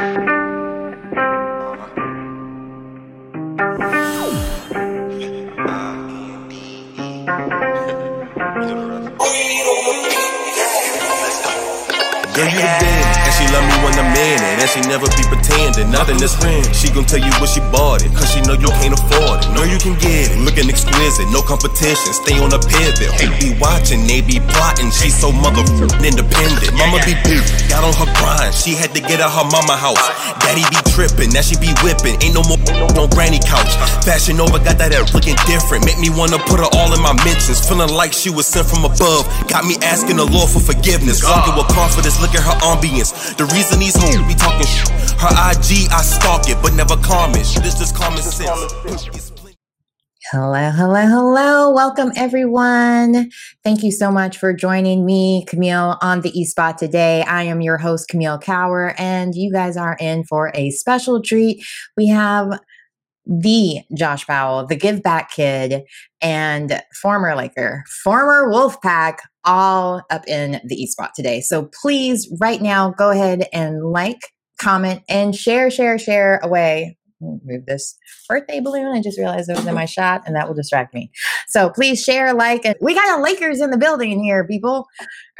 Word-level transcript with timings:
Girl, 0.00 0.08
you 12.48 12.60
the 12.60 12.72
best. 12.80 13.20
And 13.20 13.34
she 13.36 13.44
love 13.52 13.66
me 13.68 13.76
when 13.84 13.94
I'm 13.98 14.16
in. 14.16 14.39
And 14.60 14.68
she 14.68 14.84
never 14.84 15.08
be 15.16 15.24
pretending. 15.24 15.88
Nothing 15.88 16.20
is 16.20 16.36
real. 16.44 16.60
She 16.76 16.92
gon' 16.92 17.08
tell 17.08 17.24
you 17.24 17.32
what 17.40 17.48
she 17.48 17.64
bought 17.72 18.04
it. 18.04 18.12
Cause 18.12 18.28
she 18.28 18.44
know 18.44 18.52
you 18.52 18.68
can't 18.84 18.92
afford 18.92 19.40
it. 19.40 19.48
Know 19.56 19.64
you 19.64 19.80
can 19.80 19.96
get 19.96 20.36
it. 20.36 20.38
Looking 20.44 20.68
exquisite. 20.68 21.32
No 21.32 21.40
competition. 21.40 22.12
Stay 22.12 22.36
on 22.36 22.52
a 22.52 22.60
pivot. 22.60 23.08
They 23.16 23.32
be 23.40 23.56
watching. 23.56 24.04
They 24.04 24.20
be 24.20 24.36
plotting. 24.52 24.92
She 24.92 25.08
so 25.08 25.32
motherfucking 25.32 26.04
independent. 26.04 26.76
Mama 26.76 27.00
be 27.08 27.16
big. 27.24 27.40
Got 27.72 27.88
on 27.88 27.96
her 27.96 28.10
grind. 28.20 28.52
She 28.52 28.76
had 28.76 28.92
to 28.92 29.00
get 29.00 29.24
out 29.24 29.32
her 29.32 29.48
mama 29.48 29.80
house. 29.80 30.04
Daddy 30.44 30.68
be 30.68 30.76
tripping. 30.92 31.32
Now 31.32 31.40
she 31.40 31.56
be 31.56 31.72
whipping. 31.80 32.20
Ain't 32.20 32.36
no 32.36 32.44
more 32.44 32.60
on 33.00 33.08
granny 33.16 33.40
couch. 33.40 33.72
Fashion 34.04 34.44
over. 34.44 34.60
Got 34.60 34.76
that 34.76 34.92
ass 34.92 35.16
looking 35.16 35.40
different. 35.48 35.88
Make 35.88 35.96
me 35.96 36.12
wanna 36.12 36.36
put 36.36 36.60
her 36.60 36.68
all 36.76 36.92
in 36.92 37.00
my 37.00 37.16
mentions. 37.24 37.64
Feeling 37.64 37.96
like 37.96 38.12
she 38.12 38.28
was 38.28 38.44
sent 38.44 38.68
from 38.68 38.84
above. 38.84 39.24
Got 39.48 39.64
me 39.64 39.80
asking 39.80 40.20
the 40.20 40.28
Lord 40.28 40.52
for 40.52 40.60
forgiveness. 40.60 41.24
Walking 41.24 41.56
with 41.56 41.72
confidence. 41.72 42.20
Look 42.20 42.36
at 42.36 42.44
her 42.44 42.60
ambience. 42.68 43.16
The 43.40 43.48
reason 43.56 43.80
these 43.80 43.96
hoes 43.96 44.20
be 44.28 44.36
talking 44.36 44.49
sh- 44.64 44.88
her 45.20 45.32
IG, 45.50 45.90
I 45.90 46.02
stalk 46.02 46.48
it, 46.48 46.58
but 46.62 46.74
never 46.74 46.96
comment. 46.96 47.46
This 47.62 47.78
just 47.78 47.94
common 47.94 48.22
sense. 48.22 49.30
Hello, 50.30 50.70
hello, 50.70 51.06
hello. 51.06 51.72
Welcome, 51.72 52.12
everyone. 52.14 53.30
Thank 53.64 53.82
you 53.82 53.90
so 53.90 54.12
much 54.12 54.38
for 54.38 54.52
joining 54.52 55.04
me, 55.04 55.44
Camille, 55.48 55.98
on 56.00 56.20
the 56.20 56.30
E 56.38 56.44
Spot 56.44 56.78
today. 56.78 57.22
I 57.22 57.42
am 57.42 57.60
your 57.60 57.78
host, 57.78 58.08
Camille 58.08 58.38
Cower, 58.38 58.94
and 58.96 59.34
you 59.34 59.52
guys 59.52 59.76
are 59.76 59.96
in 59.98 60.22
for 60.24 60.52
a 60.54 60.70
special 60.70 61.20
treat. 61.20 61.64
We 61.96 62.06
have 62.08 62.60
the 63.26 63.80
Josh 63.96 64.26
Powell, 64.26 64.66
the 64.66 64.76
Give 64.76 65.02
Back 65.02 65.32
Kid, 65.32 65.82
and 66.20 66.80
former 67.00 67.34
Laker, 67.34 67.82
former 68.02 68.50
Wolfpack, 68.52 69.18
all 69.44 70.02
up 70.10 70.26
in 70.28 70.60
the 70.64 70.74
E 70.74 70.86
Spot 70.86 71.10
today. 71.14 71.40
So 71.40 71.70
please, 71.82 72.32
right 72.40 72.60
now, 72.60 72.90
go 72.90 73.10
ahead 73.10 73.48
and 73.52 73.84
like, 73.84 74.20
comment, 74.60 75.02
and 75.08 75.34
share, 75.34 75.70
share, 75.70 75.98
share 75.98 76.38
away. 76.42 76.96
Move 77.20 77.66
this 77.66 77.98
birthday 78.28 78.60
balloon. 78.60 78.86
I 78.86 79.02
just 79.02 79.18
realized 79.18 79.50
it 79.50 79.56
was 79.56 79.66
in 79.66 79.74
my 79.74 79.84
shot, 79.84 80.22
and 80.24 80.34
that 80.36 80.48
will 80.48 80.54
distract 80.54 80.94
me. 80.94 81.10
So 81.48 81.68
please 81.68 82.02
share, 82.02 82.32
like, 82.32 82.64
and 82.64 82.76
we 82.80 82.94
got 82.94 83.18
a 83.18 83.22
Lakers 83.22 83.60
in 83.60 83.70
the 83.70 83.76
building 83.76 84.22
here, 84.22 84.46
people. 84.46 84.86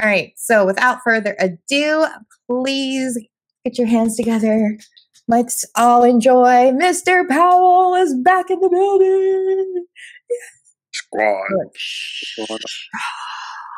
All 0.00 0.06
right. 0.06 0.32
So 0.36 0.66
without 0.66 0.98
further 1.02 1.36
ado, 1.38 2.06
please 2.50 3.18
get 3.64 3.78
your 3.78 3.86
hands 3.86 4.16
together. 4.16 4.76
Let's 5.26 5.64
all 5.76 6.02
enjoy. 6.02 6.72
Mr. 6.72 7.26
Powell 7.28 7.94
is 7.94 8.14
back 8.14 8.50
in 8.50 8.60
the 8.60 8.68
building. 8.68 9.86
Squad. 10.92 11.46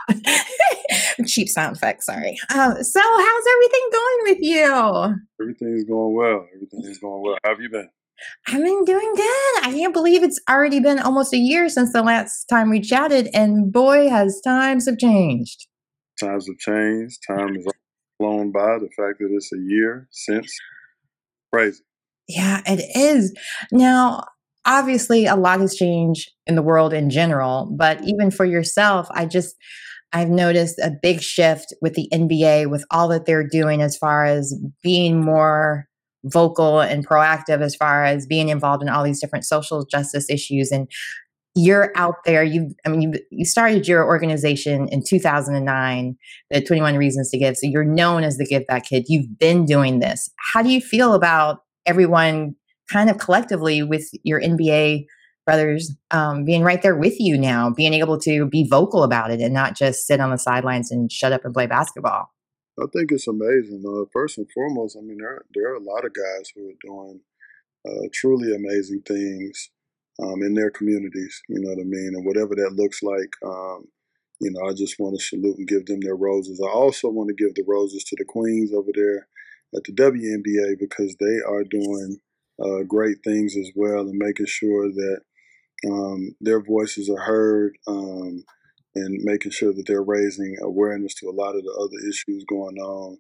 Cheap 1.26 1.48
sound 1.48 1.76
effect, 1.76 2.02
sorry. 2.02 2.36
Uh, 2.50 2.82
so, 2.82 3.00
how's 3.00 3.44
everything 3.52 3.88
going 3.92 4.18
with 4.24 4.38
you? 4.40 5.16
Everything's 5.40 5.84
going 5.84 6.14
well. 6.14 6.46
Everything's 6.54 6.98
going 6.98 7.22
well. 7.22 7.38
How 7.44 7.50
have 7.50 7.60
you 7.60 7.70
been? 7.70 7.88
I've 8.46 8.62
been 8.62 8.84
doing 8.84 9.12
good. 9.16 9.62
I 9.62 9.72
can't 9.72 9.92
believe 9.92 10.22
it's 10.22 10.40
already 10.48 10.80
been 10.80 10.98
almost 10.98 11.32
a 11.32 11.38
year 11.38 11.68
since 11.68 11.92
the 11.92 12.02
last 12.02 12.44
time 12.46 12.70
we 12.70 12.80
chatted, 12.80 13.28
and 13.34 13.72
boy, 13.72 14.08
has 14.08 14.40
times 14.42 14.86
have 14.86 14.98
changed. 14.98 15.66
Times 16.20 16.46
have 16.46 16.58
changed. 16.58 17.18
Time 17.26 17.54
has 17.54 17.66
flown 18.18 18.52
by. 18.52 18.78
The 18.78 18.90
fact 18.96 19.18
that 19.18 19.28
it's 19.30 19.52
a 19.52 19.58
year 19.58 20.08
since, 20.10 20.52
crazy. 21.52 21.82
Yeah, 22.28 22.62
it 22.66 22.84
is. 22.96 23.34
Now, 23.72 24.24
obviously, 24.64 25.26
a 25.26 25.36
lot 25.36 25.60
has 25.60 25.74
changed 25.74 26.30
in 26.46 26.54
the 26.54 26.62
world 26.62 26.92
in 26.92 27.10
general, 27.10 27.68
but 27.76 28.00
even 28.04 28.30
for 28.30 28.44
yourself, 28.44 29.08
I 29.10 29.26
just, 29.26 29.56
I've 30.12 30.28
noticed 30.28 30.78
a 30.78 30.90
big 30.90 31.20
shift 31.20 31.72
with 31.80 31.94
the 31.94 32.08
NBA 32.12 32.70
with 32.70 32.84
all 32.90 33.08
that 33.08 33.24
they're 33.24 33.46
doing 33.46 33.82
as 33.82 33.96
far 33.96 34.24
as 34.24 34.54
being 34.82 35.24
more 35.24 35.88
vocal 36.24 36.80
and 36.80 37.06
proactive 37.06 37.60
as 37.60 37.74
far 37.74 38.04
as 38.04 38.26
being 38.26 38.48
involved 38.48 38.82
in 38.82 38.88
all 38.88 39.02
these 39.02 39.20
different 39.20 39.44
social 39.44 39.84
justice 39.84 40.30
issues. 40.30 40.70
And 40.70 40.88
you're 41.54 41.92
out 41.96 42.16
there 42.24 42.42
you 42.42 42.74
i 42.86 42.88
mean 42.88 43.02
you, 43.02 43.12
you 43.30 43.44
started 43.44 43.86
your 43.86 44.06
organization 44.06 44.88
in 44.88 45.02
2009 45.06 46.16
the 46.50 46.62
21 46.62 46.96
reasons 46.96 47.30
to 47.30 47.36
give 47.36 47.56
so 47.56 47.66
you're 47.66 47.84
known 47.84 48.24
as 48.24 48.38
the 48.38 48.46
give 48.46 48.66
back 48.66 48.86
kid. 48.86 49.04
You've 49.08 49.38
been 49.38 49.66
doing 49.66 49.98
this. 49.98 50.30
How 50.52 50.62
do 50.62 50.70
you 50.70 50.80
feel 50.80 51.12
about 51.12 51.58
everyone 51.84 52.54
kind 52.90 53.10
of 53.10 53.18
collectively 53.18 53.82
with 53.82 54.08
your 54.22 54.40
nba 54.40 55.04
brothers 55.44 55.94
um, 56.10 56.44
being 56.44 56.62
right 56.62 56.82
there 56.82 56.96
with 56.96 57.18
you 57.18 57.36
now 57.36 57.70
being 57.70 57.94
able 57.94 58.18
to 58.18 58.46
be 58.46 58.66
vocal 58.68 59.02
about 59.02 59.30
it 59.30 59.40
and 59.40 59.54
not 59.54 59.76
just 59.76 60.06
sit 60.06 60.20
on 60.20 60.30
the 60.30 60.38
sidelines 60.38 60.90
and 60.90 61.10
shut 61.10 61.32
up 61.32 61.44
and 61.44 61.54
play 61.54 61.66
basketball 61.66 62.30
I 62.80 62.86
think 62.92 63.12
it's 63.12 63.28
amazing. 63.28 63.84
Uh, 63.86 64.08
first 64.12 64.38
and 64.38 64.50
foremost, 64.50 64.96
I 64.96 65.02
mean, 65.02 65.18
there, 65.18 65.44
there 65.52 65.72
are 65.72 65.76
a 65.76 65.84
lot 65.84 66.06
of 66.06 66.14
guys 66.14 66.50
who 66.54 66.70
are 66.70 66.80
doing 66.80 67.20
uh, 67.86 68.08
truly 68.14 68.54
amazing 68.54 69.02
things 69.06 69.70
um, 70.22 70.42
in 70.42 70.54
their 70.54 70.70
communities, 70.70 71.42
you 71.48 71.60
know 71.60 71.70
what 71.70 71.80
I 71.80 71.84
mean? 71.84 72.12
And 72.14 72.24
whatever 72.24 72.54
that 72.54 72.74
looks 72.76 73.02
like, 73.02 73.30
um, 73.44 73.88
you 74.40 74.50
know, 74.50 74.68
I 74.68 74.72
just 74.72 74.98
want 74.98 75.18
to 75.18 75.24
salute 75.24 75.58
and 75.58 75.68
give 75.68 75.86
them 75.86 76.00
their 76.00 76.16
roses. 76.16 76.60
I 76.64 76.70
also 76.70 77.08
want 77.08 77.28
to 77.28 77.34
give 77.34 77.54
the 77.54 77.64
roses 77.66 78.04
to 78.04 78.16
the 78.18 78.24
Queens 78.24 78.72
over 78.72 78.90
there 78.94 79.28
at 79.74 79.84
the 79.84 79.92
WNBA 79.92 80.78
because 80.78 81.16
they 81.20 81.38
are 81.46 81.64
doing 81.64 82.18
uh, 82.62 82.84
great 82.86 83.18
things 83.24 83.56
as 83.56 83.70
well 83.74 84.00
and 84.00 84.16
making 84.16 84.46
sure 84.46 84.88
that 84.88 85.20
um, 85.90 86.34
their 86.40 86.62
voices 86.62 87.10
are 87.10 87.22
heard 87.22 87.76
um, 87.86 88.44
and 88.94 89.24
making 89.24 89.52
sure 89.52 89.72
that 89.72 89.84
they're 89.86 90.02
raising 90.02 90.56
awareness 90.62 91.14
to 91.14 91.28
a 91.28 91.32
lot 91.32 91.56
of 91.56 91.62
the 91.62 91.72
other 91.72 92.08
issues 92.08 92.44
going 92.44 92.76
on 92.78 93.18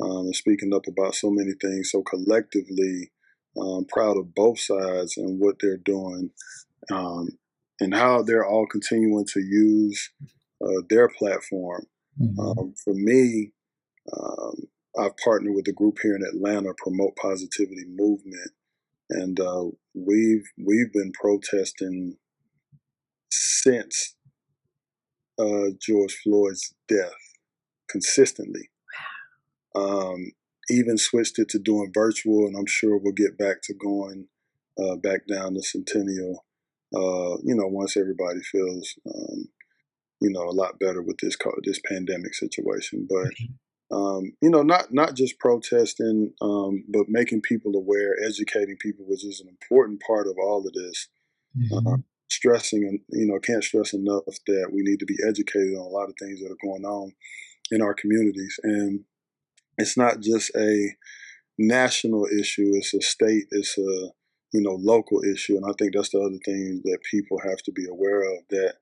um, 0.00 0.26
and 0.26 0.36
speaking 0.36 0.74
up 0.74 0.86
about 0.86 1.14
so 1.14 1.30
many 1.30 1.52
things. 1.60 1.90
So 1.90 2.02
collectively, 2.02 3.12
um, 3.60 3.84
proud 3.88 4.16
of 4.16 4.34
both 4.34 4.58
sides 4.58 5.16
and 5.16 5.38
what 5.38 5.56
they're 5.60 5.76
doing 5.76 6.30
um, 6.90 7.28
and 7.80 7.94
how 7.94 8.22
they're 8.22 8.46
all 8.46 8.66
continuing 8.66 9.26
to 9.26 9.40
use 9.40 10.10
uh, 10.64 10.82
their 10.88 11.08
platform. 11.08 11.86
Mm-hmm. 12.20 12.70
for 12.84 12.92
me, 12.92 13.52
um, 14.12 14.54
I've 14.98 15.16
partnered 15.16 15.54
with 15.54 15.66
a 15.68 15.72
group 15.72 15.98
here 16.02 16.14
in 16.14 16.22
Atlanta, 16.22 16.74
Promote 16.76 17.16
Positivity 17.16 17.86
Movement, 17.88 18.50
and 19.12 19.38
uh, 19.40 19.64
we've 19.94 20.44
we've 20.58 20.92
been 20.92 21.12
protesting 21.12 22.16
since 23.30 24.16
uh, 25.38 25.70
George 25.80 26.18
Floyd's 26.22 26.74
death 26.88 27.12
consistently. 27.88 28.70
Um, 29.74 30.32
even 30.70 30.96
switched 30.96 31.38
it 31.38 31.48
to 31.50 31.58
doing 31.58 31.90
virtual, 31.92 32.46
and 32.46 32.56
I'm 32.56 32.66
sure 32.66 32.98
we'll 32.98 33.12
get 33.12 33.38
back 33.38 33.62
to 33.64 33.74
going 33.74 34.28
uh, 34.78 34.96
back 34.96 35.20
down 35.28 35.54
to 35.54 35.62
Centennial. 35.62 36.44
Uh, 36.94 37.40
you 37.42 37.54
know, 37.54 37.66
once 37.66 37.96
everybody 37.96 38.40
feels, 38.40 38.94
um, 39.06 39.48
you 40.20 40.30
know, 40.30 40.42
a 40.42 40.52
lot 40.52 40.78
better 40.78 41.02
with 41.02 41.16
this 41.22 41.36
this 41.64 41.80
pandemic 41.88 42.34
situation. 42.34 43.06
But 43.08 43.32
um, 43.92 44.32
you 44.40 44.48
know, 44.48 44.62
not 44.62 44.92
not 44.92 45.14
just 45.14 45.38
protesting, 45.38 46.32
um, 46.40 46.84
but 46.88 47.08
making 47.08 47.42
people 47.42 47.76
aware, 47.76 48.16
educating 48.26 48.76
people, 48.80 49.04
which 49.06 49.24
is 49.24 49.40
an 49.40 49.48
important 49.48 50.00
part 50.06 50.26
of 50.26 50.36
all 50.42 50.66
of 50.66 50.72
this. 50.72 51.08
Mm-hmm. 51.56 51.86
Uh, 51.86 51.96
stressing 52.32 52.84
and 52.84 52.98
you 53.10 53.26
know 53.26 53.38
can't 53.38 53.62
stress 53.62 53.92
enough 53.92 54.24
that 54.46 54.70
we 54.72 54.80
need 54.82 54.98
to 54.98 55.04
be 55.04 55.16
educated 55.28 55.74
on 55.74 55.84
a 55.84 55.88
lot 55.88 56.08
of 56.08 56.14
things 56.18 56.40
that 56.40 56.50
are 56.50 56.66
going 56.66 56.84
on 56.84 57.12
in 57.70 57.82
our 57.82 57.92
communities 57.92 58.58
and 58.62 59.00
it's 59.76 59.98
not 59.98 60.20
just 60.20 60.50
a 60.56 60.96
national 61.58 62.26
issue 62.40 62.70
it's 62.72 62.94
a 62.94 63.00
state 63.02 63.44
it's 63.50 63.76
a 63.76 64.08
you 64.52 64.62
know 64.62 64.78
local 64.80 65.22
issue 65.22 65.56
and 65.56 65.66
i 65.66 65.72
think 65.78 65.92
that's 65.94 66.08
the 66.08 66.18
other 66.18 66.38
thing 66.44 66.80
that 66.84 66.98
people 67.10 67.38
have 67.44 67.58
to 67.58 67.72
be 67.72 67.84
aware 67.86 68.22
of 68.22 68.38
that 68.48 68.74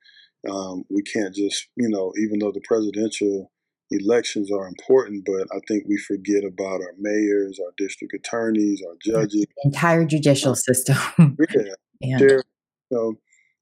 um, 0.48 0.84
we 0.88 1.02
can't 1.02 1.34
just 1.34 1.66
you 1.74 1.88
know 1.88 2.12
even 2.22 2.38
though 2.38 2.52
the 2.52 2.62
presidential 2.64 3.50
elections 3.90 4.50
are 4.52 4.66
important 4.66 5.24
but 5.26 5.46
i 5.54 5.60
think 5.66 5.84
we 5.88 5.96
forget 5.96 6.44
about 6.44 6.80
our 6.80 6.94
mayors 6.98 7.58
our 7.64 7.72
district 7.76 8.14
attorneys 8.14 8.82
our 8.86 8.94
judges 9.04 9.46
the 9.56 9.62
entire 9.64 10.04
judicial 10.04 10.54
system 10.54 10.96
yeah, 11.54 11.62
yeah. 12.00 12.18
Sheriff, 12.18 12.44
you 12.90 12.96
know, 12.96 13.14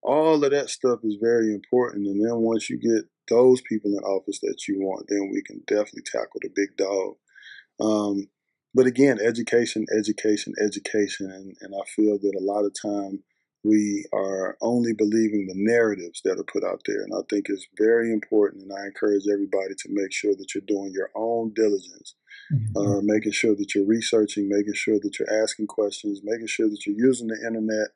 all 0.03 0.43
of 0.43 0.51
that 0.51 0.71
stuff 0.71 1.01
is 1.03 1.17
very 1.21 1.53
important. 1.53 2.07
And 2.07 2.25
then 2.25 2.37
once 2.37 2.71
you 2.71 2.79
get 2.79 3.05
those 3.29 3.61
people 3.63 3.91
in 3.93 3.99
office 4.05 4.41
that 4.41 4.67
you 4.67 4.79
want, 4.81 5.07
then 5.09 5.31
we 5.33 5.43
can 5.43 5.61
definitely 5.67 6.03
tackle 6.07 6.41
the 6.41 6.51
big 6.55 6.77
dog. 6.77 7.17
Um, 7.81 8.29
but 8.75 8.87
again, 8.87 9.19
education, 9.21 9.87
education, 9.97 10.55
education. 10.65 11.31
And, 11.31 11.57
and 11.61 11.75
I 11.75 11.85
feel 11.95 12.19
that 12.19 12.39
a 12.39 12.45
lot 12.45 12.65
of 12.65 12.73
time 12.81 13.23
we 13.65 14.07
are 14.13 14.57
only 14.61 14.93
believing 14.93 15.47
the 15.47 15.55
narratives 15.57 16.21
that 16.25 16.39
are 16.39 16.45
put 16.45 16.65
out 16.65 16.83
there. 16.87 17.03
And 17.03 17.13
I 17.15 17.23
think 17.29 17.47
it's 17.49 17.67
very 17.77 18.13
important. 18.13 18.63
And 18.63 18.73
I 18.73 18.87
encourage 18.87 19.25
everybody 19.31 19.75
to 19.77 19.89
make 19.91 20.13
sure 20.13 20.35
that 20.37 20.55
you're 20.55 20.63
doing 20.67 20.93
your 20.93 21.11
own 21.15 21.53
diligence 21.55 22.15
mm-hmm. 22.53 22.77
uh, 22.77 23.01
making 23.03 23.33
sure 23.33 23.55
that 23.55 23.75
you're 23.75 23.87
researching, 23.87 24.49
making 24.49 24.75
sure 24.75 24.99
that 25.01 25.19
you're 25.19 25.43
asking 25.43 25.67
questions, 25.67 26.21
making 26.23 26.47
sure 26.47 26.69
that 26.69 26.87
you're 26.87 26.97
using 26.97 27.29
the 27.29 27.39
internet. 27.47 27.89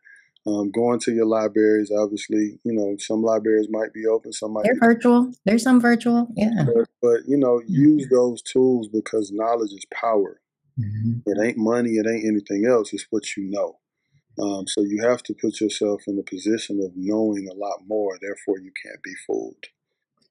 Um, 0.44 0.72
going 0.72 0.98
to 1.00 1.12
your 1.12 1.26
libraries, 1.26 1.92
obviously, 1.96 2.58
you 2.64 2.72
know, 2.72 2.96
some 2.98 3.22
libraries 3.22 3.68
might 3.70 3.92
be 3.92 4.06
open, 4.06 4.32
some 4.32 4.52
might 4.52 4.64
They're 4.64 4.74
be 4.74 4.80
virtual. 4.80 5.32
There's 5.44 5.62
some 5.62 5.80
virtual, 5.80 6.26
yeah. 6.34 6.64
But, 6.66 6.88
but 7.00 7.20
you 7.28 7.36
know, 7.36 7.60
mm-hmm. 7.60 7.72
use 7.72 8.08
those 8.10 8.42
tools 8.42 8.88
because 8.88 9.30
knowledge 9.30 9.70
is 9.70 9.86
power. 9.94 10.40
Mm-hmm. 10.80 11.20
It 11.26 11.46
ain't 11.46 11.58
money, 11.58 11.90
it 11.90 12.08
ain't 12.08 12.26
anything 12.26 12.66
else. 12.66 12.92
It's 12.92 13.06
what 13.10 13.36
you 13.36 13.44
know. 13.52 13.78
Um, 14.40 14.66
so 14.66 14.82
you 14.82 15.02
have 15.02 15.22
to 15.24 15.34
put 15.34 15.60
yourself 15.60 16.02
in 16.06 16.18
a 16.18 16.22
position 16.22 16.80
of 16.82 16.92
knowing 16.96 17.48
a 17.50 17.54
lot 17.54 17.80
more. 17.86 18.18
Therefore, 18.20 18.58
you 18.58 18.72
can't 18.84 19.02
be 19.02 19.12
fooled, 19.26 19.64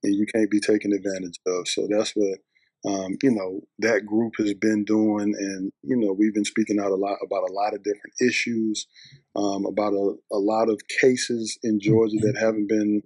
and 0.04 0.16
you 0.16 0.26
can't 0.34 0.50
be 0.50 0.60
taken 0.60 0.92
advantage 0.92 1.40
of. 1.46 1.68
So 1.68 1.88
that's 1.90 2.14
what 2.16 2.40
um, 2.84 3.18
you 3.22 3.32
know 3.32 3.62
that 3.80 4.06
group 4.06 4.34
has 4.40 4.54
been 4.56 4.84
doing, 4.86 5.36
and 5.38 5.72
you 5.84 5.96
know 5.96 6.14
we've 6.14 6.34
been 6.34 6.46
speaking 6.46 6.80
out 6.80 6.92
a 6.92 6.96
lot 6.96 7.18
about 7.24 7.50
a 7.50 7.54
lot 7.54 7.76
of 7.76 7.84
different 7.84 8.16
issues, 8.20 8.88
um, 9.36 9.66
about 9.66 9.94
a, 9.94 10.16
a, 10.32 10.40
lot 10.40 10.68
of 10.68 10.82
cases 11.00 11.60
in 11.62 11.80
Georgia 11.80 12.18
that 12.22 12.38
haven't 12.40 12.68
been 12.68 13.04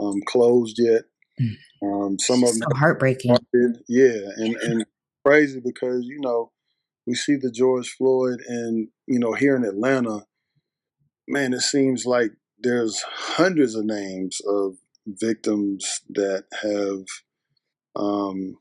um, 0.00 0.20
closed 0.26 0.78
yet. 0.78 1.02
Um, 1.82 2.18
some 2.18 2.42
of 2.42 2.50
them 2.50 2.62
so 2.70 2.78
heartbreaking. 2.78 3.36
Yeah, 3.88 4.20
and 4.36 4.56
and 4.56 4.86
crazy 5.24 5.60
because 5.62 6.06
you 6.06 6.20
know 6.20 6.50
we 7.06 7.14
see 7.14 7.36
the 7.36 7.50
George 7.50 7.90
Floyd, 7.90 8.40
and 8.48 8.88
you 9.06 9.18
know 9.18 9.34
here 9.34 9.54
in 9.54 9.64
Atlanta 9.64 10.24
man, 11.30 11.52
it 11.52 11.60
seems 11.60 12.04
like 12.04 12.32
there's 12.58 13.02
hundreds 13.08 13.74
of 13.74 13.84
names 13.84 14.40
of 14.46 14.76
victims 15.06 16.00
that 16.10 16.44
have, 16.62 17.04
um, 17.96 18.58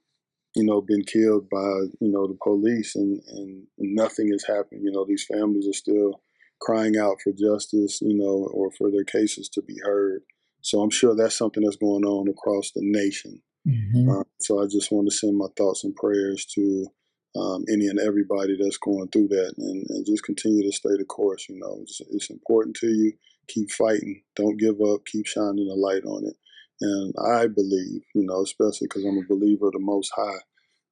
you 0.55 0.63
know, 0.63 0.81
been 0.81 1.03
killed 1.03 1.49
by 1.49 1.57
you 1.99 2.11
know 2.11 2.27
the 2.27 2.37
police, 2.41 2.95
and 2.95 3.21
and 3.27 3.67
nothing 3.77 4.29
has 4.31 4.45
happened. 4.45 4.81
You 4.83 4.91
know, 4.91 5.05
these 5.05 5.25
families 5.25 5.67
are 5.67 5.73
still 5.73 6.21
crying 6.61 6.97
out 6.97 7.17
for 7.23 7.31
justice, 7.31 7.99
you 8.01 8.17
know, 8.17 8.49
or 8.53 8.71
for 8.71 8.91
their 8.91 9.03
cases 9.03 9.49
to 9.49 9.61
be 9.61 9.77
heard. 9.83 10.21
So 10.61 10.81
I'm 10.81 10.89
sure 10.89 11.15
that's 11.15 11.37
something 11.37 11.63
that's 11.63 11.77
going 11.77 12.03
on 12.03 12.27
across 12.27 12.71
the 12.71 12.81
nation. 12.83 13.41
Mm-hmm. 13.67 14.09
Uh, 14.09 14.23
so 14.39 14.61
I 14.61 14.65
just 14.65 14.91
want 14.91 15.07
to 15.09 15.15
send 15.15 15.37
my 15.37 15.47
thoughts 15.57 15.83
and 15.83 15.95
prayers 15.95 16.45
to 16.55 16.87
um, 17.35 17.63
any 17.71 17.87
and 17.87 17.99
everybody 17.99 18.57
that's 18.59 18.77
going 18.77 19.07
through 19.09 19.27
that, 19.29 19.53
and, 19.57 19.85
and, 19.89 20.05
just 20.05 20.23
continue 20.23 20.63
to 20.63 20.71
stay 20.71 20.89
the 20.97 21.05
course. 21.05 21.47
You 21.47 21.59
know, 21.59 21.79
it's, 21.81 22.01
it's, 22.09 22.29
important 22.29 22.75
to 22.77 22.87
you. 22.87 23.13
Keep 23.47 23.71
fighting. 23.71 24.23
Don't 24.35 24.57
give 24.57 24.81
up. 24.81 25.05
Keep 25.05 25.27
shining 25.27 25.67
the 25.67 25.75
light 25.75 26.03
on 26.05 26.25
it. 26.25 26.35
And 26.81 27.13
I 27.19 27.47
believe, 27.47 28.01
you 28.15 28.25
know, 28.25 28.41
especially 28.41 28.87
because 28.87 29.03
I'm 29.03 29.17
a 29.17 29.27
believer 29.27 29.67
of 29.67 29.73
the 29.73 29.79
Most 29.79 30.11
High, 30.15 30.39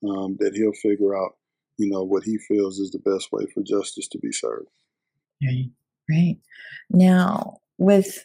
um, 0.08 0.38
that 0.40 0.54
He'll 0.56 0.74
figure 0.74 1.18
out, 1.18 1.32
you 1.78 1.90
know, 1.90 2.04
what 2.04 2.24
He 2.24 2.38
feels 2.38 2.78
is 2.78 2.92
the 2.92 3.00
best 3.00 3.32
way 3.32 3.46
for 3.54 3.64
justice 3.64 4.08
to 4.10 4.20
be 4.20 4.32
served. 4.32 4.68
Right. 5.42 5.72
Right. 6.10 6.38
Now, 6.90 7.58
with 7.78 8.24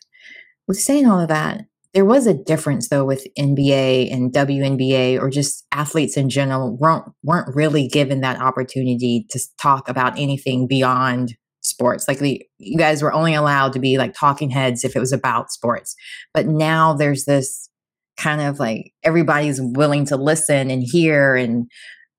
with 0.68 0.78
saying 0.78 1.06
all 1.06 1.20
of 1.20 1.28
that, 1.28 1.66
there 1.94 2.04
was 2.04 2.26
a 2.26 2.34
difference 2.34 2.88
though 2.88 3.04
with 3.04 3.26
NBA 3.38 4.12
and 4.12 4.32
WNBA 4.32 5.20
or 5.20 5.28
just 5.28 5.66
athletes 5.72 6.16
in 6.16 6.30
general 6.30 6.76
weren't 6.76 7.04
weren't 7.22 7.54
really 7.54 7.86
given 7.86 8.20
that 8.22 8.40
opportunity 8.40 9.26
to 9.30 9.40
talk 9.60 9.88
about 9.88 10.18
anything 10.18 10.66
beyond 10.66 11.34
sports. 11.60 12.08
Like 12.08 12.18
the, 12.18 12.42
you 12.58 12.78
guys 12.78 13.02
were 13.02 13.12
only 13.12 13.34
allowed 13.34 13.72
to 13.74 13.78
be 13.78 13.98
like 13.98 14.14
talking 14.14 14.50
heads 14.50 14.84
if 14.84 14.96
it 14.96 15.00
was 15.00 15.12
about 15.12 15.50
sports. 15.50 15.94
But 16.34 16.46
now 16.46 16.94
there's 16.94 17.24
this 17.24 17.68
kind 18.16 18.40
of 18.40 18.58
like 18.58 18.92
everybody's 19.02 19.60
willing 19.60 20.04
to 20.06 20.16
listen 20.16 20.70
and 20.70 20.82
hear 20.82 21.34
and 21.34 21.70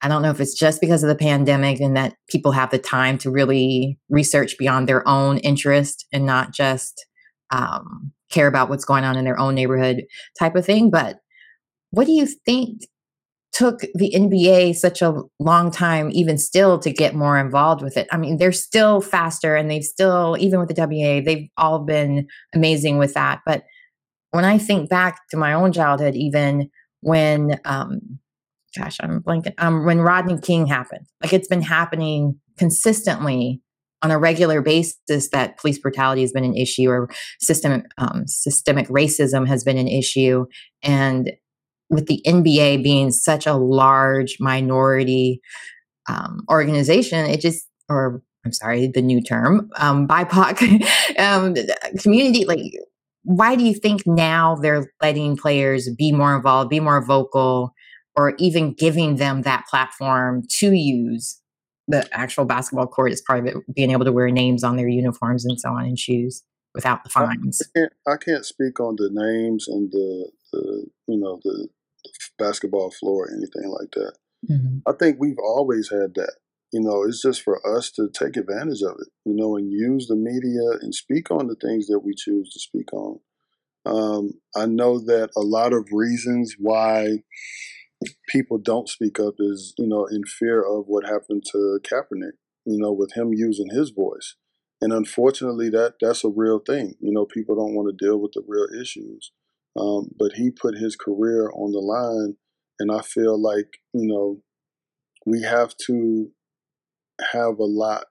I 0.02 0.10
don't 0.10 0.22
know 0.22 0.32
if 0.32 0.42
it's 0.42 0.58
just 0.58 0.82
because 0.82 1.02
of 1.02 1.08
the 1.08 1.16
pandemic 1.16 1.80
and 1.80 1.96
that 1.96 2.16
people 2.28 2.52
have 2.52 2.72
the 2.72 2.78
time 2.78 3.18
to 3.20 3.32
really 3.32 3.98
research 4.10 4.58
beyond 4.58 4.90
their 4.90 5.08
own 5.08 5.38
interest 5.38 6.06
and 6.12 6.26
not 6.26 6.52
just 6.52 7.06
um, 7.52 8.12
care 8.30 8.48
about 8.48 8.70
what's 8.70 8.86
going 8.86 9.04
on 9.04 9.16
in 9.16 9.26
their 9.26 9.40
own 9.40 9.56
neighborhood 9.56 10.06
type 10.40 10.56
of 10.56 10.66
thing. 10.66 10.90
But 10.90 11.20
what 11.92 12.06
do 12.06 12.12
you 12.12 12.26
think 12.26 12.82
took 13.54 13.82
the 13.94 14.12
NBA 14.16 14.76
such 14.76 15.02
a 15.04 15.22
long 15.40 15.70
time, 15.70 16.10
even 16.12 16.40
still, 16.40 16.80
to 16.80 16.92
get 16.92 17.14
more 17.14 17.38
involved 17.38 17.84
with 17.84 17.98
it? 17.98 18.08
I 18.12 18.18
mean, 18.18 18.38
they're 18.38 18.52
still 18.52 19.00
faster 19.00 19.56
and 19.56 19.70
they've 19.70 19.84
still, 19.84 20.36
even 20.40 20.60
with 20.60 20.70
the 20.70 20.76
WA, 20.76 21.22
they've 21.24 21.48
all 21.58 21.80
been 21.80 22.28
amazing 22.54 22.98
with 22.98 23.14
that. 23.14 23.42
But 23.46 23.64
when 24.32 24.46
I 24.46 24.58
think 24.58 24.90
back 24.90 25.20
to 25.30 25.38
my 25.38 25.54
own 25.54 25.72
childhood, 25.72 26.16
even 26.16 26.72
when, 27.02 27.60
um, 27.66 28.00
gosh, 28.76 28.98
I'm 29.00 29.22
blanking, 29.22 29.54
um, 29.60 29.86
when 29.86 30.00
Rodney 30.00 30.40
King 30.40 30.66
happened, 30.66 31.06
like 31.22 31.34
it's 31.34 31.48
been 31.48 31.62
happening 31.62 32.40
consistently 32.58 33.62
on 34.04 34.12
a 34.12 34.20
regular 34.20 34.62
basis 34.62 35.30
that 35.30 35.58
police 35.58 35.80
brutality 35.80 36.22
has 36.22 36.34
been 36.34 36.44
an 36.44 36.56
issue 36.56 36.90
or 36.90 37.10
systemic 37.40 37.86
um, 37.98 38.28
systemic 38.28 38.88
racism 38.90 39.48
has 39.48 39.64
been 39.64 39.78
an 39.78 39.88
issue. 39.88 40.46
And 40.84 41.32
with 41.90 42.08
the 42.08 42.22
NBA 42.26 42.84
being 42.84 43.12
such 43.12 43.48
a 43.48 43.54
large 43.54 44.38
minority 44.40 45.42
um, 46.10 46.42
organization 46.50 47.26
it 47.26 47.40
just 47.40 47.68
or 47.88 48.22
I'm 48.46 48.52
sorry 48.52 48.88
the 48.88 49.02
new 49.02 49.22
term 49.22 49.70
um, 49.78 50.08
BIPOC 50.08 50.86
um, 51.20 51.56
community 52.00 52.46
like 52.46 52.74
why 53.24 53.56
do 53.56 53.64
you 53.64 53.74
think 53.74 54.06
now 54.06 54.56
they're 54.56 54.92
letting 55.02 55.38
players 55.38 55.90
be 55.98 56.12
more 56.12 56.36
involved 56.36 56.70
be 56.70 56.80
more 56.80 57.06
vocal 57.06 57.74
or 58.16 58.34
even 58.38 58.74
giving 58.74 59.16
them 59.16 59.44
that 59.44 59.66
platform 59.70 60.44
to 60.58 60.74
use 60.74 61.40
the 61.88 62.08
actual 62.12 62.46
basketball 62.46 62.88
court 62.88 63.12
is 63.12 63.22
part 63.22 63.40
of 63.40 63.46
it 63.46 63.76
being 63.76 63.92
able 63.92 64.06
to 64.06 64.12
wear 64.12 64.30
names 64.30 64.64
on 64.64 64.78
their 64.78 64.88
uniforms 64.88 65.46
and 65.46 65.60
so 65.60 65.70
on 65.70 65.86
and 65.86 66.00
shoes 66.00 66.44
without 66.74 67.04
the 67.04 67.10
fines. 67.10 67.62
I 67.62 67.80
can't, 67.80 67.94
I 68.08 68.18
can't 68.18 68.46
speak 68.46 68.80
on 68.80 68.96
the 68.98 69.10
names 69.12 69.68
and 69.68 69.92
the, 69.92 70.32
the 70.52 70.86
you 71.08 71.20
know 71.20 71.40
the, 71.44 71.68
the 72.04 72.12
basketball 72.38 72.92
floor 72.92 73.26
or 73.26 73.32
anything 73.32 73.70
like 73.70 73.92
that. 73.92 74.14
Mm-hmm. 74.50 74.78
I 74.88 74.94
think 74.94 75.18
we've 75.20 75.40
always 75.40 75.90
had 75.90 76.16
that. 76.16 76.34
You 76.72 76.82
know, 76.82 77.04
it's 77.04 77.22
just 77.22 77.44
for 77.44 77.62
us 77.78 77.92
to 77.92 78.10
take 78.10 78.36
advantage 78.36 78.82
of 78.82 78.96
it. 79.00 79.08
You 79.26 79.36
know, 79.36 79.56
and 79.58 79.72
use 79.72 80.08
the 80.08 80.16
media 80.16 80.80
and 80.82 80.94
speak 80.96 81.30
on 81.32 81.48
the 81.48 81.56
things 81.56 81.88
that 81.88 82.00
we 82.00 82.14
choose 82.16 82.52
to 82.54 82.60
speak 82.60 82.92
on. 82.94 83.20
Um, 83.86 84.32
I 84.56 84.66
know 84.66 85.00
that 85.00 85.32
a 85.36 85.42
lot 85.42 85.74
of 85.74 85.90
reasons 85.92 86.56
why 86.58 87.20
people 88.28 88.58
don't 88.58 88.90
speak 88.90 89.20
up 89.20 89.36
is, 89.40 89.74
you 89.78 89.88
know, 89.88 90.06
in 90.06 90.24
fear 90.26 90.62
of 90.62 90.86
what 90.88 91.06
happened 91.06 91.44
to 91.52 91.80
Kaepernick, 91.84 92.34
you 92.66 92.78
know, 92.80 92.92
with 92.92 93.14
him 93.14 93.34
using 93.34 93.70
his 93.70 93.92
voice. 93.92 94.36
And 94.82 94.92
unfortunately, 94.92 95.70
that 95.70 95.96
that's 96.02 96.24
a 96.24 96.30
real 96.30 96.60
thing. 96.60 96.96
You 97.00 97.12
know, 97.12 97.26
people 97.26 97.56
don't 97.56 97.74
want 97.74 97.88
to 97.88 98.06
deal 98.06 98.20
with 98.20 98.34
the 98.34 98.44
real 98.46 98.68
issues. 98.82 99.32
Um, 99.80 100.10
but 100.18 100.34
he 100.34 100.52
put 100.52 100.76
his 100.76 100.96
career 100.96 101.50
on 101.52 101.72
the 101.72 101.80
line, 101.80 102.36
and 102.80 102.92
I 102.92 103.02
feel 103.02 103.42
like 103.42 103.80
you 103.94 104.08
know 104.08 104.42
we 105.26 105.42
have 105.44 105.76
to 105.88 106.32
have 107.32 107.60
a 107.60 107.66
lot 107.66 108.06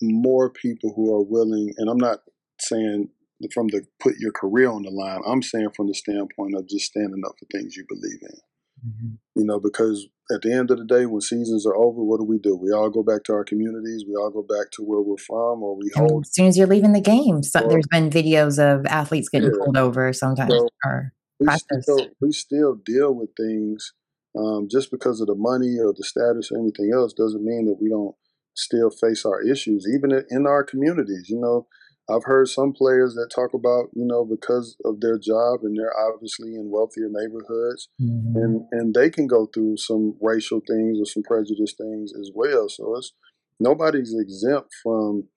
more 0.00 0.50
people 0.50 0.92
who 0.94 1.12
are 1.14 1.22
willing. 1.22 1.74
And 1.76 1.90
I'm 1.90 1.98
not 1.98 2.20
saying 2.60 3.08
from 3.52 3.68
the 3.68 3.84
put 4.00 4.14
your 4.18 4.32
career 4.32 4.70
on 4.70 4.82
the 4.82 4.90
line. 4.90 5.20
I'm 5.26 5.42
saying 5.42 5.70
from 5.76 5.88
the 5.88 5.94
standpoint 5.94 6.54
of 6.54 6.68
just 6.68 6.86
standing 6.86 7.22
up 7.26 7.32
for 7.38 7.46
things 7.52 7.76
you 7.76 7.84
believe 7.88 8.20
in. 8.22 8.47
Mm-hmm. 8.86 9.14
You 9.36 9.44
know, 9.44 9.60
because 9.60 10.08
at 10.30 10.42
the 10.42 10.52
end 10.52 10.70
of 10.70 10.78
the 10.78 10.84
day, 10.84 11.06
when 11.06 11.20
seasons 11.20 11.66
are 11.66 11.74
over, 11.74 12.02
what 12.02 12.18
do 12.18 12.24
we 12.24 12.38
do? 12.38 12.56
We 12.56 12.70
all 12.70 12.90
go 12.90 13.02
back 13.02 13.24
to 13.24 13.32
our 13.32 13.44
communities. 13.44 14.04
We 14.06 14.14
all 14.14 14.30
go 14.30 14.42
back 14.42 14.70
to 14.72 14.82
where 14.82 15.00
we're 15.00 15.16
from, 15.16 15.62
or 15.62 15.76
we 15.76 15.90
hold. 15.94 16.24
As 16.26 16.34
soon 16.34 16.46
as 16.46 16.58
you're 16.58 16.66
leaving 16.66 16.92
the 16.92 17.00
game, 17.00 17.42
so 17.42 17.60
there's 17.68 17.86
been 17.86 18.10
videos 18.10 18.58
of 18.58 18.84
athletes 18.86 19.28
getting 19.28 19.50
yeah. 19.50 19.58
pulled 19.64 19.76
over 19.76 20.12
sometimes. 20.12 20.52
So 20.52 20.68
or 20.84 21.12
we 21.40 21.46
still, 21.56 22.08
we 22.20 22.32
still 22.32 22.74
deal 22.74 23.14
with 23.14 23.30
things 23.36 23.92
um, 24.38 24.68
just 24.70 24.90
because 24.90 25.20
of 25.20 25.26
the 25.26 25.34
money 25.34 25.76
or 25.78 25.92
the 25.96 26.04
status 26.04 26.50
or 26.52 26.58
anything 26.58 26.90
else 26.94 27.12
doesn't 27.12 27.44
mean 27.44 27.66
that 27.66 27.78
we 27.80 27.88
don't 27.88 28.14
still 28.54 28.90
face 28.90 29.24
our 29.24 29.42
issues, 29.42 29.86
even 29.92 30.12
in 30.30 30.46
our 30.46 30.64
communities. 30.64 31.28
You 31.28 31.40
know, 31.40 31.66
I've 32.10 32.24
heard 32.24 32.48
some 32.48 32.72
players 32.72 33.14
that 33.14 33.30
talk 33.34 33.52
about, 33.52 33.90
you 33.92 34.04
know, 34.06 34.24
because 34.24 34.76
of 34.84 35.00
their 35.00 35.18
job 35.18 35.60
and 35.62 35.76
they're 35.76 35.92
obviously 35.98 36.54
in 36.54 36.70
wealthier 36.70 37.08
neighborhoods 37.10 37.88
mm-hmm. 38.00 38.36
and, 38.36 38.66
and 38.72 38.94
they 38.94 39.10
can 39.10 39.26
go 39.26 39.46
through 39.46 39.76
some 39.76 40.16
racial 40.20 40.60
things 40.66 40.98
or 40.98 41.04
some 41.04 41.22
prejudice 41.22 41.74
things 41.76 42.12
as 42.18 42.30
well. 42.34 42.68
So 42.68 42.96
it's 42.96 43.12
nobody's 43.60 44.14
exempt 44.18 44.70
from 44.82 45.28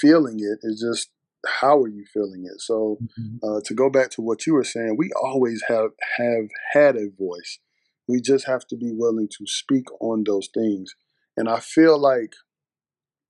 feeling 0.00 0.38
it. 0.38 0.58
It's 0.62 0.82
just 0.82 1.10
how 1.46 1.78
are 1.80 1.88
you 1.88 2.04
feeling 2.12 2.44
it? 2.44 2.60
So 2.60 2.98
mm-hmm. 3.02 3.36
uh, 3.42 3.60
to 3.64 3.74
go 3.74 3.88
back 3.88 4.10
to 4.10 4.20
what 4.20 4.46
you 4.46 4.54
were 4.54 4.64
saying, 4.64 4.96
we 4.98 5.10
always 5.22 5.62
have 5.68 5.90
have 6.18 6.48
had 6.72 6.96
a 6.96 7.08
voice. 7.18 7.58
We 8.06 8.20
just 8.20 8.46
have 8.46 8.66
to 8.66 8.76
be 8.76 8.92
willing 8.92 9.28
to 9.28 9.46
speak 9.46 9.84
on 10.00 10.24
those 10.24 10.48
things. 10.52 10.94
And 11.36 11.48
I 11.48 11.60
feel 11.60 11.98
like 11.98 12.34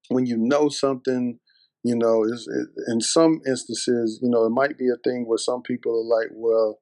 when 0.08 0.26
you 0.26 0.36
know 0.36 0.68
something 0.68 1.38
you 1.82 1.96
know, 1.96 2.24
is 2.24 2.48
in 2.88 3.00
some 3.00 3.40
instances, 3.46 4.20
you 4.22 4.30
know, 4.30 4.44
it 4.44 4.50
might 4.50 4.78
be 4.78 4.88
a 4.88 4.96
thing 5.02 5.26
where 5.26 5.38
some 5.38 5.62
people 5.62 5.92
are 5.92 6.20
like, 6.20 6.28
well, 6.32 6.78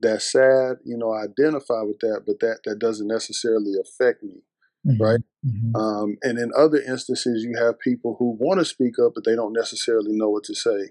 that's 0.00 0.30
sad, 0.30 0.76
you 0.84 0.96
know, 0.96 1.12
I 1.12 1.24
identify 1.24 1.82
with 1.82 1.98
that, 2.00 2.22
but 2.26 2.40
that 2.40 2.60
that 2.64 2.78
doesn't 2.78 3.06
necessarily 3.08 3.72
affect 3.80 4.22
me. 4.22 4.42
mm-hmm. 4.86 5.02
right? 5.02 5.20
Mm-hmm. 5.46 5.76
Um, 5.76 6.16
and 6.22 6.38
in 6.38 6.50
other 6.56 6.80
instances, 6.80 7.44
you 7.44 7.56
have 7.58 7.78
people 7.80 8.16
who 8.18 8.36
want 8.38 8.60
to 8.60 8.64
speak 8.64 8.94
up, 8.98 9.12
but 9.14 9.24
they 9.24 9.34
don't 9.34 9.52
necessarily 9.52 10.12
know 10.12 10.28
what 10.28 10.44
to 10.44 10.54
say. 10.54 10.90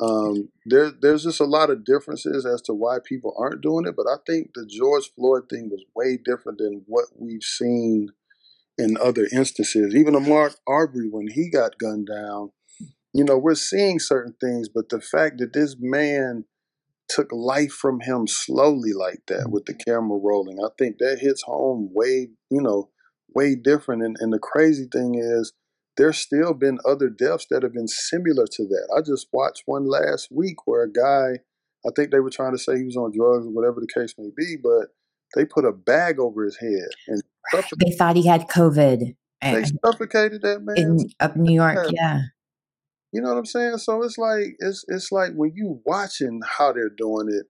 Um, 0.00 0.48
there, 0.66 0.90
there's 0.90 1.22
just 1.22 1.40
a 1.40 1.44
lot 1.44 1.70
of 1.70 1.84
differences 1.84 2.44
as 2.44 2.60
to 2.62 2.74
why 2.74 2.98
people 3.04 3.34
aren't 3.38 3.62
doing 3.62 3.86
it. 3.86 3.94
But 3.96 4.06
I 4.08 4.16
think 4.26 4.50
the 4.54 4.66
George 4.66 5.10
Floyd 5.14 5.44
thing 5.48 5.70
was 5.70 5.84
way 5.94 6.18
different 6.22 6.58
than 6.58 6.82
what 6.86 7.06
we've 7.16 7.42
seen 7.42 8.08
in 8.76 8.96
other 9.00 9.28
instances. 9.32 9.94
Even 9.94 10.14
Ahmaud 10.14 10.56
Arbery, 10.66 11.08
when 11.08 11.28
he 11.28 11.48
got 11.48 11.78
gunned 11.78 12.08
down, 12.08 12.50
you 13.14 13.24
know, 13.24 13.38
we're 13.38 13.54
seeing 13.54 14.00
certain 14.00 14.34
things, 14.40 14.68
but 14.68 14.88
the 14.88 15.00
fact 15.00 15.38
that 15.38 15.52
this 15.52 15.76
man 15.78 16.44
took 17.08 17.30
life 17.32 17.72
from 17.72 18.00
him 18.00 18.26
slowly 18.26 18.92
like 18.92 19.22
that 19.28 19.50
with 19.50 19.66
the 19.66 19.72
mm-hmm. 19.72 19.90
camera 19.90 20.18
rolling, 20.18 20.58
I 20.58 20.68
think 20.78 20.98
that 20.98 21.20
hits 21.20 21.42
home 21.42 21.90
way, 21.92 22.30
you 22.50 22.60
know, 22.60 22.90
way 23.34 23.54
different. 23.54 24.02
And, 24.02 24.16
and 24.18 24.32
the 24.32 24.38
crazy 24.40 24.88
thing 24.92 25.14
is, 25.14 25.52
there's 25.96 26.18
still 26.18 26.54
been 26.54 26.78
other 26.84 27.08
deaths 27.08 27.46
that 27.50 27.62
have 27.62 27.72
been 27.72 27.86
similar 27.86 28.46
to 28.50 28.66
that. 28.66 28.92
I 28.96 29.00
just 29.00 29.28
watched 29.32 29.62
one 29.66 29.88
last 29.88 30.28
week 30.32 30.66
where 30.66 30.82
a 30.82 30.92
guy, 30.92 31.38
I 31.86 31.90
think 31.94 32.10
they 32.10 32.18
were 32.18 32.30
trying 32.30 32.50
to 32.50 32.58
say 32.58 32.76
he 32.76 32.84
was 32.84 32.96
on 32.96 33.12
drugs 33.16 33.46
or 33.46 33.50
whatever 33.50 33.80
the 33.80 33.86
case 33.86 34.12
may 34.18 34.30
be, 34.36 34.56
but 34.60 34.88
they 35.36 35.44
put 35.44 35.64
a 35.64 35.70
bag 35.70 36.18
over 36.18 36.44
his 36.44 36.56
head 36.56 36.88
and 37.06 37.22
they 37.78 37.92
thought 37.92 38.16
he 38.16 38.26
had 38.26 38.48
COVID. 38.48 39.14
They 39.40 39.64
suffocated 39.84 40.42
that 40.42 40.62
man 40.62 40.76
in 40.78 41.10
up 41.20 41.36
New 41.36 41.54
York. 41.54 41.90
Yeah. 41.92 42.22
You 43.14 43.22
know 43.22 43.28
what 43.28 43.38
I'm 43.38 43.46
saying? 43.46 43.78
So 43.78 44.02
it's 44.02 44.18
like 44.18 44.56
it's 44.58 44.84
it's 44.88 45.12
like 45.12 45.34
when 45.36 45.52
you 45.54 45.80
watching 45.86 46.40
how 46.44 46.72
they're 46.72 46.90
doing 46.90 47.28
it, 47.30 47.46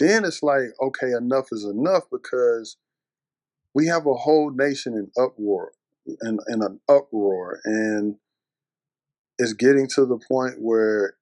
then 0.00 0.24
it's 0.24 0.42
like 0.42 0.64
okay, 0.82 1.12
enough 1.12 1.46
is 1.52 1.64
enough 1.64 2.02
because 2.10 2.76
we 3.72 3.86
have 3.86 4.04
a 4.04 4.14
whole 4.14 4.50
nation 4.50 4.94
in 4.94 5.12
uproar 5.16 5.70
in, 6.22 6.38
in 6.48 6.60
an 6.60 6.80
uproar 6.88 7.60
and 7.64 8.16
it's 9.38 9.52
getting 9.52 9.86
to 9.94 10.06
the 10.06 10.18
point 10.28 10.54
where 10.58 11.14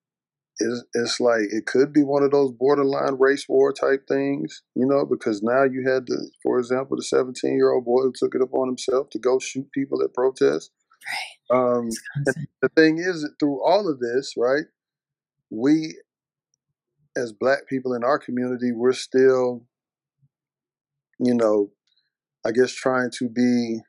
it's, 0.60 0.84
it's 0.94 1.20
like 1.20 1.42
it 1.50 1.66
could 1.66 1.92
be 1.92 2.02
one 2.02 2.22
of 2.22 2.30
those 2.30 2.52
borderline 2.52 3.16
race 3.18 3.46
war 3.48 3.72
type 3.72 4.06
things, 4.08 4.62
you 4.74 4.86
know, 4.86 5.04
because 5.04 5.42
now 5.42 5.64
you 5.64 5.84
had 5.86 6.06
the, 6.06 6.30
for 6.42 6.58
example, 6.58 6.96
the 6.96 7.02
17 7.02 7.56
year 7.56 7.72
old 7.72 7.84
boy 7.84 8.02
who 8.02 8.12
took 8.16 8.34
it 8.34 8.40
upon 8.42 8.68
himself 8.68 9.10
to 9.10 9.18
go 9.18 9.38
shoot 9.38 9.70
people 9.72 10.02
at 10.02 10.14
protests. 10.14 10.70
Right. 11.50 11.56
Um, 11.58 11.90
the 12.62 12.68
thing 12.76 12.98
is, 12.98 13.28
through 13.38 13.62
all 13.64 13.88
of 13.88 14.00
this, 14.00 14.34
right, 14.36 14.64
we 15.50 15.94
as 17.16 17.32
black 17.32 17.68
people 17.68 17.94
in 17.94 18.02
our 18.04 18.18
community, 18.18 18.72
we're 18.72 18.92
still, 18.92 19.64
you 21.18 21.34
know, 21.34 21.70
I 22.46 22.50
guess 22.50 22.72
trying 22.72 23.10
to 23.18 23.28
be, 23.28 23.80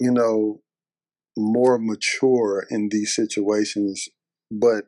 you 0.00 0.12
know, 0.12 0.60
more 1.36 1.78
mature 1.78 2.66
in 2.70 2.88
these 2.90 3.14
situations. 3.14 4.08
But 4.50 4.84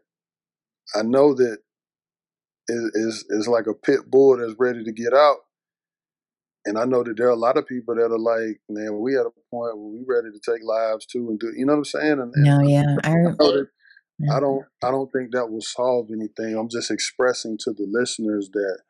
I 0.94 1.02
know 1.02 1.34
that 1.34 1.58
it 2.68 2.92
is 2.94 3.24
is 3.28 3.48
like 3.48 3.66
a 3.66 3.74
pit 3.74 4.10
bull 4.10 4.38
that's 4.38 4.54
ready 4.58 4.84
to 4.84 4.92
get 4.92 5.12
out. 5.12 5.38
And 6.66 6.78
I 6.78 6.84
know 6.84 7.02
that 7.02 7.16
there 7.16 7.28
are 7.28 7.30
a 7.30 7.36
lot 7.36 7.56
of 7.56 7.66
people 7.66 7.94
that 7.94 8.12
are 8.12 8.18
like, 8.18 8.60
man, 8.68 9.00
we 9.00 9.16
at 9.16 9.26
a 9.26 9.30
point 9.50 9.76
where 9.76 9.76
we 9.76 10.04
ready 10.06 10.28
to 10.30 10.40
take 10.52 10.62
lives 10.62 11.06
too 11.06 11.28
and 11.30 11.38
do 11.38 11.52
you 11.56 11.64
know 11.64 11.72
what 11.72 11.78
I'm 11.78 11.84
saying? 11.84 12.20
And, 12.20 12.32
no, 12.36 12.60
yeah. 12.60 12.96
I, 13.02 13.14
I, 13.40 14.36
I 14.36 14.40
don't 14.40 14.64
I 14.84 14.90
don't 14.90 15.10
think 15.10 15.32
that 15.32 15.50
will 15.50 15.62
solve 15.62 16.08
anything. 16.12 16.56
I'm 16.56 16.68
just 16.68 16.90
expressing 16.90 17.56
to 17.60 17.72
the 17.72 17.86
listeners 17.90 18.50
that 18.52 18.80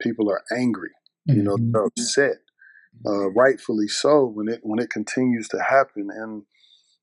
people 0.00 0.30
are 0.30 0.42
angry. 0.56 0.90
You 1.26 1.42
know, 1.42 1.56
mm-hmm. 1.56 1.72
they're 1.72 1.84
upset. 1.84 2.36
Uh, 3.06 3.30
rightfully 3.30 3.86
so 3.86 4.26
when 4.26 4.48
it 4.48 4.60
when 4.62 4.78
it 4.78 4.88
continues 4.90 5.46
to 5.48 5.62
happen. 5.62 6.08
And 6.10 6.44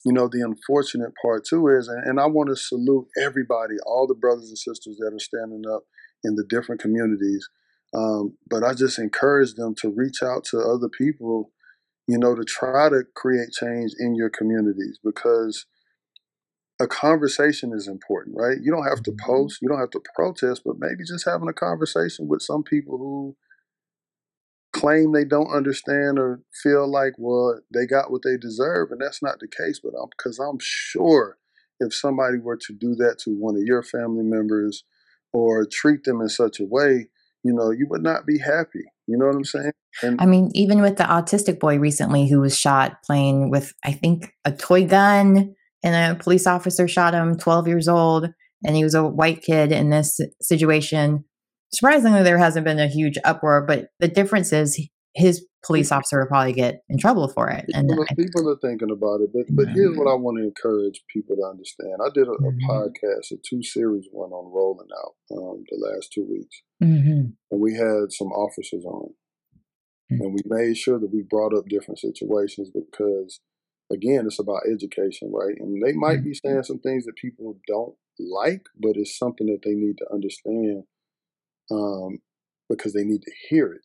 you 0.04 0.12
know, 0.12 0.28
the 0.28 0.42
unfortunate 0.42 1.12
part 1.22 1.46
too 1.46 1.68
is, 1.68 1.88
and, 1.88 2.04
and 2.04 2.20
I 2.20 2.26
want 2.26 2.50
to 2.50 2.56
salute 2.56 3.08
everybody, 3.22 3.76
all 3.86 4.08
the 4.08 4.16
brothers 4.16 4.50
and 4.50 4.58
sisters 4.58 4.98
that 4.98 5.14
are 5.14 5.20
standing 5.20 5.64
up 5.72 5.84
in 6.24 6.36
the 6.36 6.44
different 6.44 6.82
communities. 6.82 7.48
Um, 7.96 8.38
but 8.50 8.64
I 8.64 8.74
just 8.74 9.00
encourage 9.00 9.54
them 9.54 9.74
to 9.76 9.90
reach 9.90 10.22
out 10.22 10.44
to 10.46 10.60
other 10.60 10.90
people, 10.90 11.52
you 12.08 12.18
know, 12.18 12.36
to 12.36 12.44
try 12.44 12.90
to 12.90 13.04
create 13.16 13.52
change 13.52 13.94
in 13.98 14.16
your 14.16 14.30
communities 14.30 15.00
because 15.04 15.66
a 16.82 16.88
conversation 16.88 17.72
is 17.74 17.88
important, 17.88 18.36
right? 18.38 18.58
You 18.62 18.72
don't 18.72 18.88
have 18.88 19.02
to 19.04 19.12
mm-hmm. 19.12 19.26
post, 19.26 19.60
you 19.62 19.70
don't 19.70 19.80
have 19.80 19.92
to 19.92 20.02
protest, 20.14 20.64
but 20.66 20.76
maybe 20.78 21.06
just 21.08 21.26
having 21.26 21.48
a 21.48 21.54
conversation 21.54 22.28
with 22.28 22.42
some 22.42 22.64
people 22.64 22.98
who 22.98 23.36
claim 24.74 25.14
they 25.14 25.24
don't 25.24 25.56
understand 25.56 26.20
or 26.20 26.42
feel 26.62 26.92
like, 26.92 27.14
well, 27.18 27.62
they 27.74 27.86
got 27.86 28.12
what 28.12 28.24
they 28.24 28.36
deserve, 28.36 28.92
and 28.92 29.00
that's 29.00 29.24
not 29.24 29.40
the 29.40 29.48
case. 29.48 29.80
But 29.82 29.94
I'm 29.98 30.10
because 30.18 30.38
I'm 30.38 30.60
sure 30.60 31.38
if 31.80 31.94
somebody 31.94 32.40
were 32.40 32.58
to 32.58 32.74
do 32.74 32.94
that 32.96 33.20
to 33.20 33.32
one 33.32 33.56
of 33.56 33.64
your 33.64 33.84
family 33.84 34.24
members 34.24 34.84
or 35.32 35.66
treat 35.66 36.04
them 36.04 36.20
in 36.20 36.30
such 36.30 36.60
a 36.60 36.66
way, 36.66 37.08
you 37.46 37.54
know, 37.54 37.72
you 37.72 37.88
would 37.90 38.04
not 38.04 38.26
be 38.26 38.40
happy. 38.40 38.84
You 39.08 39.18
know 39.18 39.28
what 39.28 39.36
I'm 39.36 39.46
saying? 39.46 39.72
And 40.02 40.20
I 40.20 40.26
mean, 40.26 40.50
even 40.54 40.82
with 40.82 40.98
the 40.98 41.04
autistic 41.04 41.60
boy 41.60 41.78
recently 41.78 42.28
who 42.28 42.42
was 42.42 42.60
shot 42.60 43.04
playing 43.06 43.52
with, 43.52 43.72
I 43.84 43.94
think, 43.94 44.34
a 44.44 44.52
toy 44.52 44.86
gun, 44.86 45.56
and 45.84 46.18
a 46.18 46.22
police 46.22 46.48
officer 46.48 46.88
shot 46.88 47.14
him, 47.14 47.38
12 47.38 47.68
years 47.68 47.88
old, 47.88 48.30
and 48.66 48.76
he 48.76 48.84
was 48.84 48.96
a 48.96 49.06
white 49.06 49.44
kid 49.44 49.72
in 49.72 49.92
this 49.92 50.20
situation 50.42 51.24
surprisingly, 51.76 52.24
there 52.24 52.38
hasn't 52.38 52.66
been 52.66 52.80
a 52.80 52.88
huge 52.88 53.18
uproar, 53.24 53.62
but 53.62 53.90
the 54.00 54.08
difference 54.08 54.52
is 54.54 54.80
his 55.16 55.46
police 55.66 55.92
officer 55.92 56.20
will 56.20 56.28
probably 56.28 56.54
get 56.54 56.82
in 56.90 56.98
trouble 56.98 57.28
for 57.30 57.50
it. 57.50 57.66
And 57.74 57.90
people, 57.90 58.04
are, 58.04 58.16
people 58.16 58.50
are 58.50 58.60
thinking 58.62 58.92
about 58.92 59.22
it, 59.22 59.30
but 59.34 59.46
but 59.50 59.70
here's 59.70 59.98
what 59.98 60.08
I 60.08 60.14
want 60.14 60.38
to 60.38 60.44
encourage 60.44 61.02
people 61.12 61.36
to 61.38 61.44
understand. 61.44 61.96
I 62.04 62.10
did 62.14 62.28
a, 62.28 62.32
a 62.32 62.52
mm-hmm. 62.52 62.70
podcast, 62.70 63.32
a 63.32 63.38
two 63.48 63.64
series 63.64 64.06
one 64.12 64.32
on 64.32 64.54
rolling 64.54 64.90
out 64.98 65.16
um, 65.32 65.64
the 65.70 65.78
last 65.78 66.12
two 66.14 66.28
weeks, 66.30 66.62
mm-hmm. 66.84 67.32
and 67.50 67.62
we 67.62 67.74
had 67.74 68.12
some 68.12 68.28
officers 68.28 68.84
on, 68.86 69.14
mm-hmm. 70.12 70.22
and 70.22 70.34
we 70.34 70.42
made 70.46 70.78
sure 70.78 71.00
that 71.00 71.14
we 71.14 71.24
brought 71.28 71.56
up 71.56 71.66
different 71.70 72.00
situations 72.00 72.70
because, 72.74 73.40
again, 73.92 74.26
it's 74.28 74.40
about 74.40 74.62
education, 74.72 75.32
right? 75.34 75.56
And 75.58 75.82
they 75.82 75.94
might 75.94 76.24
be 76.24 76.32
mm-hmm. 76.32 76.48
saying 76.48 76.64
some 76.64 76.80
things 76.80 77.06
that 77.06 77.16
people 77.16 77.58
don't 77.68 77.96
like, 78.20 78.66
but 78.78 78.94
it's 78.96 79.18
something 79.18 79.48
that 79.48 79.62
they 79.64 79.74
need 79.74 79.98
to 80.00 80.06
understand 80.14 80.84
um, 81.72 82.20
because 82.70 82.94
they 82.94 83.04
need 83.04 83.22
to 83.22 83.32
hear 83.50 83.72
it. 83.74 83.82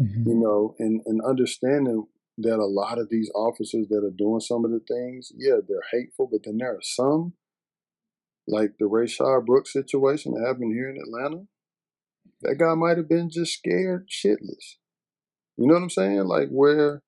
Mm-hmm. 0.00 0.28
You 0.28 0.34
know, 0.34 0.74
and, 0.78 1.00
and 1.06 1.20
understanding 1.22 2.06
that 2.38 2.58
a 2.58 2.66
lot 2.66 2.98
of 2.98 3.08
these 3.10 3.30
officers 3.34 3.88
that 3.88 4.04
are 4.04 4.16
doing 4.16 4.40
some 4.40 4.64
of 4.64 4.70
the 4.70 4.80
things, 4.80 5.32
yeah, 5.36 5.56
they're 5.66 5.82
hateful, 5.92 6.28
but 6.30 6.40
then 6.44 6.58
there 6.58 6.72
are 6.74 6.80
some, 6.82 7.34
like 8.48 8.72
the 8.78 8.86
Rayshard 8.86 9.46
Brooks 9.46 9.72
situation 9.72 10.32
that 10.32 10.46
happened 10.46 10.72
here 10.72 10.88
in 10.88 10.96
Atlanta. 10.96 11.44
That 12.40 12.56
guy 12.58 12.74
might 12.74 12.96
have 12.96 13.08
been 13.08 13.30
just 13.30 13.52
scared 13.52 14.08
shitless. 14.08 14.76
You 15.56 15.66
know 15.66 15.74
what 15.74 15.82
I'm 15.82 15.90
saying? 15.90 16.24
Like 16.24 16.48
where 16.48 17.02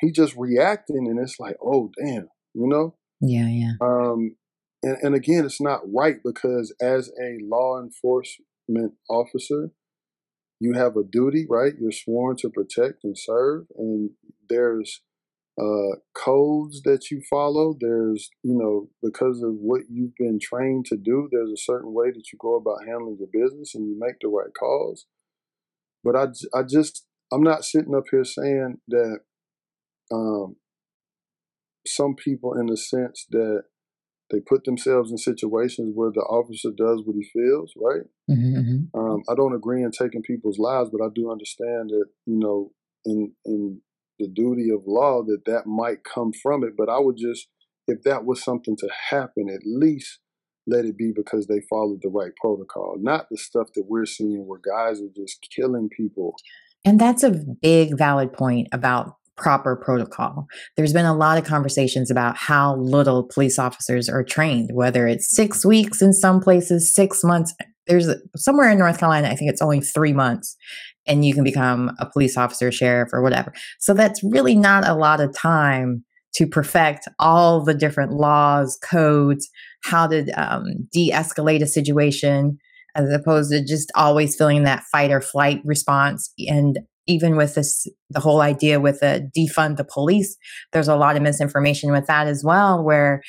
he 0.00 0.10
just 0.10 0.34
reacting 0.36 1.06
and 1.08 1.18
it's 1.18 1.38
like, 1.38 1.56
oh 1.62 1.90
damn, 1.98 2.28
you 2.54 2.66
know? 2.66 2.96
Yeah, 3.20 3.48
yeah. 3.48 3.72
Um 3.80 4.36
and, 4.82 4.96
and 5.02 5.14
again, 5.14 5.44
it's 5.44 5.60
not 5.60 5.80
right 5.86 6.16
because 6.24 6.74
as 6.80 7.10
a 7.22 7.38
law 7.40 7.80
enforcement 7.80 8.94
officer, 9.08 9.70
you 10.64 10.72
have 10.72 10.96
a 10.96 11.04
duty, 11.04 11.46
right? 11.48 11.74
You're 11.78 11.92
sworn 11.92 12.36
to 12.38 12.48
protect 12.48 13.04
and 13.04 13.16
serve, 13.18 13.66
and 13.76 14.10
there's 14.48 15.02
uh, 15.60 15.96
codes 16.14 16.80
that 16.84 17.10
you 17.10 17.20
follow. 17.28 17.76
There's, 17.78 18.30
you 18.42 18.56
know, 18.58 18.88
because 19.02 19.42
of 19.42 19.52
what 19.60 19.82
you've 19.90 20.16
been 20.18 20.38
trained 20.40 20.86
to 20.86 20.96
do, 20.96 21.28
there's 21.30 21.50
a 21.50 21.66
certain 21.70 21.92
way 21.92 22.06
that 22.06 22.32
you 22.32 22.38
go 22.40 22.56
about 22.56 22.86
handling 22.86 23.18
your 23.18 23.28
business 23.30 23.74
and 23.74 23.86
you 23.86 23.96
make 23.98 24.16
the 24.20 24.28
right 24.28 24.52
calls. 24.58 25.04
But 26.02 26.16
I, 26.16 26.26
I 26.58 26.62
just, 26.62 27.06
I'm 27.30 27.42
not 27.42 27.64
sitting 27.64 27.94
up 27.94 28.04
here 28.10 28.24
saying 28.24 28.78
that 28.88 29.18
um, 30.10 30.56
some 31.86 32.14
people, 32.14 32.54
in 32.58 32.66
the 32.66 32.78
sense 32.78 33.26
that 33.30 33.64
they 34.30 34.40
put 34.40 34.64
themselves 34.64 35.10
in 35.10 35.18
situations 35.18 35.92
where 35.94 36.10
the 36.10 36.22
officer 36.22 36.70
does 36.70 37.02
what 37.04 37.16
he 37.16 37.28
feels, 37.32 37.72
right? 37.76 38.02
Mm-hmm, 38.30 38.56
mm-hmm. 38.56 38.98
Um, 38.98 39.22
I 39.28 39.34
don't 39.34 39.54
agree 39.54 39.82
in 39.82 39.90
taking 39.90 40.22
people's 40.22 40.58
lives, 40.58 40.90
but 40.90 41.04
I 41.04 41.08
do 41.14 41.30
understand 41.30 41.90
that 41.90 42.06
you 42.26 42.38
know, 42.38 42.72
in 43.04 43.32
in 43.44 43.80
the 44.18 44.28
duty 44.28 44.70
of 44.70 44.82
law, 44.86 45.22
that 45.24 45.44
that 45.46 45.66
might 45.66 46.04
come 46.04 46.32
from 46.32 46.64
it. 46.64 46.74
But 46.76 46.88
I 46.88 46.98
would 46.98 47.16
just, 47.16 47.48
if 47.86 48.02
that 48.02 48.24
was 48.24 48.42
something 48.42 48.76
to 48.78 48.88
happen, 49.10 49.48
at 49.50 49.62
least 49.64 50.20
let 50.66 50.84
it 50.84 50.96
be 50.96 51.12
because 51.14 51.46
they 51.46 51.60
followed 51.68 52.00
the 52.02 52.08
right 52.08 52.32
protocol, 52.40 52.96
not 52.98 53.26
the 53.30 53.36
stuff 53.36 53.68
that 53.74 53.84
we're 53.86 54.06
seeing 54.06 54.46
where 54.46 54.60
guys 54.60 55.00
are 55.00 55.12
just 55.14 55.46
killing 55.54 55.90
people. 55.94 56.34
And 56.84 57.00
that's 57.00 57.22
a 57.22 57.30
big 57.30 57.96
valid 57.96 58.32
point 58.32 58.68
about 58.72 59.16
proper 59.36 59.76
protocol. 59.76 60.46
There's 60.76 60.92
been 60.92 61.06
a 61.06 61.16
lot 61.16 61.38
of 61.38 61.44
conversations 61.44 62.10
about 62.10 62.36
how 62.36 62.76
little 62.76 63.24
police 63.24 63.58
officers 63.58 64.08
are 64.08 64.22
trained, 64.22 64.70
whether 64.72 65.06
it's 65.06 65.34
six 65.34 65.64
weeks 65.64 66.00
in 66.00 66.12
some 66.12 66.40
places, 66.40 66.94
six 66.94 67.24
months. 67.24 67.54
There's 67.86 68.08
somewhere 68.36 68.70
in 68.70 68.78
North 68.78 68.98
Carolina, 68.98 69.28
I 69.28 69.36
think 69.36 69.50
it's 69.50 69.60
only 69.62 69.80
three 69.80 70.12
months. 70.12 70.56
and 71.06 71.24
you 71.24 71.34
can 71.34 71.44
become 71.44 71.92
a 71.98 72.06
police 72.06 72.36
officer, 72.36 72.72
sheriff, 72.72 73.10
or 73.12 73.22
whatever. 73.22 73.52
So 73.78 73.94
that's 73.94 74.22
really 74.24 74.54
not 74.54 74.86
a 74.86 74.94
lot 74.94 75.20
of 75.20 75.36
time 75.36 76.04
to 76.36 76.46
perfect 76.46 77.06
all 77.18 77.62
the 77.62 77.74
different 77.74 78.12
laws, 78.12 78.78
codes, 78.82 79.48
how 79.84 80.06
to 80.06 80.26
um, 80.32 80.64
de 80.92 81.10
escalate 81.10 81.62
a 81.62 81.66
situation, 81.66 82.58
as 82.94 83.12
opposed 83.12 83.52
to 83.52 83.64
just 83.64 83.92
always 83.94 84.34
feeling 84.36 84.64
that 84.64 84.82
fight 84.90 85.10
or 85.12 85.20
flight 85.20 85.60
response. 85.64 86.32
And 86.38 86.78
even 87.06 87.36
with 87.36 87.54
this, 87.54 87.86
the 88.10 88.20
whole 88.20 88.40
idea 88.40 88.80
with 88.80 89.00
the 89.00 89.30
defund 89.36 89.76
the 89.76 89.84
police, 89.84 90.36
there's 90.72 90.88
a 90.88 90.96
lot 90.96 91.16
of 91.16 91.22
misinformation 91.22 91.90
with 91.90 92.06
that 92.06 92.26
as 92.26 92.42
well, 92.44 92.82
where 92.82 93.22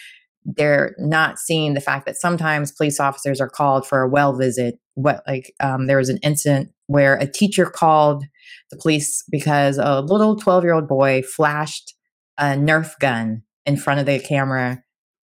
they're 0.46 0.96
not 1.00 1.40
seeing 1.40 1.74
the 1.74 1.82
fact 1.82 2.06
that 2.06 2.16
sometimes 2.16 2.72
police 2.72 3.00
officers 3.00 3.42
are 3.42 3.50
called 3.50 3.86
for 3.88 4.02
a 4.02 4.10
well 4.10 4.36
visit. 4.38 4.76
What 4.94 5.24
like 5.28 5.54
um, 5.60 5.88
there 5.88 5.98
was 5.98 6.10
an 6.10 6.20
incident 6.24 6.70
where 6.88 7.16
a 7.16 7.28
teacher 7.28 7.66
called 7.66 8.24
the 8.72 8.78
police 8.78 9.24
because 9.30 9.78
a 9.78 10.02
little 10.02 10.36
12 10.36 10.64
year 10.64 10.74
old 10.74 10.88
boy 10.88 11.24
flashed 11.24 11.96
a 12.38 12.56
Nerf 12.56 12.92
gun 13.00 13.42
in 13.66 13.78
front 13.78 14.00
of 14.00 14.06
the 14.06 14.20
camera 14.20 14.82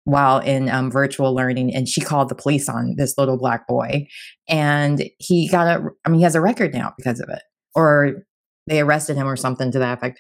while 0.06 0.40
in 0.40 0.70
um, 0.70 0.92
virtual 0.92 1.34
learning 1.34 1.74
and 1.74 1.88
she 1.88 2.02
called 2.02 2.30
the 2.30 2.36
police 2.36 2.68
on 2.68 2.96
this 2.98 3.18
little 3.18 3.38
black 3.38 3.68
boy 3.68 4.06
and 4.50 5.10
he 5.18 5.48
got 5.48 5.68
a 5.68 5.82
i 6.04 6.10
mean 6.10 6.20
he 6.20 6.24
has 6.24 6.36
a 6.36 6.42
record 6.42 6.74
now 6.74 6.94
because 6.98 7.22
of 7.22 7.30
it 7.30 7.42
or 7.74 8.26
they 8.68 8.80
arrested 8.80 9.16
him 9.16 9.28
or 9.28 9.36
something 9.36 9.72
to 9.72 9.80
that 9.80 9.98
effect. 9.98 10.20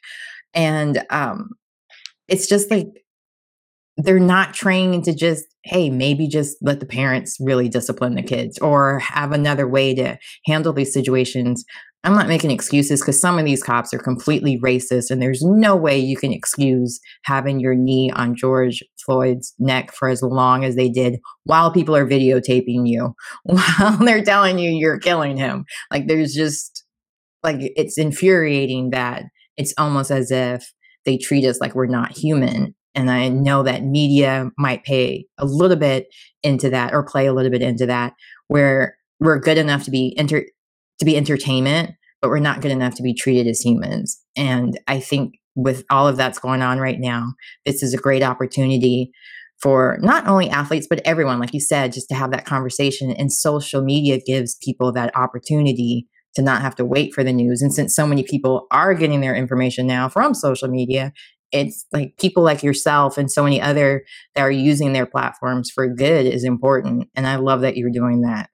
And 0.54 1.04
um 1.10 1.50
it's 2.28 2.48
just 2.48 2.72
like 2.72 2.88
they're 3.98 4.20
not 4.20 4.54
trained 4.54 5.04
to 5.04 5.14
just 5.14 5.46
hey 5.64 5.90
maybe 5.90 6.28
just 6.28 6.58
let 6.62 6.80
the 6.80 6.86
parents 6.86 7.38
really 7.40 7.70
discipline 7.70 8.16
the 8.16 8.24
kids 8.24 8.58
or 8.60 9.00
have 9.00 9.32
another 9.32 9.68
way 9.68 9.94
to 9.96 10.18
handle 10.46 10.74
these 10.74 10.94
situations. 10.94 11.64
I'm 12.06 12.16
not 12.16 12.28
making 12.28 12.52
excuses 12.52 13.00
because 13.00 13.22
some 13.22 13.40
of 13.40 13.46
these 13.46 13.64
cops 13.64 13.94
are 13.94 14.00
completely 14.00 14.60
racist 14.60 15.10
and 15.10 15.22
there's 15.22 15.42
no 15.42 15.74
way 15.74 15.98
you 15.98 16.18
can 16.18 16.34
excuse 16.34 17.00
having 17.24 17.62
your 17.62 17.76
knee 17.76 18.12
on 18.12 18.36
george 18.36 18.84
floyd's 19.06 19.54
neck 19.60 19.94
for 19.94 20.10
as 20.10 20.22
long 20.22 20.64
as 20.64 20.76
they 20.76 20.90
did 20.90 21.20
while 21.44 21.72
people 21.72 21.96
are 21.96 22.08
videotaping 22.08 22.88
you 22.88 23.14
while 23.44 23.98
they're 23.98 24.24
telling 24.24 24.58
you 24.60 24.72
you're 24.72 25.00
killing 25.00 25.38
him. 25.38 25.66
Like 25.92 26.08
there's 26.08 26.34
just 26.34 26.73
like 27.44 27.58
it's 27.60 27.98
infuriating 27.98 28.92
that 28.92 29.24
it's 29.58 29.74
almost 29.78 30.12
as 30.12 30.32
if 30.32 30.74
they 31.06 31.18
treat 31.18 31.46
us 31.46 31.60
like 31.60 31.76
we're 31.76 31.86
not 31.86 32.18
human 32.18 32.74
and 32.96 33.10
I 33.10 33.30
know 33.30 33.64
that 33.64 33.84
media 33.84 34.52
might 34.58 34.84
pay 34.84 35.26
a 35.38 35.46
little 35.46 35.78
bit 35.78 36.08
into 36.44 36.70
that 36.70 36.94
or 36.94 37.04
play 37.04 37.26
a 37.26 37.34
little 37.34 37.52
bit 37.52 37.62
into 37.62 37.86
that, 37.88 38.14
where 38.48 38.98
we're 39.20 39.40
good 39.40 39.58
enough 39.58 39.84
to 39.86 39.92
be 39.92 40.16
enter 40.18 40.46
to 41.00 41.06
be 41.06 41.18
entertainment, 41.18 41.92
but 42.22 42.30
we're 42.30 42.40
not 42.40 42.62
good 42.62 42.72
enough 42.72 42.96
to 42.96 43.04
be 43.04 43.14
treated 43.14 43.48
as 43.48 43.62
humans. 43.62 44.22
And 44.36 44.80
I 44.88 45.00
think 45.00 45.36
with 45.56 45.84
all 45.90 46.08
of 46.08 46.18
that's 46.18 46.40
going 46.40 46.62
on 46.62 46.80
right 46.80 47.00
now, 47.00 47.34
this 47.66 47.82
is 47.82 47.94
a 47.94 47.98
great 47.98 48.24
opportunity 48.24 49.12
for 49.62 49.98
not 50.02 50.28
only 50.28 50.50
athletes 50.50 50.88
but 50.90 51.00
everyone 51.06 51.40
like 51.40 51.54
you 51.54 51.60
said 51.60 51.94
just 51.94 52.10
to 52.10 52.16
have 52.16 52.32
that 52.32 52.44
conversation 52.44 53.12
and 53.12 53.32
social 53.32 53.82
media 53.82 54.20
gives 54.26 54.58
people 54.62 54.92
that 54.92 55.16
opportunity 55.16 56.08
to 56.36 56.42
not 56.42 56.62
have 56.62 56.76
to 56.76 56.86
wait 56.86 57.14
for 57.14 57.24
the 57.24 57.34
news 57.34 57.62
and 57.62 57.74
since 57.74 57.96
so 57.96 58.08
many 58.08 58.24
people 58.24 58.68
are 58.72 58.94
getting 58.94 59.22
their 59.22 59.36
information 59.36 59.86
now 59.88 60.10
from 60.10 60.34
social 60.34 60.68
media 60.68 61.14
it's 61.54 61.86
like 61.94 62.18
people 62.18 62.44
like 62.44 62.64
yourself 62.64 63.18
and 63.18 63.32
so 63.32 63.44
many 63.44 63.62
other 63.62 64.04
that 64.36 64.42
are 64.42 64.52
using 64.52 64.92
their 64.92 65.06
platforms 65.06 65.70
for 65.70 65.88
good 65.88 66.26
is 66.26 66.44
important. 66.44 67.10
And 67.16 67.28
I 67.28 67.36
love 67.36 67.62
that 67.62 67.78
you're 67.78 67.92
doing 67.92 68.22
that. 68.22 68.50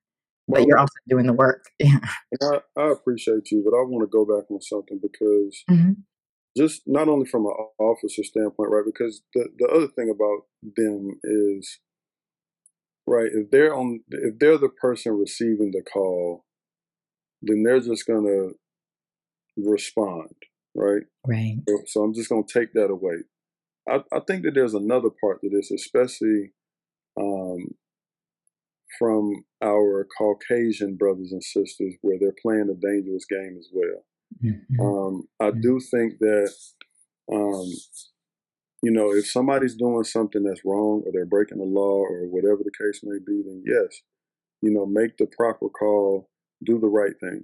But 0.50 0.66
you're 0.66 0.80
also 0.80 0.94
doing 1.08 1.26
the 1.26 1.34
work. 1.34 1.66
Yeah. 1.80 2.00
I, 2.42 2.60
I 2.78 2.92
appreciate 2.92 3.52
you, 3.52 3.64
but 3.64 3.76
I 3.76 3.82
want 3.84 4.04
to 4.04 4.12
go 4.12 4.26
back 4.26 4.52
on 4.52 4.62
something 4.62 5.00
because 5.02 5.64
mm-hmm. 5.70 5.92
just 6.58 6.82
not 6.86 7.08
only 7.08 7.26
from 7.26 7.46
an 7.46 7.54
officer 7.80 8.24
standpoint, 8.24 8.70
right? 8.70 8.84
Because 8.86 9.22
the, 9.34 9.48
the 9.58 9.68
other 9.68 9.88
thing 9.88 10.12
about 10.14 10.42
them 10.76 11.20
is 11.24 11.80
right, 13.08 13.30
if 13.34 13.50
they're 13.52 13.74
on 13.74 14.02
if 14.10 14.40
they're 14.40 14.58
the 14.58 14.70
person 14.70 15.14
receiving 15.14 15.72
the 15.72 15.84
call, 15.84 16.46
then 17.42 17.64
they're 17.64 17.80
just 17.80 18.06
gonna 18.06 18.50
respond 19.58 20.34
right? 20.76 21.04
Right. 21.26 21.58
So, 21.68 21.78
so 21.86 22.04
I'm 22.04 22.14
just 22.14 22.30
going 22.30 22.46
to 22.46 22.60
take 22.60 22.74
that 22.74 22.90
away. 22.90 23.18
I, 23.88 23.98
I, 24.14 24.20
think 24.28 24.44
that 24.44 24.54
there's 24.54 24.74
another 24.74 25.10
part 25.22 25.42
to 25.42 25.50
this, 25.50 25.72
especially 25.72 26.52
um, 27.20 27.70
from 28.98 29.44
our 29.64 30.08
Caucasian 30.18 30.96
brothers 30.96 31.32
and 31.32 31.44
sisters, 31.44 31.96
where 32.02 32.18
they're 32.20 32.36
playing 32.42 32.70
a 32.70 32.80
dangerous 32.80 33.26
game 33.26 33.58
as 33.58 33.68
well. 33.74 34.06
Mm-hmm. 34.44 34.80
Um, 34.80 35.24
I 35.40 35.50
mm-hmm. 35.52 35.62
do 35.62 35.80
think 35.92 36.20
that, 36.20 36.54
um, 37.32 37.68
you 38.84 38.92
know, 38.92 39.12
if 39.12 39.28
somebody's 39.28 39.76
doing 39.76 40.04
something 40.04 40.44
that's 40.44 40.62
wrong 40.64 41.04
or 41.06 41.12
they're 41.12 41.26
breaking 41.26 41.58
the 41.58 41.66
law 41.66 42.04
or 42.04 42.28
whatever 42.28 42.60
the 42.64 42.72
case 42.72 43.02
may 43.04 43.18
be, 43.26 43.42
then 43.46 43.64
yes, 43.66 44.02
you 44.62 44.72
know, 44.72 44.86
make 44.86 45.18
the 45.18 45.28
proper 45.36 45.68
call, 45.68 46.30
do 46.66 46.80
the 46.80 46.88
right 46.88 47.14
thing. 47.20 47.44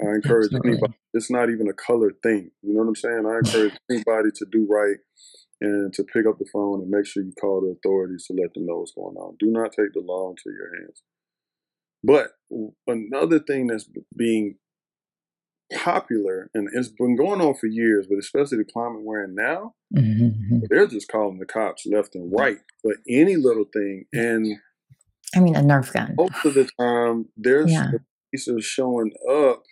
I 0.00 0.14
encourage 0.14 0.52
anybody. 0.52 0.94
It's 1.12 1.30
not 1.30 1.50
even 1.50 1.68
a 1.68 1.74
colored 1.74 2.14
thing. 2.22 2.50
You 2.62 2.72
know 2.72 2.80
what 2.80 2.88
I'm 2.88 2.96
saying? 2.96 3.24
I 3.26 3.38
encourage 3.38 3.74
anybody 3.90 4.30
to 4.36 4.46
do 4.50 4.66
right 4.68 4.96
and 5.60 5.92
to 5.92 6.04
pick 6.04 6.26
up 6.26 6.38
the 6.38 6.48
phone 6.52 6.80
and 6.80 6.90
make 6.90 7.06
sure 7.06 7.22
you 7.22 7.32
call 7.40 7.60
the 7.60 7.76
authorities 7.76 8.24
to 8.26 8.34
let 8.34 8.54
them 8.54 8.66
know 8.66 8.78
what's 8.78 8.92
going 8.92 9.16
on. 9.16 9.36
Do 9.38 9.46
not 9.50 9.72
take 9.72 9.92
the 9.92 10.00
law 10.00 10.30
into 10.30 10.56
your 10.56 10.74
hands. 10.80 11.02
But 12.02 12.32
another 12.86 13.38
thing 13.38 13.66
that's 13.66 13.88
being 14.16 14.56
popular 15.74 16.50
and 16.54 16.68
it's 16.72 16.88
been 16.88 17.16
going 17.16 17.40
on 17.40 17.54
for 17.54 17.66
years, 17.66 18.06
but 18.08 18.18
especially 18.18 18.58
the 18.58 18.70
climate 18.70 19.02
we're 19.02 19.24
in 19.24 19.34
now, 19.34 19.74
mm-hmm. 19.94 20.58
they're 20.68 20.86
just 20.86 21.08
calling 21.08 21.38
the 21.38 21.46
cops 21.46 21.86
left 21.86 22.14
and 22.14 22.32
right 22.36 22.58
for 22.82 22.96
any 23.08 23.36
little 23.36 23.64
thing. 23.72 24.04
And 24.12 24.56
I 25.34 25.40
mean, 25.40 25.56
a 25.56 25.60
Nerf 25.60 25.92
gun. 25.92 26.14
Most 26.16 26.44
of 26.44 26.54
the 26.54 26.68
time, 26.78 27.26
there's 27.36 27.72
yeah. 27.72 27.90
Pieces 28.34 28.64
showing 28.64 29.12
up 29.30 29.62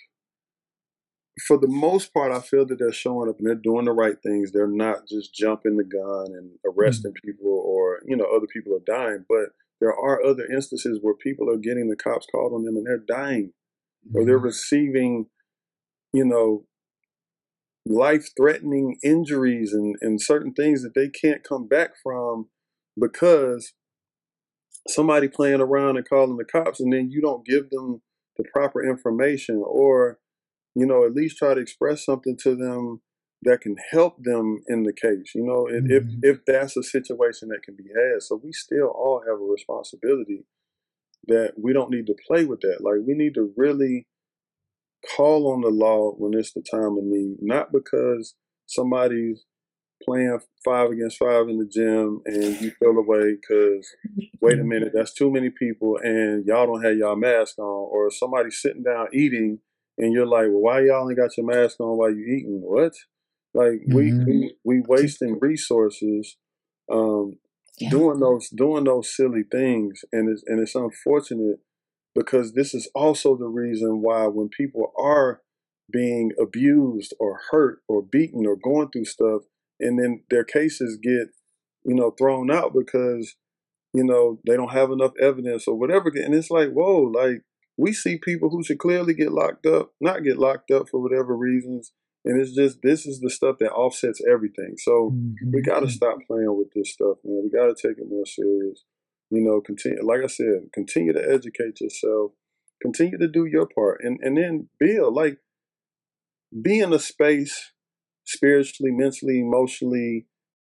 for 1.46 1.58
the 1.58 1.68
most 1.68 2.12
part, 2.12 2.32
I 2.32 2.40
feel 2.40 2.66
that 2.66 2.78
they're 2.78 2.92
showing 2.92 3.28
up 3.28 3.38
and 3.38 3.46
they're 3.46 3.54
doing 3.54 3.86
the 3.86 3.92
right 3.92 4.16
things. 4.22 4.52
They're 4.52 4.66
not 4.66 5.08
just 5.08 5.34
jumping 5.34 5.76
the 5.76 5.84
gun 5.84 6.36
and 6.36 6.50
arresting 6.66 7.12
mm-hmm. 7.12 7.30
people 7.30 7.62
or, 7.64 8.00
you 8.06 8.16
know, 8.16 8.26
other 8.36 8.46
people 8.52 8.74
are 8.74 8.84
dying. 8.86 9.24
But 9.28 9.50
there 9.80 9.94
are 9.94 10.22
other 10.24 10.44
instances 10.44 10.98
where 11.00 11.14
people 11.14 11.48
are 11.50 11.56
getting 11.56 11.88
the 11.88 11.96
cops 11.96 12.26
called 12.30 12.52
on 12.52 12.64
them 12.64 12.76
and 12.76 12.86
they're 12.86 12.98
dying 12.98 13.52
mm-hmm. 14.06 14.18
or 14.18 14.24
they're 14.26 14.36
mm-hmm. 14.36 14.44
receiving, 14.44 15.26
you 16.12 16.24
know, 16.24 16.64
life 17.86 18.28
threatening 18.36 18.98
injuries 19.02 19.72
and, 19.72 19.96
and 20.02 20.20
certain 20.20 20.52
things 20.52 20.82
that 20.82 20.94
they 20.94 21.08
can't 21.08 21.42
come 21.42 21.66
back 21.66 21.90
from 22.02 22.48
because 23.00 23.72
somebody 24.86 25.28
playing 25.28 25.60
around 25.60 25.96
and 25.96 26.08
calling 26.08 26.36
the 26.36 26.44
cops 26.44 26.78
and 26.78 26.92
then 26.92 27.10
you 27.10 27.20
don't 27.20 27.46
give 27.46 27.70
them 27.70 28.02
the 28.36 28.44
proper 28.52 28.84
information 28.84 29.62
or 29.64 30.18
you 30.74 30.86
know, 30.86 31.04
at 31.04 31.14
least 31.14 31.38
try 31.38 31.54
to 31.54 31.60
express 31.60 32.04
something 32.04 32.36
to 32.42 32.54
them 32.54 33.00
that 33.42 33.60
can 33.60 33.76
help 33.90 34.22
them 34.22 34.62
in 34.68 34.84
the 34.84 34.92
case, 34.92 35.32
you 35.34 35.44
know, 35.44 35.66
mm-hmm. 35.70 35.90
if, 35.90 36.04
if 36.22 36.44
that's 36.46 36.76
a 36.76 36.82
situation 36.82 37.48
that 37.48 37.62
can 37.62 37.74
be 37.76 37.84
had. 37.94 38.22
So 38.22 38.40
we 38.42 38.52
still 38.52 38.86
all 38.86 39.22
have 39.26 39.40
a 39.40 39.44
responsibility 39.44 40.44
that 41.26 41.54
we 41.56 41.72
don't 41.72 41.90
need 41.90 42.06
to 42.06 42.14
play 42.26 42.44
with 42.44 42.60
that. 42.60 42.78
Like 42.80 43.06
we 43.06 43.14
need 43.14 43.34
to 43.34 43.52
really 43.56 44.06
call 45.16 45.52
on 45.52 45.60
the 45.60 45.70
law 45.70 46.12
when 46.12 46.38
it's 46.38 46.52
the 46.52 46.62
time 46.62 46.96
of 46.96 47.04
need, 47.04 47.38
not 47.40 47.72
because 47.72 48.34
somebody's 48.66 49.44
playing 50.04 50.38
five 50.64 50.90
against 50.90 51.18
five 51.18 51.48
in 51.48 51.58
the 51.58 51.66
gym 51.66 52.20
and 52.26 52.60
you 52.60 52.70
feel 52.72 52.96
away 52.96 53.36
because 53.40 53.88
wait 54.40 54.58
a 54.58 54.64
minute, 54.64 54.92
that's 54.94 55.14
too 55.14 55.30
many 55.30 55.50
people 55.50 55.98
and 56.02 56.44
y'all 56.46 56.66
don't 56.66 56.84
have 56.84 56.96
y'all 56.96 57.16
mask 57.16 57.58
on, 57.58 57.64
or 57.64 58.10
somebody 58.10 58.50
sitting 58.50 58.82
down 58.82 59.08
eating 59.12 59.58
and 59.98 60.12
you're 60.12 60.26
like, 60.26 60.46
well, 60.48 60.62
why 60.62 60.80
y'all 60.80 61.08
ain't 61.08 61.18
got 61.18 61.36
your 61.36 61.46
mask 61.46 61.80
on 61.80 61.98
while 61.98 62.10
you 62.10 62.24
eating? 62.24 62.60
What? 62.62 62.92
Like 63.54 63.82
mm-hmm. 63.88 63.94
we, 63.94 64.12
we 64.12 64.54
we 64.64 64.82
wasting 64.86 65.38
resources 65.40 66.36
um, 66.90 67.38
yeah. 67.78 67.90
doing 67.90 68.20
those 68.20 68.48
doing 68.48 68.84
those 68.84 69.14
silly 69.14 69.44
things, 69.50 70.00
and 70.12 70.30
it's 70.30 70.42
and 70.46 70.60
it's 70.60 70.74
unfortunate 70.74 71.58
because 72.14 72.54
this 72.54 72.74
is 72.74 72.90
also 72.94 73.36
the 73.36 73.46
reason 73.46 74.02
why 74.02 74.26
when 74.26 74.48
people 74.48 74.92
are 74.98 75.42
being 75.90 76.32
abused 76.40 77.12
or 77.20 77.40
hurt 77.50 77.80
or 77.88 78.02
beaten 78.02 78.46
or 78.46 78.56
going 78.56 78.88
through 78.90 79.04
stuff, 79.04 79.42
and 79.82 79.98
then 79.98 80.22
their 80.30 80.44
cases 80.44 80.98
get 81.02 81.28
you 81.84 81.94
know 81.94 82.10
thrown 82.10 82.50
out 82.50 82.72
because 82.74 83.34
you 83.92 84.04
know 84.04 84.38
they 84.46 84.56
don't 84.56 84.72
have 84.72 84.90
enough 84.90 85.12
evidence 85.20 85.66
or 85.66 85.78
whatever, 85.78 86.10
and 86.14 86.34
it's 86.34 86.50
like 86.50 86.70
whoa, 86.70 87.02
like 87.02 87.42
we 87.76 87.92
see 87.92 88.18
people 88.18 88.50
who 88.50 88.62
should 88.62 88.78
clearly 88.78 89.14
get 89.14 89.32
locked 89.32 89.66
up, 89.66 89.92
not 90.00 90.24
get 90.24 90.38
locked 90.38 90.70
up 90.70 90.88
for 90.88 91.00
whatever 91.00 91.36
reasons. 91.36 91.92
And 92.24 92.40
it's 92.40 92.54
just 92.54 92.78
this 92.82 93.06
is 93.06 93.20
the 93.20 93.30
stuff 93.30 93.56
that 93.58 93.72
offsets 93.72 94.22
everything. 94.30 94.74
So 94.78 95.12
mm-hmm. 95.12 95.50
we 95.52 95.60
got 95.60 95.80
to 95.80 95.90
stop 95.90 96.18
playing 96.26 96.56
with 96.56 96.68
this 96.74 96.92
stuff, 96.92 97.16
man. 97.24 97.42
We 97.42 97.50
got 97.50 97.66
to 97.66 97.74
take 97.74 97.98
it 97.98 98.08
more 98.08 98.26
serious. 98.26 98.84
You 99.30 99.40
know, 99.40 99.60
continue. 99.60 100.04
Like 100.04 100.20
I 100.22 100.28
said, 100.28 100.68
continue 100.72 101.12
to 101.12 101.32
educate 101.32 101.80
yourself. 101.80 102.32
Continue 102.80 103.18
to 103.18 103.28
do 103.28 103.46
your 103.46 103.66
part, 103.66 104.00
and 104.04 104.18
and 104.22 104.36
then 104.36 104.68
build. 104.78 105.14
Like 105.14 105.38
be 106.60 106.80
in 106.80 106.92
a 106.92 106.98
space 106.98 107.72
spiritually, 108.24 108.92
mentally, 108.92 109.40
emotionally, 109.40 110.26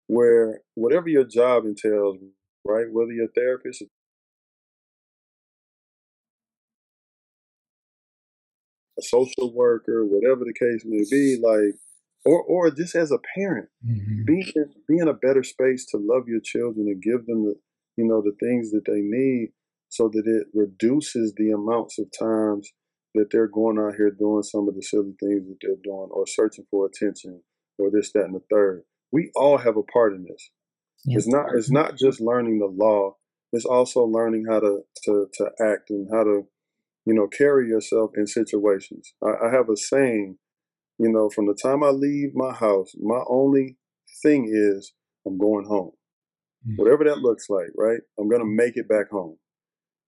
where 0.07 0.61
whatever 0.75 1.09
your 1.09 1.25
job 1.25 1.65
entails, 1.65 2.17
right? 2.65 2.87
Whether 2.91 3.13
you're 3.13 3.27
a 3.27 3.29
therapist, 3.29 3.83
a 8.99 9.03
social 9.03 9.55
worker, 9.55 10.05
whatever 10.05 10.45
the 10.45 10.55
case 10.55 10.83
may 10.85 11.05
be, 11.11 11.39
like, 11.43 11.79
or 12.25 12.43
or 12.43 12.71
just 12.71 12.95
as 12.95 13.11
a 13.13 13.19
parent, 13.37 13.69
mm-hmm. 13.87 14.25
be 14.25 14.53
be 14.89 14.99
in 14.99 15.09
a 15.09 15.15
better 15.15 15.43
space 15.43 15.87
to 15.87 15.99
love 15.99 16.25
your 16.27 16.41
children 16.41 16.87
and 16.89 17.03
give 17.03 17.27
them 17.27 17.45
the 17.45 17.55
you 17.97 18.05
know 18.07 18.23
the 18.23 18.37
things 18.41 18.71
that 18.71 18.85
they 18.87 19.01
need, 19.01 19.53
so 19.89 20.09
that 20.09 20.25
it 20.27 20.47
reduces 20.55 21.33
the 21.37 21.51
amounts 21.51 21.99
of 21.99 22.07
times 22.19 22.71
that 23.15 23.29
they're 23.31 23.49
going 23.49 23.79
out 23.79 23.97
here 23.97 24.11
doing 24.11 24.43
some 24.43 24.69
of 24.69 24.75
the 24.75 24.83
silly 24.83 25.15
things 25.21 25.47
that 25.49 25.57
they're 25.61 25.77
doing, 25.83 26.09
or 26.11 26.27
searching 26.27 26.67
for 26.71 26.87
attention, 26.87 27.43
or 27.79 27.91
this, 27.91 28.13
that, 28.13 28.25
and 28.25 28.35
the 28.35 28.43
third. 28.51 28.83
We 29.11 29.31
all 29.35 29.59
have 29.59 29.77
a 29.77 29.83
part 29.83 30.15
in 30.15 30.25
this. 30.29 30.51
It's 31.05 31.29
not 31.29 31.55
it's 31.55 31.71
not 31.71 31.97
just 31.97 32.21
learning 32.21 32.59
the 32.59 32.67
law. 32.67 33.17
It's 33.53 33.65
also 33.65 34.03
learning 34.03 34.47
how 34.51 34.61
to 34.61 34.81
to 35.05 35.27
to 35.35 35.51
act 35.61 35.91
and 35.91 36.09
how 36.13 36.25
to 36.25 36.49
you 37.09 37.15
know, 37.15 37.27
carry 37.27 37.69
yourself 37.69 38.11
in 38.17 38.27
situations. 38.27 39.15
I, 39.25 39.47
I 39.47 39.51
have 39.51 39.71
a 39.71 39.77
saying, 39.79 40.37
you 40.99 41.11
know, 41.11 41.31
from 41.31 41.47
the 41.47 41.55
time 41.55 41.83
I 41.83 41.89
leave 41.89 42.35
my 42.35 42.53
house, 42.53 42.93
my 43.01 43.23
only 43.31 43.79
thing 44.23 44.51
is 44.53 44.93
I'm 45.27 45.39
going 45.39 45.65
home. 45.65 45.93
Mm-hmm. 46.69 46.77
Whatever 46.77 47.05
that 47.05 47.21
looks 47.21 47.49
like, 47.49 47.71
right? 47.79 48.01
I'm 48.21 48.29
gonna 48.29 48.45
make 48.45 48.77
it 48.77 48.91
back 48.91 49.09
home. 49.11 49.39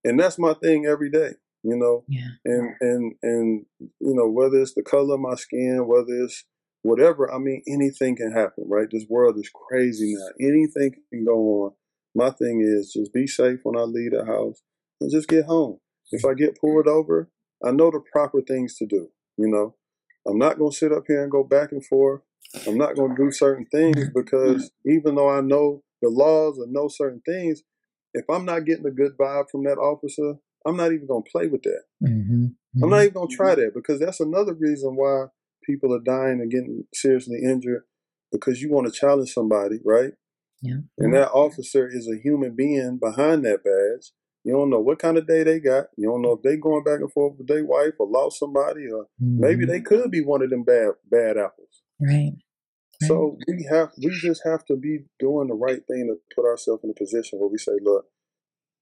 And 0.05 0.21
that's 0.21 0.39
my 0.39 0.53
thing 0.53 0.85
every 0.85 1.11
day, 1.11 1.31
you 1.63 1.77
know. 1.77 2.05
Yeah. 2.09 2.29
And 2.45 2.75
and 2.81 3.15
and 3.23 3.67
you 3.79 4.15
know, 4.15 4.29
whether 4.29 4.61
it's 4.61 4.75
the 4.75 4.83
color 4.83 5.15
of 5.15 5.21
my 5.21 5.35
skin, 5.35 5.85
whether 5.87 6.25
it's 6.25 6.45
whatever, 6.83 7.33
I 7.33 7.39
mean 7.39 7.63
anything 7.69 8.17
can 8.17 8.33
happen, 8.33 8.65
right? 8.69 8.89
This 8.91 9.07
world 9.09 9.37
is 9.39 9.51
crazy 9.55 10.15
now. 10.17 10.47
Anything 10.49 10.93
can 11.13 11.25
go 11.25 11.65
on. 11.65 11.73
My 12.15 12.31
thing 12.31 12.61
is 12.63 12.93
just 12.93 13.13
be 13.13 13.27
safe 13.27 13.61
when 13.63 13.77
I 13.77 13.83
leave 13.83 14.13
the 14.13 14.25
house 14.25 14.63
and 15.01 15.11
just 15.11 15.29
get 15.29 15.45
home. 15.45 15.79
If 16.11 16.25
I 16.25 16.35
get 16.35 16.59
pulled 16.61 16.89
over, 16.89 17.31
I 17.65 17.71
know 17.71 17.91
the 17.91 18.01
proper 18.13 18.41
things 18.41 18.77
to 18.79 18.87
do. 18.87 19.09
You 19.37 19.49
know, 19.49 19.77
I'm 20.27 20.39
not 20.39 20.59
going 20.59 20.73
to 20.73 20.77
sit 20.77 20.93
up 20.93 21.05
here 21.07 21.23
and 21.23 21.31
go 21.31 21.45
back 21.45 21.73
and 21.73 21.85
forth. 21.85 22.23
I'm 22.67 22.77
not 22.77 22.97
going 22.97 23.15
to 23.15 23.25
do 23.25 23.31
certain 23.31 23.67
things 23.67 23.97
mm-hmm. 23.97 24.19
because 24.19 24.65
mm-hmm. 24.65 24.91
even 24.91 25.15
though 25.15 25.31
I 25.31 25.41
know 25.41 25.83
the 26.03 26.09
laws 26.09 26.59
and 26.59 26.73
know 26.73 26.89
certain 26.89 27.23
things, 27.25 27.63
if 28.13 28.25
I'm 28.29 28.45
not 28.45 28.65
getting 28.65 28.87
a 28.87 28.91
good 28.91 29.13
vibe 29.17 29.51
from 29.51 29.65
that 29.65 29.79
officer, 29.79 30.35
I'm 30.67 30.77
not 30.77 30.93
even 30.93 31.07
going 31.07 31.25
to 31.25 31.31
play 31.31 31.47
with 31.47 31.63
that. 31.63 31.83
Mm-hmm. 32.03 32.45
Mm-hmm. 32.45 32.85
I'm 32.85 32.91
not 32.91 33.03
even 33.03 33.15
going 33.15 33.29
to 33.29 33.37
try 33.37 33.55
that 33.55 33.73
because 33.75 34.01
that's 34.01 34.21
another 34.21 34.55
reason 34.55 34.95
why 34.95 35.27
people 35.65 35.95
are 35.95 36.01
dying 36.01 36.41
and 36.41 36.51
getting 36.51 36.85
seriously 36.95 37.41
injured 37.43 37.83
because 38.33 38.61
you 38.61 38.71
want 38.71 38.87
to 38.87 38.93
challenge 38.93 39.33
somebody, 39.33 39.79
right? 39.85 40.13
Yeah. 40.63 40.81
And 40.99 41.15
that 41.15 41.31
officer 41.31 41.89
is 41.91 42.09
a 42.09 42.21
human 42.23 42.55
being 42.55 42.99
behind 42.99 43.45
that 43.45 43.65
badge. 43.65 44.13
You 44.45 44.53
don't 44.53 44.71
know 44.71 44.81
what 44.81 44.99
kind 44.99 45.17
of 45.17 45.27
day 45.27 45.43
they 45.43 45.59
got. 45.61 45.87
You 45.97 46.09
don't 46.09 46.23
know 46.23 46.33
if 46.33 46.43
they 46.43 46.57
going 46.57 46.85
back 46.85 47.01
and 47.01 47.13
forth 47.13 47.35
with 47.39 47.47
their 47.47 47.65
wife 47.65 47.95
or 47.99 48.07
lost 48.09 48.39
somebody, 48.39 48.87
or 48.91 49.05
mm-hmm. 49.23 49.41
maybe 49.41 49.65
they 49.67 49.81
could 49.81 50.11
be 50.11 50.23
one 50.23 50.43
of 50.43 50.51
them 50.51 50.65
bad 50.65 50.93
bad 51.11 51.37
apples. 51.37 51.83
Right. 52.01 52.33
So 53.03 53.39
we 53.49 53.67
have 53.71 53.91
we 54.03 54.11
just 54.11 54.43
have 54.45 54.65
to 54.67 54.77
be 54.77 55.01
doing 55.19 55.49
the 55.49 55.55
right 55.55 55.81
thing 55.87 56.09
to 56.09 56.17
put 56.35 56.49
ourselves 56.49 56.85
in 56.85 56.91
a 56.91 56.95
position 56.95 57.39
where 57.39 57.49
we 57.49 57.59
say, 57.59 57.73
look, 57.83 58.07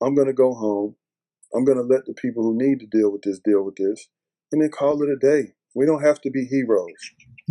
I'm 0.00 0.14
gonna 0.14 0.32
go 0.32 0.54
home. 0.54 0.96
I'm 1.54 1.64
gonna 1.64 1.82
let 1.82 2.06
the 2.06 2.14
people 2.14 2.42
who 2.42 2.56
need 2.56 2.80
to 2.80 2.86
deal 2.86 3.10
with 3.10 3.22
this 3.22 3.40
deal 3.42 3.62
with 3.64 3.76
this, 3.76 4.08
and 4.52 4.62
then 4.62 4.70
call 4.70 5.02
it 5.02 5.08
a 5.08 5.16
day. 5.16 5.52
We 5.74 5.86
don't 5.86 6.02
have 6.02 6.20
to 6.22 6.30
be 6.30 6.44
heroes. 6.44 6.92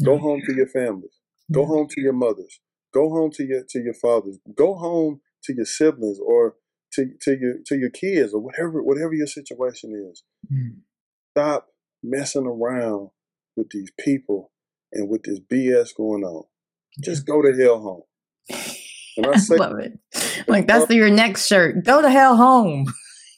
Go 0.04 0.18
home 0.18 0.42
to 0.46 0.54
your 0.54 0.68
families. 0.68 1.14
Go 1.52 1.66
home 1.66 1.88
to 1.90 2.02
your 2.02 2.14
mothers. 2.14 2.60
Go 2.94 3.10
home 3.10 3.32
to 3.32 3.44
your 3.44 3.64
to 3.70 3.80
your 3.80 3.94
fathers. 3.94 4.38
Go 4.56 4.76
home 4.76 5.22
to 5.44 5.54
your 5.56 5.66
siblings 5.66 6.20
or 6.20 6.56
to, 6.94 7.06
to 7.22 7.38
your 7.40 7.54
to 7.66 7.78
your 7.78 7.90
kids 7.90 8.34
or 8.34 8.42
whatever 8.42 8.84
whatever 8.84 9.14
your 9.14 9.28
situation 9.28 9.94
is. 10.12 10.24
Mm. 10.52 10.82
Stop 11.32 11.68
messing 12.04 12.46
around 12.46 13.10
with 13.56 13.70
these 13.72 13.92
people 14.00 14.52
and 14.92 15.10
with 15.10 15.24
this 15.24 15.40
BS 15.40 15.96
going 15.96 16.24
on. 16.24 16.44
Just 17.04 17.26
go 17.26 17.42
to 17.42 17.54
hell 17.56 17.80
home. 17.80 18.02
And 19.18 19.28
I, 19.28 19.38
say, 19.38 19.58
love 19.58 19.80
it. 19.80 20.00
Like 20.48 20.68
that's 20.68 20.92
your 20.92 21.10
next 21.10 21.48
shirt. 21.48 21.84
Go 21.84 22.02
to 22.02 22.10
hell 22.10 22.36
home. 22.36 22.88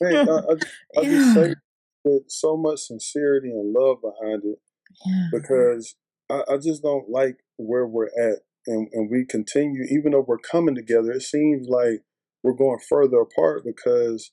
Man, 0.01 0.29
I, 0.29 0.33
I, 0.33 0.37
I 0.97 1.01
yeah. 1.01 1.09
just 1.09 1.33
say 1.33 1.55
with 2.03 2.23
so 2.27 2.55
much 2.55 2.79
sincerity 2.79 3.49
and 3.49 3.73
love 3.73 3.97
behind 4.01 4.43
it 4.45 4.59
yeah. 5.05 5.27
because 5.31 5.95
I, 6.29 6.43
I, 6.49 6.57
just 6.57 6.81
don't 6.81 7.09
like 7.09 7.37
where 7.57 7.85
we're 7.85 8.07
at. 8.07 8.39
And, 8.67 8.87
and 8.93 9.09
we 9.09 9.25
continue, 9.25 9.83
even 9.89 10.11
though 10.11 10.25
we're 10.25 10.37
coming 10.37 10.75
together, 10.75 11.11
it 11.11 11.23
seems 11.23 11.67
like 11.67 12.01
we're 12.43 12.53
going 12.53 12.79
further 12.87 13.19
apart 13.19 13.63
because 13.65 14.31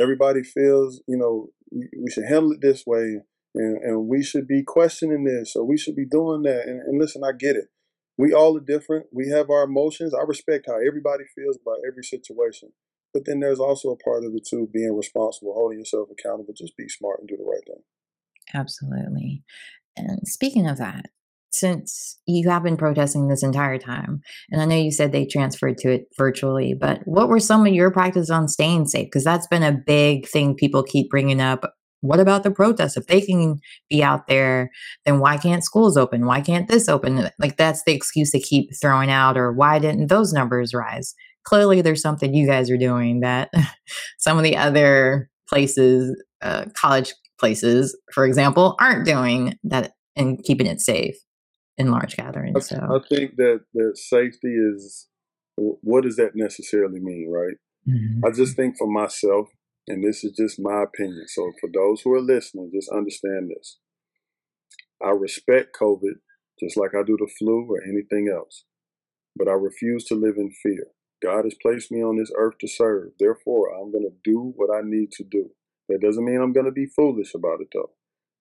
everybody 0.00 0.42
feels, 0.42 1.02
you 1.06 1.16
know, 1.16 1.48
we 1.70 2.10
should 2.10 2.24
handle 2.24 2.52
it 2.52 2.60
this 2.62 2.84
way 2.86 3.20
and, 3.54 3.78
and 3.82 4.08
we 4.08 4.22
should 4.22 4.46
be 4.46 4.62
questioning 4.64 5.24
this 5.24 5.54
or 5.54 5.64
we 5.64 5.76
should 5.76 5.96
be 5.96 6.06
doing 6.06 6.42
that. 6.42 6.62
And, 6.66 6.80
and 6.80 7.00
listen, 7.00 7.22
I 7.24 7.32
get 7.38 7.56
it. 7.56 7.66
We 8.16 8.32
all 8.32 8.56
are 8.56 8.64
different. 8.64 9.06
We 9.12 9.28
have 9.30 9.50
our 9.50 9.64
emotions. 9.64 10.14
I 10.14 10.22
respect 10.26 10.66
how 10.66 10.76
everybody 10.76 11.24
feels 11.34 11.58
about 11.60 11.78
every 11.88 12.02
situation. 12.02 12.70
But 13.12 13.22
then 13.26 13.40
there's 13.40 13.60
also 13.60 13.90
a 13.90 13.96
part 13.96 14.24
of 14.24 14.32
it 14.34 14.46
too, 14.48 14.68
being 14.72 14.96
responsible, 14.96 15.54
holding 15.54 15.78
yourself 15.78 16.08
accountable. 16.10 16.52
Just 16.56 16.76
be 16.76 16.88
smart 16.88 17.20
and 17.20 17.28
do 17.28 17.36
the 17.36 17.44
right 17.44 17.64
thing. 17.66 17.82
Absolutely. 18.54 19.42
And 19.96 20.20
speaking 20.24 20.68
of 20.68 20.78
that, 20.78 21.06
since 21.50 22.18
you 22.26 22.48
have 22.50 22.62
been 22.62 22.76
protesting 22.76 23.28
this 23.28 23.42
entire 23.42 23.78
time, 23.78 24.20
and 24.50 24.60
I 24.60 24.66
know 24.66 24.76
you 24.76 24.92
said 24.92 25.12
they 25.12 25.26
transferred 25.26 25.78
to 25.78 25.90
it 25.90 26.08
virtually, 26.16 26.74
but 26.78 27.00
what 27.04 27.28
were 27.28 27.40
some 27.40 27.66
of 27.66 27.72
your 27.72 27.90
practices 27.90 28.30
on 28.30 28.48
staying 28.48 28.86
safe? 28.86 29.06
Because 29.06 29.24
that's 29.24 29.46
been 29.46 29.62
a 29.62 29.72
big 29.72 30.28
thing 30.28 30.54
people 30.54 30.82
keep 30.82 31.08
bringing 31.08 31.40
up. 31.40 31.74
What 32.00 32.20
about 32.20 32.42
the 32.42 32.50
protests? 32.50 32.96
If 32.96 33.06
they 33.06 33.20
can 33.20 33.58
be 33.88 34.04
out 34.04 34.28
there, 34.28 34.70
then 35.04 35.18
why 35.18 35.36
can't 35.36 35.64
schools 35.64 35.96
open? 35.96 36.26
Why 36.26 36.42
can't 36.42 36.68
this 36.68 36.88
open? 36.88 37.30
Like 37.38 37.56
that's 37.56 37.82
the 37.84 37.94
excuse 37.94 38.30
they 38.30 38.40
keep 38.40 38.70
throwing 38.80 39.10
out, 39.10 39.36
or 39.36 39.52
why 39.52 39.78
didn't 39.78 40.08
those 40.08 40.32
numbers 40.32 40.74
rise? 40.74 41.14
Clearly, 41.48 41.80
there's 41.80 42.02
something 42.02 42.34
you 42.34 42.46
guys 42.46 42.70
are 42.70 42.76
doing 42.76 43.20
that 43.20 43.50
some 44.18 44.36
of 44.36 44.44
the 44.44 44.54
other 44.54 45.30
places, 45.48 46.14
uh, 46.42 46.66
college 46.74 47.14
places, 47.40 47.96
for 48.12 48.26
example, 48.26 48.76
aren't 48.78 49.06
doing 49.06 49.58
that 49.64 49.92
and 50.14 50.42
keeping 50.44 50.66
it 50.66 50.78
safe 50.78 51.16
in 51.78 51.90
large 51.90 52.18
gatherings. 52.18 52.68
So 52.68 52.76
I 52.76 52.98
think 53.08 53.36
that 53.36 53.60
that 53.72 53.96
safety 53.96 54.48
is 54.48 55.08
what 55.56 56.04
does 56.04 56.16
that 56.16 56.32
necessarily 56.34 57.00
mean, 57.00 57.30
right? 57.30 57.56
Mm-hmm. 57.88 58.26
I 58.26 58.30
just 58.30 58.54
think 58.54 58.76
for 58.76 58.86
myself, 58.86 59.48
and 59.86 60.04
this 60.04 60.22
is 60.24 60.32
just 60.36 60.60
my 60.60 60.82
opinion. 60.82 61.24
So 61.28 61.50
for 61.62 61.70
those 61.72 62.02
who 62.02 62.12
are 62.12 62.20
listening, 62.20 62.72
just 62.74 62.90
understand 62.94 63.52
this. 63.56 63.78
I 65.02 65.12
respect 65.12 65.74
COVID 65.80 66.20
just 66.60 66.76
like 66.76 66.90
I 66.94 67.02
do 67.06 67.16
the 67.18 67.30
flu 67.38 67.66
or 67.70 67.80
anything 67.88 68.30
else, 68.30 68.64
but 69.34 69.48
I 69.48 69.52
refuse 69.52 70.04
to 70.06 70.14
live 70.14 70.34
in 70.36 70.50
fear. 70.62 70.88
God 71.22 71.44
has 71.44 71.54
placed 71.60 71.90
me 71.90 72.02
on 72.02 72.16
this 72.16 72.32
earth 72.36 72.58
to 72.60 72.68
serve. 72.68 73.10
Therefore, 73.18 73.74
I'm 73.74 73.90
going 73.90 74.04
to 74.04 74.14
do 74.24 74.52
what 74.56 74.74
I 74.74 74.80
need 74.84 75.12
to 75.12 75.24
do. 75.24 75.50
That 75.88 76.00
doesn't 76.00 76.24
mean 76.24 76.40
I'm 76.40 76.52
going 76.52 76.66
to 76.66 76.72
be 76.72 76.86
foolish 76.86 77.34
about 77.34 77.60
it, 77.60 77.68
though. 77.72 77.90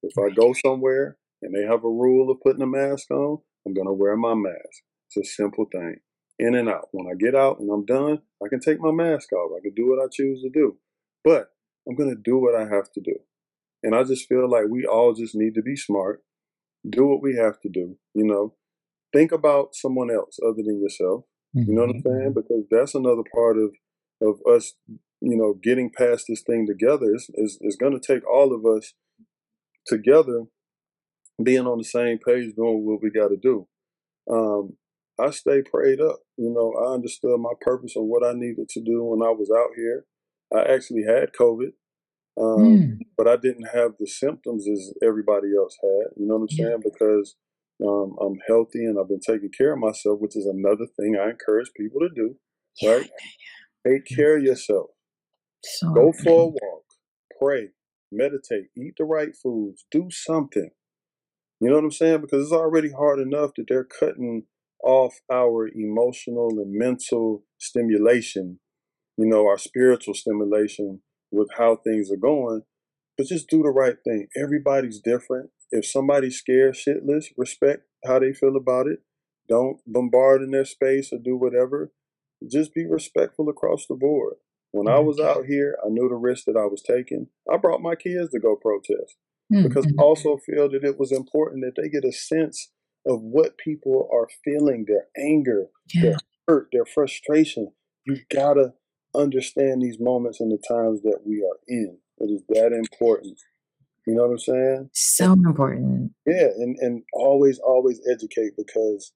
If 0.03 0.13
I 0.17 0.33
go 0.33 0.53
somewhere 0.53 1.17
and 1.41 1.53
they 1.53 1.65
have 1.67 1.83
a 1.83 1.89
rule 1.89 2.29
of 2.29 2.41
putting 2.41 2.61
a 2.61 2.67
mask 2.67 3.09
on, 3.09 3.39
I'm 3.65 3.73
going 3.73 3.87
to 3.87 3.93
wear 3.93 4.15
my 4.15 4.35
mask. 4.35 4.83
It's 5.09 5.17
a 5.17 5.33
simple 5.35 5.65
thing. 5.71 5.97
In 6.39 6.55
and 6.55 6.69
out. 6.69 6.89
When 6.91 7.07
I 7.07 7.15
get 7.17 7.35
out 7.35 7.59
and 7.59 7.69
I'm 7.71 7.85
done, 7.85 8.19
I 8.43 8.47
can 8.49 8.59
take 8.59 8.79
my 8.79 8.91
mask 8.91 9.31
off. 9.33 9.51
I 9.57 9.61
can 9.61 9.73
do 9.73 9.89
what 9.89 10.03
I 10.03 10.07
choose 10.11 10.41
to 10.43 10.49
do. 10.49 10.77
But 11.23 11.49
I'm 11.87 11.95
going 11.95 12.09
to 12.09 12.21
do 12.21 12.37
what 12.37 12.55
I 12.55 12.67
have 12.73 12.91
to 12.93 13.01
do. 13.01 13.15
And 13.83 13.95
I 13.95 14.03
just 14.03 14.27
feel 14.27 14.49
like 14.49 14.65
we 14.69 14.85
all 14.85 15.13
just 15.13 15.35
need 15.35 15.55
to 15.55 15.61
be 15.61 15.75
smart, 15.75 16.23
do 16.87 17.07
what 17.07 17.21
we 17.21 17.35
have 17.35 17.59
to 17.61 17.69
do, 17.69 17.97
you 18.13 18.25
know. 18.25 18.55
Think 19.13 19.31
about 19.31 19.73
someone 19.73 20.11
else 20.11 20.37
other 20.43 20.63
than 20.63 20.81
yourself. 20.81 21.23
You 21.65 21.73
know 21.73 21.81
what 21.81 21.95
I'm 21.95 22.01
saying? 22.01 22.33
Mm-hmm. 22.33 22.39
Because 22.39 22.65
that's 22.69 22.95
another 22.95 23.23
part 23.33 23.57
of 23.57 23.71
of 24.21 24.39
us, 24.51 24.73
you 25.21 25.37
know, 25.37 25.55
getting 25.61 25.91
past 25.95 26.25
this 26.27 26.41
thing 26.41 26.65
together. 26.67 27.05
It's, 27.13 27.29
it's, 27.33 27.57
it's 27.61 27.75
going 27.75 27.99
to 27.99 27.99
take 27.99 28.27
all 28.27 28.53
of 28.53 28.65
us 28.65 28.93
together 29.85 30.45
being 31.43 31.67
on 31.67 31.77
the 31.77 31.83
same 31.83 32.17
page, 32.17 32.55
doing 32.55 32.85
what 32.85 33.01
we 33.01 33.11
got 33.11 33.29
to 33.29 33.37
do. 33.37 33.67
Um, 34.29 34.77
I 35.19 35.31
stay 35.31 35.61
prayed 35.61 36.01
up. 36.01 36.19
You 36.37 36.49
know, 36.49 36.73
I 36.83 36.93
understood 36.93 37.39
my 37.39 37.53
purpose 37.61 37.95
and 37.95 38.07
what 38.07 38.25
I 38.25 38.33
needed 38.33 38.69
to 38.69 38.81
do 38.83 39.03
when 39.03 39.27
I 39.27 39.31
was 39.31 39.51
out 39.55 39.71
here. 39.75 40.05
I 40.53 40.73
actually 40.73 41.03
had 41.03 41.33
COVID, 41.39 41.73
um, 42.39 42.59
mm. 42.65 42.97
but 43.17 43.27
I 43.27 43.35
didn't 43.35 43.67
have 43.73 43.93
the 43.99 44.07
symptoms 44.07 44.65
as 44.67 44.93
everybody 45.03 45.49
else 45.57 45.75
had. 45.81 46.13
You 46.15 46.27
know 46.27 46.35
what 46.35 46.41
I'm 46.43 46.49
saying? 46.49 46.81
Because 46.83 47.35
um, 47.85 48.15
I'm 48.21 48.37
healthy 48.47 48.85
and 48.85 48.97
I've 48.99 49.09
been 49.09 49.19
taking 49.19 49.51
care 49.57 49.73
of 49.73 49.79
myself, 49.79 50.19
which 50.21 50.35
is 50.37 50.45
another 50.47 50.85
thing 50.99 51.17
I 51.19 51.31
encourage 51.31 51.69
people 51.77 52.01
to 52.01 52.09
do. 52.15 52.35
Yeah. 52.81 52.91
Right? 52.97 53.09
Take 53.87 54.05
care 54.15 54.37
of 54.37 54.43
yourself. 54.43 54.87
So 55.63 55.93
Go 55.93 56.13
for 56.23 56.43
a 56.43 56.47
walk. 56.47 56.83
Pray. 57.41 57.69
Meditate. 58.11 58.67
Eat 58.77 58.95
the 58.97 59.05
right 59.05 59.35
foods. 59.35 59.85
Do 59.91 60.07
something 60.11 60.69
You 61.61 61.69
know 61.69 61.77
what 61.77 61.85
I'm 61.85 61.91
saying? 61.91 62.21
Because 62.21 62.43
it's 62.43 62.53
already 62.53 62.91
hard 62.91 63.19
enough 63.19 63.51
that 63.57 63.65
they're 63.69 63.85
cutting 63.85 64.43
off 64.83 65.15
our 65.31 65.69
emotional 65.75 66.51
and 66.51 66.73
mental 66.73 67.43
stimulation, 67.59 68.59
you 69.17 69.27
know, 69.27 69.47
our 69.47 69.57
spiritual 69.57 70.13
stimulation 70.15 71.01
with 71.31 71.49
how 71.57 71.77
things 71.77 72.11
are 72.11 72.17
going. 72.17 72.61
But 73.17 73.27
just 73.27 73.49
do 73.49 73.63
the 73.63 73.69
right 73.69 73.95
thing. 74.03 74.27
Everybody's 74.35 74.99
different. 74.99 75.49
If 75.71 75.85
somebody's 75.85 76.37
scared 76.37 76.75
shitless, 76.75 77.25
respect 77.35 77.83
how 78.05 78.19
they 78.19 78.33
feel 78.33 78.55
about 78.55 78.87
it. 78.87 78.99
Don't 79.49 79.79
bombard 79.87 80.41
in 80.41 80.51
their 80.51 80.65
space 80.65 81.11
or 81.11 81.19
do 81.23 81.35
whatever. 81.35 81.91
Just 82.49 82.73
be 82.73 82.85
respectful 82.85 83.49
across 83.49 83.85
the 83.87 83.95
board. 83.95 84.35
When 84.71 84.87
I 84.87 84.99
was 84.99 85.17
mm-hmm. 85.17 85.39
out 85.39 85.45
here, 85.45 85.77
I 85.83 85.89
knew 85.89 86.07
the 86.07 86.15
risk 86.15 86.45
that 86.45 86.57
I 86.57 86.65
was 86.65 86.83
taking. 86.83 87.27
I 87.51 87.57
brought 87.57 87.81
my 87.81 87.95
kids 87.95 88.31
to 88.31 88.39
go 88.39 88.55
protest 88.55 89.15
because 89.49 89.85
I 89.87 90.01
also 90.01 90.37
feel 90.45 90.69
that 90.69 90.83
it 90.83 90.99
was 90.99 91.11
important 91.11 91.63
that 91.63 91.81
they 91.81 91.89
get 91.89 92.07
a 92.07 92.11
sense 92.11 92.71
of 93.05 93.21
what 93.21 93.57
people 93.57 94.09
are 94.11 94.27
feeling 94.43 94.85
their 94.85 95.07
anger, 95.17 95.67
their 95.93 96.17
hurt, 96.47 96.67
their 96.73 96.85
frustration. 96.85 97.71
You 98.05 98.17
gotta 98.33 98.73
understand 99.15 99.81
these 99.81 99.97
moments 99.99 100.41
and 100.41 100.51
the 100.51 100.61
times 100.67 101.01
that 101.03 101.21
we 101.25 101.41
are 101.41 101.59
in. 101.67 101.99
It 102.19 102.31
is 102.31 102.43
that 102.49 102.71
important. 102.73 103.39
You 104.05 104.15
know 104.15 104.23
what 104.23 104.31
I'm 104.31 104.39
saying? 104.39 104.89
So 104.93 105.33
important. 105.33 106.11
Yeah, 106.25 106.47
and, 106.57 106.77
and 106.79 107.03
always, 107.13 107.59
always 107.59 107.99
educate 108.11 108.53
because 108.57 109.11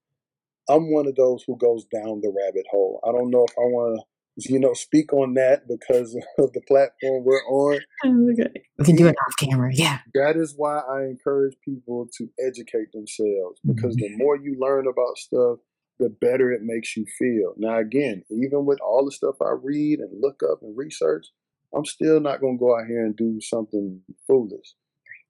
I'm 0.70 0.92
one 0.92 1.08
of 1.08 1.16
those 1.16 1.44
who 1.48 1.58
goes 1.58 1.86
down 1.86 2.22
the 2.22 2.30
rabbit 2.30 2.66
hole. 2.70 3.00
I 3.08 3.12
don't 3.12 3.30
know 3.32 3.46
if 3.48 3.54
I 3.58 3.62
want 3.62 4.02
to, 4.38 4.52
you 4.52 4.60
know, 4.60 4.74
speak 4.74 5.14
on 5.14 5.34
that 5.36 5.62
because 5.68 6.16
of 6.40 6.52
the 6.54 6.62
platform 6.68 7.24
we're 7.24 7.44
on. 7.48 7.80
Okay. 8.04 8.50
We 8.80 8.86
can 8.86 8.96
do 8.96 9.08
it 9.08 9.16
off 9.28 9.36
camera. 9.40 9.70
Yeah. 9.74 10.00
That 10.16 10.36
is 10.36 10.56
why 10.58 10.80
I 10.80 11.04
encourage 11.04 11.56
people 11.64 12.08
to 12.18 12.28
educate 12.46 12.92
themselves 12.94 13.60
because 13.66 13.96
Mm-hmm. 13.96 14.18
the 14.18 14.24
more 14.24 14.36
you 14.38 14.58
learn 14.60 14.88
about 14.88 15.18
stuff, 15.18 15.60
the 16.00 16.10
better 16.10 16.52
it 16.52 16.62
makes 16.64 16.98
you 16.98 17.06
feel. 17.20 17.54
Now, 17.58 17.78
again, 17.80 18.24
even 18.32 18.66
with 18.66 18.80
all 18.82 19.06
the 19.06 19.12
stuff 19.12 19.36
I 19.42 19.52
read 19.62 20.00
and 20.00 20.20
look 20.20 20.42
up 20.44 20.60
and 20.64 20.76
research, 20.76 21.28
I'm 21.76 21.86
still 21.86 22.20
not 22.20 22.42
going 22.42 22.58
to 22.58 22.60
go 22.60 22.78
out 22.78 22.88
here 22.88 23.06
and 23.06 23.16
do 23.16 23.40
something 23.42 24.02
foolish, 24.28 24.76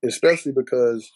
especially 0.04 0.54
because 0.54 1.12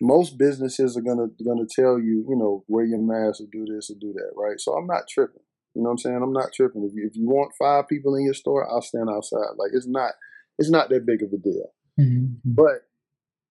most 0.00 0.38
businesses 0.38 0.96
are 0.96 1.02
gonna 1.02 1.26
gonna 1.44 1.66
tell 1.68 1.98
you, 1.98 2.24
you 2.28 2.36
know, 2.36 2.64
wear 2.68 2.84
your 2.84 3.00
mask 3.00 3.40
or 3.42 3.46
do 3.52 3.66
this 3.66 3.90
or 3.90 3.94
do 4.00 4.12
that, 4.14 4.32
right? 4.34 4.58
So 4.58 4.72
I'm 4.72 4.86
not 4.86 5.02
tripping. 5.08 5.42
You 5.74 5.82
know 5.82 5.90
what 5.90 5.92
I'm 5.92 5.98
saying? 5.98 6.20
I'm 6.22 6.32
not 6.32 6.52
tripping. 6.54 6.84
If 6.84 6.94
you, 6.94 7.06
if 7.06 7.16
you 7.16 7.28
want 7.28 7.52
five 7.58 7.86
people 7.86 8.16
in 8.16 8.24
your 8.24 8.34
store, 8.34 8.68
I'll 8.68 8.82
stand 8.82 9.10
outside. 9.10 9.56
Like 9.58 9.70
it's 9.74 9.86
not 9.86 10.12
it's 10.58 10.70
not 10.70 10.88
that 10.88 11.06
big 11.06 11.22
of 11.22 11.32
a 11.32 11.36
deal. 11.36 11.72
Mhm. 11.98 12.36
But 12.44 12.86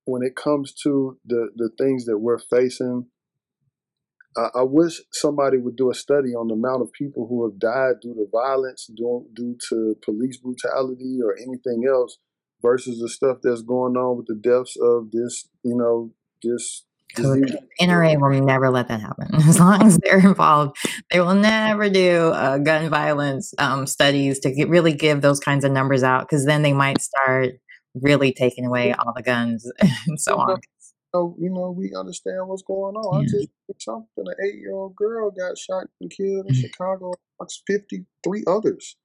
when 0.06 0.24
it 0.24 0.36
comes 0.36 0.74
to 0.84 1.18
the 1.26 1.50
the 1.56 1.70
things 1.78 2.06
that 2.06 2.18
we're 2.18 2.40
facing, 2.40 3.06
I, 4.38 4.50
I 4.56 4.64
wish 4.64 5.02
somebody 5.12 5.58
would 5.58 5.76
do 5.76 5.90
a 5.90 5.94
study 5.94 6.30
on 6.30 6.48
the 6.48 6.54
amount 6.54 6.82
of 6.82 6.92
people 6.92 7.28
who 7.28 7.44
have 7.50 7.60
died 7.60 8.02
due 8.02 8.14
to 8.14 8.28
violence, 8.32 8.90
due, 8.96 9.28
due 9.34 9.58
to 9.70 9.96
police 10.04 10.38
brutality 10.38 11.20
or 11.24 11.36
anything 11.36 11.86
else, 11.90 12.18
versus 12.62 13.00
the 13.00 13.10
stuff 13.10 13.38
that's 13.42 13.62
going 13.62 13.96
on 13.96 14.18
with 14.18 14.28
the 14.28 14.36
deaths 14.36 14.76
of 14.82 15.12
this, 15.12 15.48
you 15.64 15.76
know, 15.76 16.12
this 16.44 16.84
disease. 17.16 17.56
NRA 17.82 18.20
will 18.20 18.46
never 18.46 18.70
let 18.70 18.88
that 18.90 19.02
happen. 19.02 19.34
As 19.36 19.60
long 19.60 19.86
as 19.86 19.98
they're 19.98 20.20
involved, 20.20 20.78
they 21.12 21.20
will 21.20 21.36
never 21.36 21.90
do 21.90 22.30
uh, 22.30 22.58
gun 22.58 22.90
violence 22.90 23.54
um, 23.58 23.88
studies 23.88 24.40
to 24.40 24.52
get, 24.52 24.70
really 24.70 24.94
give 24.94 25.22
those 25.22 25.40
kinds 25.40 25.66
of 25.66 25.72
numbers 25.72 26.04
out 26.04 26.28
because 26.28 26.46
then 26.46 26.62
they 26.62 26.74
might 26.74 27.02
start 27.02 27.54
really 27.96 28.32
taking 28.32 28.66
away 28.66 28.94
all 28.94 29.14
the 29.16 29.24
guns 29.24 29.70
and 30.08 30.20
so 30.20 30.38
You 30.38 30.58
know, 31.14 31.36
so, 31.36 31.36
you 31.40 31.50
know, 31.50 31.72
we 31.72 31.94
understand 31.96 32.48
what's 32.48 32.64
going 32.64 32.96
on. 32.96 33.22
I 33.22 33.26
just 33.26 33.50
something. 33.80 34.08
An 34.18 34.34
eight 34.46 34.56
year 34.60 34.74
old 34.74 34.96
girl 34.96 35.32
got 35.32 35.58
shot 35.58 35.88
and 36.02 36.10
killed 36.12 36.46
in 36.48 36.54
Mm. 36.54 36.62
Chicago. 36.62 37.14
Amongst 37.40 37.64
53 37.68 38.44
others. 38.48 38.98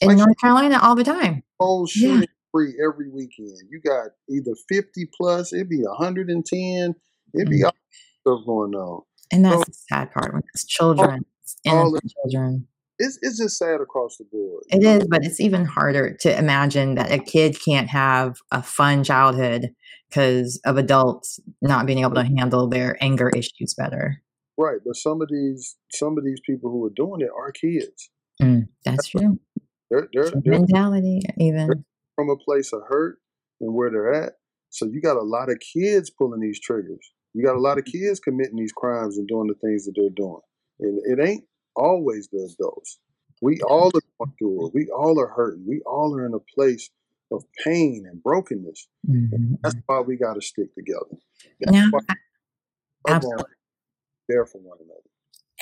In 0.00 0.08
Like 0.08 0.18
North 0.18 0.36
Carolina, 0.40 0.78
all 0.82 0.94
the 0.94 1.04
time. 1.04 1.42
Yeah. 1.86 1.86
shooting 1.86 2.28
spree 2.48 2.74
every 2.82 3.10
weekend. 3.10 3.58
You 3.70 3.80
got 3.80 4.10
either 4.30 4.52
50 4.68 5.08
plus, 5.16 5.52
it'd 5.52 5.68
be 5.68 5.82
110, 5.84 6.94
it'd 7.34 7.50
be 7.50 7.60
Mm. 7.60 7.64
all 7.66 7.72
stuff 8.20 8.46
going 8.46 8.74
on. 8.74 9.02
And 9.32 9.44
So 9.44 9.50
that's 9.50 9.66
the 9.66 9.72
sad 9.74 10.12
part 10.12 10.32
when 10.32 10.42
it's 10.54 10.64
children, 10.64 11.24
it's 11.42 11.56
all 11.66 11.88
innocent 11.88 12.12
children. 12.30 12.68
It's, 12.98 13.18
it's 13.22 13.38
just 13.38 13.58
sad 13.58 13.80
across 13.80 14.16
the 14.16 14.24
board. 14.30 14.64
It 14.68 14.82
is, 14.82 15.00
know, 15.00 15.06
but 15.10 15.24
it's 15.24 15.40
even 15.40 15.64
harder 15.64 16.16
to 16.20 16.38
imagine 16.38 16.94
that 16.94 17.12
a 17.12 17.18
kid 17.18 17.56
can't 17.60 17.88
have 17.88 18.36
a 18.50 18.62
fun 18.62 19.04
childhood 19.04 19.70
because 20.08 20.60
of 20.64 20.76
adults 20.76 21.40
not 21.60 21.86
being 21.86 22.00
able 22.00 22.14
to 22.14 22.24
handle 22.24 22.68
their 22.68 22.96
anger 23.02 23.30
issues 23.30 23.74
better. 23.76 24.22
right. 24.56 24.78
But 24.84 24.96
some 24.96 25.20
of 25.20 25.28
these 25.30 25.76
some 25.92 26.16
of 26.16 26.24
these 26.24 26.40
people 26.46 26.70
who 26.70 26.84
are 26.84 26.92
doing 26.94 27.20
it 27.20 27.30
are 27.36 27.52
kids. 27.52 28.10
Mm, 28.40 28.68
that's 28.84 29.08
true. 29.08 29.38
They're 29.90 30.08
they're 30.12 30.30
they're, 30.30 30.60
mentality, 30.60 31.20
they're 31.36 31.46
even. 31.46 31.84
from 32.14 32.30
a 32.30 32.36
place 32.36 32.72
of 32.72 32.82
hurt 32.88 33.18
and 33.60 33.74
where 33.74 33.90
they're 33.90 34.12
at. 34.12 34.34
So 34.70 34.86
you 34.86 35.00
got 35.00 35.16
a 35.16 35.22
lot 35.22 35.50
of 35.50 35.58
kids 35.60 36.10
pulling 36.10 36.40
these 36.40 36.60
triggers. 36.60 37.12
You 37.34 37.44
got 37.44 37.56
a 37.56 37.60
lot 37.60 37.78
of 37.78 37.84
kids 37.84 38.20
committing 38.20 38.56
these 38.56 38.72
crimes 38.72 39.18
and 39.18 39.28
doing 39.28 39.48
the 39.48 39.54
things 39.54 39.84
that 39.84 39.92
they're 39.94 40.10
doing. 40.16 40.40
And 40.80 41.00
it 41.04 41.26
ain't 41.26 41.44
always 41.76 42.28
the 42.28 42.48
adults. 42.58 42.98
We 43.42 43.60
all 43.62 43.88
are 43.88 44.00
going 44.18 44.32
through 44.38 44.66
it. 44.68 44.74
We 44.74 44.88
all 44.90 45.20
are 45.20 45.28
hurting. 45.28 45.64
We 45.68 45.82
all 45.86 46.14
are 46.16 46.26
in 46.26 46.34
a 46.34 46.40
place 46.40 46.90
of 47.30 47.44
pain 47.64 48.06
and 48.10 48.22
brokenness. 48.22 48.88
And 49.08 49.30
Mhm. 49.30 49.58
that's 49.62 49.76
why 49.86 50.00
we 50.00 50.16
got 50.16 50.34
to 50.34 50.40
stick 50.40 50.74
together. 50.74 51.16
That's 51.60 51.72
No, 51.72 51.88
why 51.90 52.00
we're 53.04 53.14
absolutely. 53.14 53.44
to 53.44 53.50
there 54.28 54.46
for 54.46 54.58
one 54.58 54.78
another. 54.80 55.00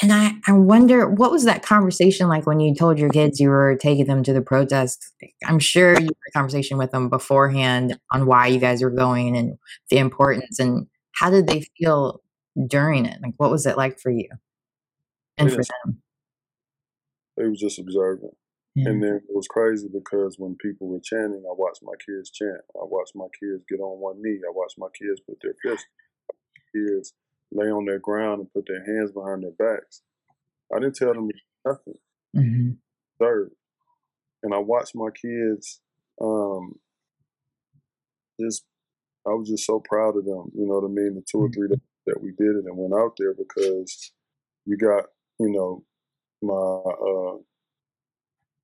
And 0.02 0.12
I, 0.12 0.32
I 0.50 0.52
wonder 0.56 1.08
what 1.08 1.30
was 1.30 1.44
that 1.44 1.62
conversation 1.62 2.28
like 2.28 2.46
when 2.46 2.58
you 2.58 2.74
told 2.74 2.98
your 2.98 3.10
kids 3.10 3.38
you 3.38 3.48
were 3.48 3.76
taking 3.76 4.06
them 4.06 4.22
to 4.24 4.32
the 4.32 4.42
protest? 4.42 5.12
I'm 5.46 5.60
sure 5.60 5.92
you 5.92 6.06
had 6.06 6.10
a 6.10 6.32
conversation 6.32 6.78
with 6.78 6.90
them 6.90 7.08
beforehand 7.08 7.98
on 8.10 8.26
why 8.26 8.48
you 8.48 8.58
guys 8.58 8.82
were 8.82 8.90
going 8.90 9.36
and 9.36 9.56
the 9.90 9.98
importance 9.98 10.58
and 10.58 10.88
how 11.12 11.30
did 11.30 11.46
they 11.46 11.66
feel 11.78 12.22
during 12.66 13.06
it? 13.06 13.20
Like 13.22 13.34
what 13.36 13.50
was 13.52 13.66
it 13.66 13.76
like 13.76 14.00
for 14.00 14.10
you 14.10 14.28
and 15.38 15.50
for 15.52 15.62
them? 15.62 16.02
They 17.36 17.48
was 17.48 17.60
just 17.60 17.78
observing. 17.78 18.30
Yeah. 18.74 18.90
And 18.90 19.02
then 19.02 19.16
it 19.16 19.34
was 19.34 19.46
crazy 19.48 19.88
because 19.92 20.36
when 20.38 20.56
people 20.56 20.88
were 20.88 21.00
chanting, 21.02 21.44
I 21.48 21.54
watched 21.56 21.82
my 21.82 21.92
kids 22.04 22.30
chant. 22.30 22.60
I 22.74 22.84
watched 22.84 23.14
my 23.14 23.26
kids 23.40 23.64
get 23.68 23.80
on 23.80 24.00
one 24.00 24.20
knee. 24.20 24.40
I 24.44 24.50
watched 24.52 24.78
my 24.78 24.88
kids 24.98 25.20
put 25.28 25.38
their 25.42 25.54
fists. 25.62 25.86
Kids 26.74 27.12
lay 27.52 27.66
on 27.66 27.84
their 27.84 28.00
ground 28.00 28.40
and 28.40 28.52
put 28.52 28.64
their 28.66 28.84
hands 28.84 29.12
behind 29.12 29.44
their 29.44 29.52
backs. 29.52 30.02
I 30.74 30.80
didn't 30.80 30.96
tell 30.96 31.14
them 31.14 31.30
nothing. 31.64 31.94
hmm 32.34 32.70
Third, 33.20 33.52
and 34.42 34.52
I 34.52 34.58
watched 34.58 34.96
my 34.96 35.08
kids. 35.10 35.80
Um, 36.20 36.74
just 38.40 38.64
I 39.24 39.30
was 39.30 39.48
just 39.48 39.66
so 39.66 39.80
proud 39.88 40.16
of 40.16 40.24
them. 40.24 40.50
You 40.52 40.66
know 40.66 40.80
what 40.80 40.84
I 40.84 40.88
mean? 40.88 41.14
The 41.14 41.22
two 41.30 41.38
or 41.38 41.48
three 41.50 41.68
days 41.68 41.78
that 42.06 42.20
we 42.20 42.30
did 42.30 42.56
it 42.56 42.64
and 42.66 42.76
went 42.76 42.92
out 42.92 43.12
there 43.18 43.34
because 43.34 44.12
you 44.66 44.76
got 44.76 45.04
you 45.38 45.52
know 45.52 45.84
my 46.46 46.54
uh, 46.54 47.38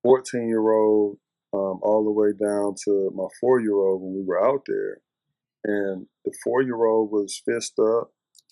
14 0.03 0.47
year 0.47 0.71
old 0.71 1.17
um, 1.53 1.79
all 1.83 2.03
the 2.03 2.11
way 2.11 2.31
down 2.31 2.75
to 2.85 3.11
my 3.13 3.27
four 3.39 3.59
year 3.59 3.75
old 3.75 4.01
when 4.01 4.13
we 4.15 4.23
were 4.23 4.43
out 4.43 4.63
there. 4.67 5.01
And 5.63 6.07
the 6.25 6.33
four 6.43 6.61
year 6.61 6.85
old 6.85 7.11
was 7.11 7.41
fist 7.45 7.77
up, 7.79 8.11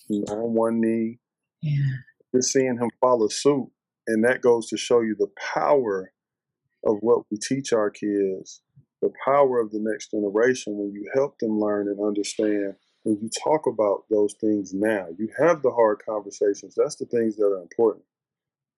on 0.10 0.54
one 0.54 0.82
knee. 0.82 1.20
Yeah. 1.62 1.98
Just 2.36 2.52
seeing 2.52 2.78
him 2.78 2.90
follow 3.02 3.28
suit. 3.28 3.70
And 4.08 4.24
that 4.24 4.42
goes 4.42 4.68
to 4.68 4.78
show 4.78 5.02
you 5.02 5.16
the 5.18 5.32
power 5.54 6.12
of 6.86 6.98
what 7.02 7.24
we 7.30 7.38
teach 7.38 7.74
our 7.74 7.90
kids, 7.90 8.62
the 9.02 9.12
power 9.26 9.60
of 9.60 9.72
the 9.72 9.80
next 9.80 10.12
generation 10.12 10.78
when 10.78 10.92
you 10.92 11.10
help 11.14 11.38
them 11.40 11.60
learn 11.60 11.88
and 11.88 12.00
understand. 12.04 12.76
When 13.04 13.18
you 13.22 13.30
talk 13.44 13.66
about 13.66 14.04
those 14.10 14.34
things 14.42 14.74
now, 14.74 15.08
you 15.18 15.30
have 15.38 15.62
the 15.62 15.72
hard 15.72 16.02
conversations. 16.06 16.76
That's 16.76 16.96
the 16.96 17.06
things 17.06 17.38
that 17.38 17.46
are 17.46 17.62
important. 17.62 18.04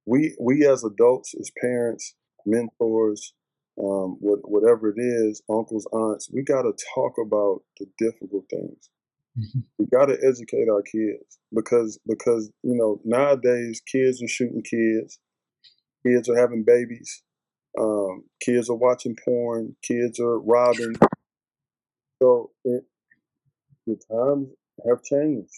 We 0.05 0.35
we 0.39 0.67
as 0.67 0.83
adults, 0.83 1.33
as 1.39 1.51
parents, 1.61 2.15
mentors, 2.45 3.33
um, 3.79 4.17
what, 4.19 4.39
whatever 4.49 4.89
it 4.89 4.99
is, 5.01 5.41
uncles, 5.49 5.87
aunts, 5.93 6.29
we 6.33 6.43
got 6.43 6.63
to 6.63 6.73
talk 6.95 7.13
about 7.25 7.61
the 7.79 7.87
difficult 7.99 8.45
things. 8.49 8.89
Mhm. 9.39 9.63
We 9.79 9.85
got 9.87 10.07
to 10.07 10.17
educate 10.23 10.69
our 10.69 10.83
kids 10.83 11.39
because 11.53 11.99
because 12.07 12.51
you 12.63 12.75
know 12.75 13.01
nowadays 13.05 13.81
kids 13.91 14.21
are 14.23 14.27
shooting 14.27 14.63
kids, 14.63 15.19
kids 16.05 16.29
are 16.29 16.37
having 16.37 16.63
babies, 16.65 17.23
um, 17.79 18.25
kids 18.41 18.69
are 18.69 18.75
watching 18.77 19.15
porn, 19.25 19.75
kids 19.83 20.19
are 20.19 20.39
robbing. 20.39 20.95
So 22.23 22.51
it, 22.65 22.85
the 23.87 23.97
times 24.11 24.49
have 24.87 25.03
changed. 25.03 25.51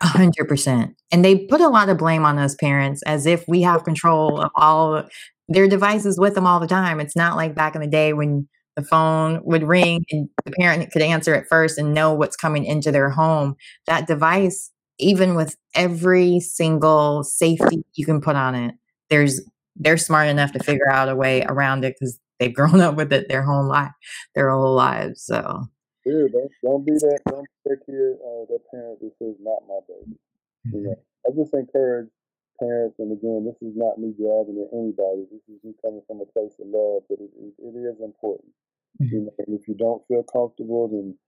A 0.00 0.06
hundred 0.06 0.46
percent. 0.48 0.94
And 1.10 1.24
they 1.24 1.36
put 1.36 1.60
a 1.60 1.68
lot 1.68 1.88
of 1.88 1.98
blame 1.98 2.24
on 2.24 2.38
us 2.38 2.54
parents 2.54 3.02
as 3.04 3.26
if 3.26 3.44
we 3.48 3.62
have 3.62 3.84
control 3.84 4.40
of 4.40 4.50
all 4.54 5.04
their 5.48 5.68
devices 5.68 6.18
with 6.18 6.34
them 6.34 6.46
all 6.46 6.60
the 6.60 6.68
time. 6.68 7.00
It's 7.00 7.16
not 7.16 7.36
like 7.36 7.54
back 7.54 7.74
in 7.74 7.80
the 7.80 7.88
day 7.88 8.12
when 8.12 8.48
the 8.76 8.82
phone 8.84 9.40
would 9.44 9.64
ring 9.64 10.04
and 10.10 10.28
the 10.44 10.52
parent 10.52 10.90
could 10.92 11.02
answer 11.02 11.34
it 11.34 11.46
first 11.48 11.78
and 11.78 11.92
know 11.92 12.12
what's 12.14 12.36
coming 12.36 12.64
into 12.64 12.92
their 12.92 13.10
home. 13.10 13.56
That 13.86 14.06
device, 14.06 14.70
even 14.98 15.34
with 15.34 15.56
every 15.74 16.38
single 16.40 17.24
safety 17.24 17.84
you 17.94 18.06
can 18.06 18.20
put 18.20 18.36
on 18.36 18.54
it, 18.54 18.74
there's 19.10 19.40
they're 19.76 19.96
smart 19.98 20.28
enough 20.28 20.52
to 20.52 20.62
figure 20.62 20.90
out 20.90 21.08
a 21.08 21.16
way 21.16 21.42
around 21.48 21.84
it 21.84 21.96
because 21.98 22.18
they've 22.38 22.54
grown 22.54 22.80
up 22.80 22.94
with 22.94 23.12
it 23.12 23.28
their 23.28 23.42
whole 23.42 23.66
life, 23.66 23.90
their 24.36 24.50
whole 24.50 24.74
lives. 24.74 25.24
So 25.24 25.66
yeah, 26.04 26.26
don't 26.30 26.52
don't 26.62 26.84
be 26.86 26.92
that 26.92 27.20
don't 27.28 27.46
be 27.46 27.70
that 27.70 27.80
kid, 27.86 28.14
uh, 28.18 28.44
that 28.50 28.62
parent 28.70 28.98
that 29.00 29.12
says 29.18 29.36
not 29.40 29.62
my 29.68 29.80
baby. 29.86 30.18
You 30.64 30.70
mm-hmm. 30.70 30.84
know, 30.90 30.98
I 31.26 31.28
just 31.34 31.54
encourage 31.54 32.10
parents, 32.58 32.98
and 32.98 33.10
again, 33.10 33.46
this 33.46 33.58
is 33.62 33.74
not 33.74 33.98
me 33.98 34.14
driving 34.14 34.62
at 34.62 34.70
anybody. 34.74 35.26
This 35.30 35.42
is 35.50 35.62
me 35.62 35.74
coming 35.82 36.02
from 36.06 36.22
a 36.22 36.28
place 36.30 36.54
of 36.58 36.70
love, 36.70 37.02
but 37.08 37.18
it, 37.18 37.30
it, 37.34 37.54
it 37.58 37.74
is 37.74 37.98
important. 38.02 38.54
Mm-hmm. 39.00 39.14
You 39.14 39.20
know, 39.26 39.34
and 39.38 39.58
if 39.58 39.66
you 39.66 39.74
don't 39.74 40.06
feel 40.06 40.22
comfortable, 40.22 40.88
then 40.88 41.18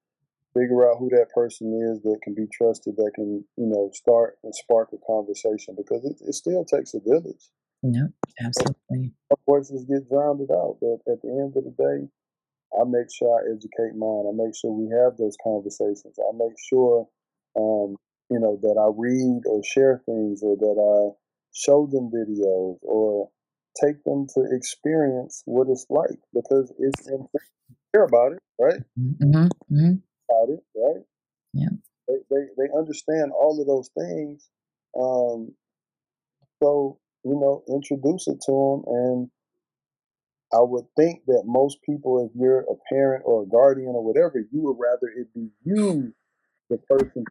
figure 0.54 0.88
out 0.88 0.98
who 0.98 1.10
that 1.10 1.34
person 1.34 1.74
is 1.74 2.02
that 2.02 2.22
can 2.22 2.34
be 2.34 2.46
trusted, 2.50 2.96
that 2.96 3.12
can 3.14 3.44
you 3.56 3.66
know 3.66 3.90
start 3.92 4.38
and 4.42 4.54
spark 4.54 4.90
a 4.94 4.98
conversation 5.06 5.74
because 5.76 6.04
it, 6.04 6.18
it 6.22 6.34
still 6.34 6.64
takes 6.64 6.94
a 6.94 7.00
village. 7.00 7.50
No, 7.82 8.08
absolutely. 8.40 9.12
Our 9.30 9.36
voices 9.44 9.84
get 9.84 10.08
drowned 10.08 10.48
out, 10.50 10.78
but 10.80 11.04
at 11.12 11.20
the 11.20 11.28
end 11.28 11.52
of 11.56 11.64
the 11.64 11.74
day, 11.76 12.08
I 12.80 12.84
make 12.84 13.06
sure 13.12 13.30
I 13.30 13.54
educate 13.54 13.96
mine. 13.96 14.26
I 14.28 14.34
make 14.34 14.54
sure 14.54 14.72
we 14.72 14.90
have 14.90 15.16
those 15.16 15.36
conversations. 15.42 16.18
I 16.18 16.32
make 16.36 16.56
sure, 16.68 17.08
um, 17.56 17.96
you 18.30 18.40
know, 18.40 18.58
that 18.62 18.76
I 18.78 18.90
read 18.96 19.42
or 19.46 19.62
share 19.64 20.02
things 20.06 20.42
or 20.42 20.56
that 20.56 20.78
I 20.78 21.14
show 21.54 21.86
them 21.86 22.10
videos 22.10 22.78
or 22.82 23.30
take 23.82 24.02
them 24.04 24.26
to 24.34 24.46
experience 24.50 25.42
what 25.46 25.68
it's 25.68 25.86
like 25.90 26.18
because 26.32 26.72
it's 26.78 27.08
important 27.08 27.40
care 27.94 28.04
about 28.04 28.32
it, 28.32 28.42
right? 28.58 28.80
Mm-hmm. 28.98 29.46
Mm-hmm. 29.74 29.94
About 30.28 30.48
it, 30.50 30.60
right? 30.74 31.04
Yeah. 31.52 31.68
They, 32.08 32.14
they, 32.30 32.42
they 32.58 32.68
understand 32.76 33.32
all 33.32 33.60
of 33.60 33.66
those 33.66 33.90
things. 33.96 34.48
Um, 34.98 35.54
so, 36.62 36.98
you 37.24 37.38
know, 37.38 37.62
introduce 37.68 38.26
it 38.26 38.38
to 38.46 38.52
them. 38.52 38.82
And 38.86 39.30
I 40.52 40.60
would 40.60 40.84
think 40.96 41.22
that 41.26 41.42
most 41.46 41.78
people, 41.84 42.24
if 42.24 42.38
you're 42.38 42.60
a 42.60 42.76
parent 42.88 43.24
or 43.26 43.42
a 43.42 43.46
guardian 43.46 43.88
or 43.88 44.04
whatever, 44.04 44.38
you 44.38 44.62
would 44.62 44.76
rather 44.78 45.08
it 45.16 45.32
be 45.34 45.48
you, 45.64 46.12
the 46.70 46.78
person, 46.78 47.24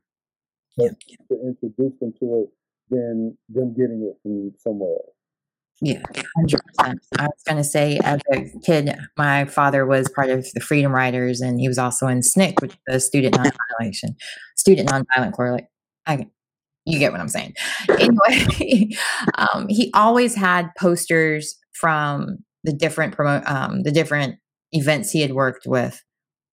yeah. 0.78 0.90
to 1.30 1.40
introduce 1.42 2.00
them 2.00 2.14
to 2.20 2.44
it 2.44 2.50
than 2.90 3.38
them 3.50 3.74
getting 3.74 4.04
it 4.04 4.18
from 4.22 4.52
somewhere 4.60 4.92
else. 4.92 5.16
Yeah, 5.82 6.02
100%. 6.38 6.60
I 7.18 7.26
was 7.26 7.44
going 7.46 7.58
to 7.58 7.64
say, 7.64 8.00
as 8.04 8.22
a 8.32 8.46
kid, 8.64 8.96
my 9.18 9.46
father 9.46 9.86
was 9.86 10.10
part 10.10 10.30
of 10.30 10.46
the 10.54 10.62
Freedom 10.62 10.94
Riders, 10.94 11.42
and 11.42 11.60
he 11.60 11.68
was 11.68 11.78
also 11.78 12.08
in 12.08 12.20
SNCC, 12.20 12.62
which 12.62 12.72
is 12.72 12.78
the 12.88 13.00
Student 13.00 13.36
Nonviolent 13.36 14.16
Student 14.56 14.90
Nonviolent 14.90 15.34
Correlate. 15.34 15.66
I, 16.06 16.28
you 16.86 17.00
get 17.00 17.12
what 17.12 17.22
I'm 17.22 17.28
saying. 17.28 17.56
Anyway, 18.00 18.90
um, 19.36 19.68
he 19.68 19.92
always 19.94 20.36
had 20.36 20.70
posters 20.78 21.58
from 21.74 22.38
the 22.64 22.74
different 22.74 23.14
promote 23.14 23.48
um, 23.48 23.84
the 23.84 23.92
different 23.92 24.36
events 24.72 25.12
he 25.12 25.22
had 25.22 25.34
worked 25.34 25.66
with 25.66 26.02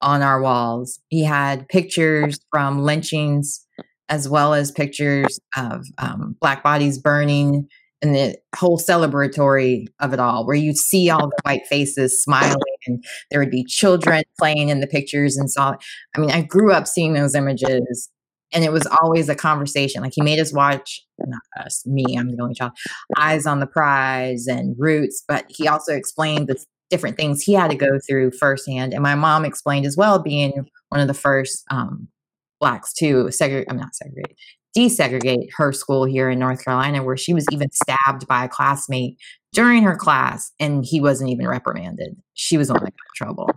on 0.03 0.23
our 0.23 0.40
walls. 0.40 1.01
He 1.09 1.25
had 1.25 1.68
pictures 1.68 2.38
from 2.51 2.83
lynchings 2.83 3.66
as 4.09 4.29
well 4.29 4.55
as 4.55 4.73
pictures 4.73 5.38
of 5.57 5.87
um, 5.99 6.37
black 6.40 6.62
bodies 6.62 6.99
burning 6.99 7.68
and 8.03 8.14
the 8.14 8.37
whole 8.57 8.79
celebratory 8.79 9.87
of 10.01 10.12
it 10.12 10.20
all, 10.20 10.46
where 10.46 10.57
you 10.57 10.73
see 10.73 11.11
all 11.11 11.29
the 11.29 11.37
white 11.44 11.66
faces 11.66 12.23
smiling, 12.23 12.57
and 12.87 13.05
there 13.31 13.40
would 13.40 13.51
be 13.51 13.64
children 13.64 14.23
playing 14.38 14.70
in 14.70 14.81
the 14.81 14.87
pictures 14.87 15.37
and 15.37 15.51
so. 15.51 15.75
I 16.16 16.18
mean, 16.18 16.31
I 16.31 16.42
grew 16.42 16.73
up 16.73 16.87
seeing 16.87 17.12
those 17.12 17.35
images, 17.35 18.09
and 18.53 18.65
it 18.65 18.73
was 18.73 18.87
always 19.01 19.29
a 19.29 19.35
conversation. 19.35 20.03
Like 20.03 20.13
he 20.15 20.23
made 20.23 20.39
us 20.39 20.53
watch, 20.53 21.05
not 21.19 21.41
us, 21.65 21.85
me, 21.87 22.17
I'm 22.19 22.35
the 22.35 22.43
only 22.43 22.55
child, 22.55 22.73
Eyes 23.17 23.47
on 23.47 23.61
the 23.61 23.67
Prize 23.67 24.47
and 24.47 24.75
Roots, 24.79 25.23
but 25.27 25.45
he 25.49 25.69
also 25.69 25.95
explained 25.95 26.49
the 26.49 26.63
different 26.89 27.17
things 27.17 27.43
he 27.43 27.53
had 27.53 27.71
to 27.71 27.77
go 27.77 27.99
through 28.09 28.33
firsthand, 28.33 28.93
and 28.93 29.03
my 29.03 29.15
mom 29.15 29.45
explained 29.45 29.87
as 29.87 29.97
well, 29.97 30.19
being 30.19 30.67
one 30.89 31.01
of 31.01 31.09
the 31.09 31.15
first 31.15 31.65
um, 31.71 32.09
blacks 32.59 32.93
to 32.95 33.31
segregate. 33.31 33.69
I'm 33.71 33.77
not 33.77 33.95
segregate 33.95 34.37
desegregate 34.77 35.49
her 35.57 35.73
school 35.73 36.05
here 36.05 36.31
in 36.31 36.39
North 36.39 36.65
Carolina, 36.65 37.03
where 37.03 37.17
she 37.17 37.35
was 37.35 37.45
even 37.51 37.71
stabbed 37.71 38.27
by 38.27 38.45
a 38.45 38.49
classmate 38.49 39.19
during 39.53 39.83
her 39.83 39.97
class, 39.97 40.53
and 40.61 40.85
he 40.85 41.01
wasn't 41.01 41.31
even 41.31 41.47
reprimanded. 41.49 42.17
She 42.35 42.57
was 42.57 42.71
on 42.71 42.81
the 42.85 42.93
trouble. 43.17 43.51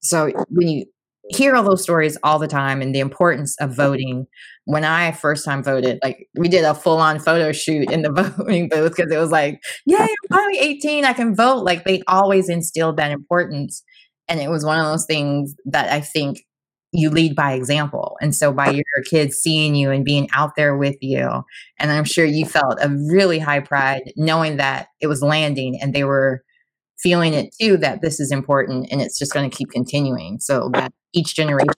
So 0.00 0.30
when 0.48 0.68
you 0.68 0.86
hear 1.30 1.54
all 1.54 1.62
those 1.62 1.82
stories 1.82 2.16
all 2.22 2.38
the 2.38 2.46
time 2.46 2.80
and 2.80 2.94
the 2.94 3.00
importance 3.00 3.56
of 3.60 3.74
voting, 3.74 4.26
when 4.64 4.84
I 4.84 5.12
first 5.12 5.44
time 5.44 5.62
voted, 5.62 5.98
like 6.02 6.28
we 6.34 6.48
did 6.48 6.64
a 6.64 6.74
full 6.74 6.98
on 6.98 7.18
photo 7.18 7.52
shoot 7.52 7.90
in 7.90 8.02
the 8.02 8.12
voting 8.38 8.68
booth 8.68 8.96
because 8.96 9.10
it 9.10 9.18
was 9.18 9.30
like, 9.30 9.60
yay, 9.86 9.96
I'm 10.00 10.08
finally 10.30 10.58
18, 10.58 11.04
I 11.04 11.12
can 11.12 11.34
vote. 11.34 11.64
Like 11.64 11.84
they 11.84 12.02
always 12.08 12.48
instilled 12.48 12.96
that 12.96 13.12
importance. 13.12 13.82
And 14.28 14.40
it 14.40 14.50
was 14.50 14.64
one 14.64 14.78
of 14.78 14.86
those 14.86 15.06
things 15.06 15.54
that 15.66 15.90
I 15.90 16.00
think 16.00 16.44
you 16.92 17.10
lead 17.10 17.36
by 17.36 17.52
example. 17.52 18.16
And 18.20 18.34
so 18.34 18.52
by 18.52 18.70
your 18.70 18.84
kids 19.08 19.36
seeing 19.36 19.74
you 19.74 19.90
and 19.90 20.04
being 20.04 20.28
out 20.32 20.52
there 20.56 20.76
with 20.76 20.96
you, 21.00 21.28
and 21.78 21.90
I'm 21.90 22.04
sure 22.04 22.24
you 22.24 22.46
felt 22.46 22.78
a 22.80 22.88
really 22.88 23.38
high 23.38 23.60
pride 23.60 24.12
knowing 24.16 24.56
that 24.56 24.88
it 25.00 25.06
was 25.06 25.22
landing 25.22 25.78
and 25.80 25.94
they 25.94 26.04
were 26.04 26.42
feeling 26.98 27.34
it 27.34 27.54
too 27.60 27.76
that 27.76 28.00
this 28.00 28.18
is 28.18 28.32
important 28.32 28.88
and 28.90 29.02
it's 29.02 29.18
just 29.18 29.32
going 29.32 29.48
to 29.48 29.54
keep 29.54 29.70
continuing 29.70 30.38
so 30.40 30.70
that 30.72 30.92
each 31.16 31.34
generation 31.34 31.72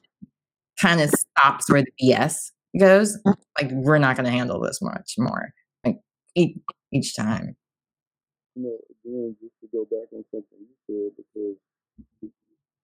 kind 0.80 1.00
of 1.00 1.10
stops 1.10 1.70
where 1.70 1.82
the 1.82 1.92
BS 2.02 2.50
goes. 2.78 3.18
Like 3.60 3.70
we're 3.72 3.98
not 3.98 4.16
going 4.16 4.26
to 4.26 4.30
handle 4.30 4.60
this 4.60 4.80
much 4.82 5.14
more. 5.16 5.50
Like 5.84 5.96
each, 6.34 6.58
each 6.92 7.16
time. 7.16 7.56
You 8.54 8.62
know, 8.64 8.78
again, 9.04 9.36
just 9.40 9.54
to 9.60 9.68
go 9.72 9.84
back 9.84 10.12
on 10.12 10.24
something 10.30 10.58
you 10.58 10.76
said, 10.86 11.16
because 11.16 12.30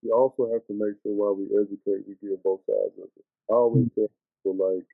we 0.02 0.10
also 0.10 0.50
have 0.52 0.66
to 0.66 0.74
make 0.74 0.94
sure 1.02 1.12
while 1.12 1.34
we 1.34 1.44
educate, 1.58 2.06
we 2.06 2.14
hear 2.20 2.36
both 2.44 2.60
sides 2.66 2.94
of 2.98 3.08
it. 3.16 3.24
I 3.50 3.54
always 3.54 3.86
mm. 3.86 3.94
tell 3.94 4.08
people, 4.44 4.76
like, 4.76 4.86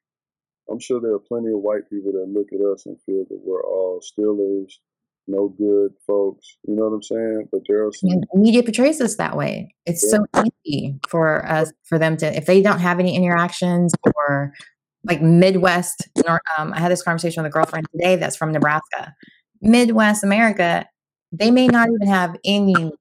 I'm 0.71 0.79
sure 0.79 1.01
there 1.01 1.15
are 1.15 1.19
plenty 1.19 1.53
of 1.53 1.61
white 1.61 1.91
people 1.91 2.13
that 2.13 2.29
look 2.29 2.49
at 2.53 2.65
us 2.65 2.87
and 2.87 2.97
feel 3.03 3.25
that 3.29 3.41
we're 3.43 3.65
all 3.65 4.01
stealers, 4.01 4.81
no 5.27 5.49
good 5.49 5.93
folks. 6.07 6.57
You 6.67 6.77
know 6.77 6.85
what 6.85 6.95
I'm 6.95 7.03
saying? 7.03 7.49
But 7.53 7.63
there 7.69 7.87
are 7.87 7.93
some 7.93 8.23
media 8.35 8.63
portrays 8.63 9.01
us 9.01 9.17
that 9.17 9.37
way. 9.37 9.75
It's 9.87 10.05
yeah. 10.05 10.19
so 10.19 10.45
easy 10.67 10.99
for 11.09 11.47
us 11.47 11.73
for 11.85 11.99
them 11.99 12.17
to 12.19 12.37
if 12.37 12.47
they 12.47 12.63
don't 12.63 12.81
have 12.81 12.99
any 12.99 13.15
interactions 13.15 13.93
or 14.05 14.53
like 15.05 15.23
Midwest. 15.23 16.09
Um, 16.59 16.73
I 16.73 16.81
had 16.81 16.93
this 16.93 17.03
conversation 17.03 17.43
with 17.43 17.51
a 17.51 17.53
girlfriend 17.53 17.87
today 17.93 18.17
that's 18.17 18.37
from 18.37 18.53
Nebraska. 18.53 19.15
Midwest 19.63 20.25
America, 20.25 20.87
they 21.33 21.51
may 21.51 21.69
not 21.69 21.89
even 21.89 22.09
have 22.09 22.37
any 22.45 22.93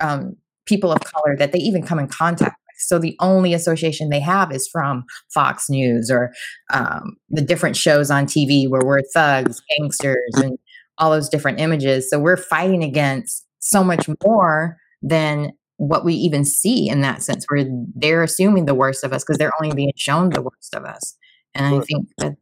um, 0.00 0.36
people 0.66 0.92
of 0.92 1.00
color 1.00 1.36
that 1.36 1.52
they 1.52 1.58
even 1.58 1.82
come 1.82 1.98
in 1.98 2.08
contact 2.08 2.56
with. 2.66 2.76
So 2.78 2.98
the 2.98 3.16
only 3.20 3.54
association 3.54 4.08
they 4.08 4.20
have 4.20 4.52
is 4.52 4.68
from 4.68 5.04
Fox 5.32 5.68
News 5.68 6.10
or 6.10 6.32
um, 6.72 7.16
the 7.28 7.42
different 7.42 7.76
shows 7.76 8.10
on 8.10 8.26
TV 8.26 8.68
where 8.68 8.82
we're 8.84 9.02
thugs, 9.12 9.60
gangsters, 9.70 10.32
and 10.36 10.58
all 10.98 11.10
those 11.10 11.28
different 11.28 11.60
images. 11.60 12.10
So 12.10 12.18
we're 12.18 12.36
fighting 12.36 12.82
against 12.82 13.46
so 13.60 13.82
much 13.84 14.08
more 14.24 14.76
than 15.02 15.52
what 15.76 16.04
we 16.04 16.14
even 16.14 16.44
see 16.44 16.88
in 16.88 17.00
that 17.02 17.22
sense, 17.22 17.44
where 17.48 17.64
they're 17.94 18.22
assuming 18.22 18.64
the 18.64 18.74
worst 18.74 19.04
of 19.04 19.12
us 19.12 19.22
because 19.22 19.38
they're 19.38 19.52
only 19.62 19.74
being 19.74 19.92
shown 19.96 20.30
the 20.30 20.42
worst 20.42 20.74
of 20.74 20.84
us. 20.84 21.16
And 21.54 21.66
I 21.66 21.80
think 21.80 22.08
that, 22.18 22.36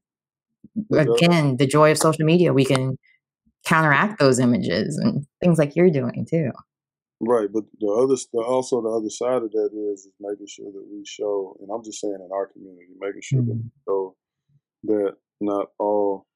again, 0.93 1.57
the 1.59 1.67
joy 1.67 1.91
of 1.91 1.99
social 1.99 2.25
media, 2.25 2.53
we 2.53 2.65
can 2.65 2.99
counteract 3.67 4.19
those 4.19 4.39
images 4.39 4.97
and 4.97 5.27
things 5.43 5.59
like 5.59 5.77
you're 5.77 5.91
doing 5.91 6.27
too. 6.29 6.51
Right, 7.21 7.49
but 7.53 7.65
the 7.81 7.89
other, 7.89 8.15
the, 8.33 8.41
also 8.41 8.83
the 8.83 8.91
other 8.91 9.09
side 9.09 9.43
of 9.43 9.51
that 9.51 9.71
is, 9.73 10.01
is 10.01 10.13
making 10.21 10.47
sure 10.49 10.71
that 10.71 10.87
we 10.91 11.03
show, 11.07 11.57
and 11.61 11.69
I'm 11.73 11.83
just 11.83 12.01
saying 12.01 12.15
in 12.15 12.29
our 12.33 12.47
community, 12.49 12.93
making 13.01 13.23
sure 13.23 13.41
mm-hmm. 13.41 13.49
that 13.49 13.57
we 13.57 13.71
show 13.87 14.17
that 14.85 15.17
not 15.41 15.69
all 15.79 16.27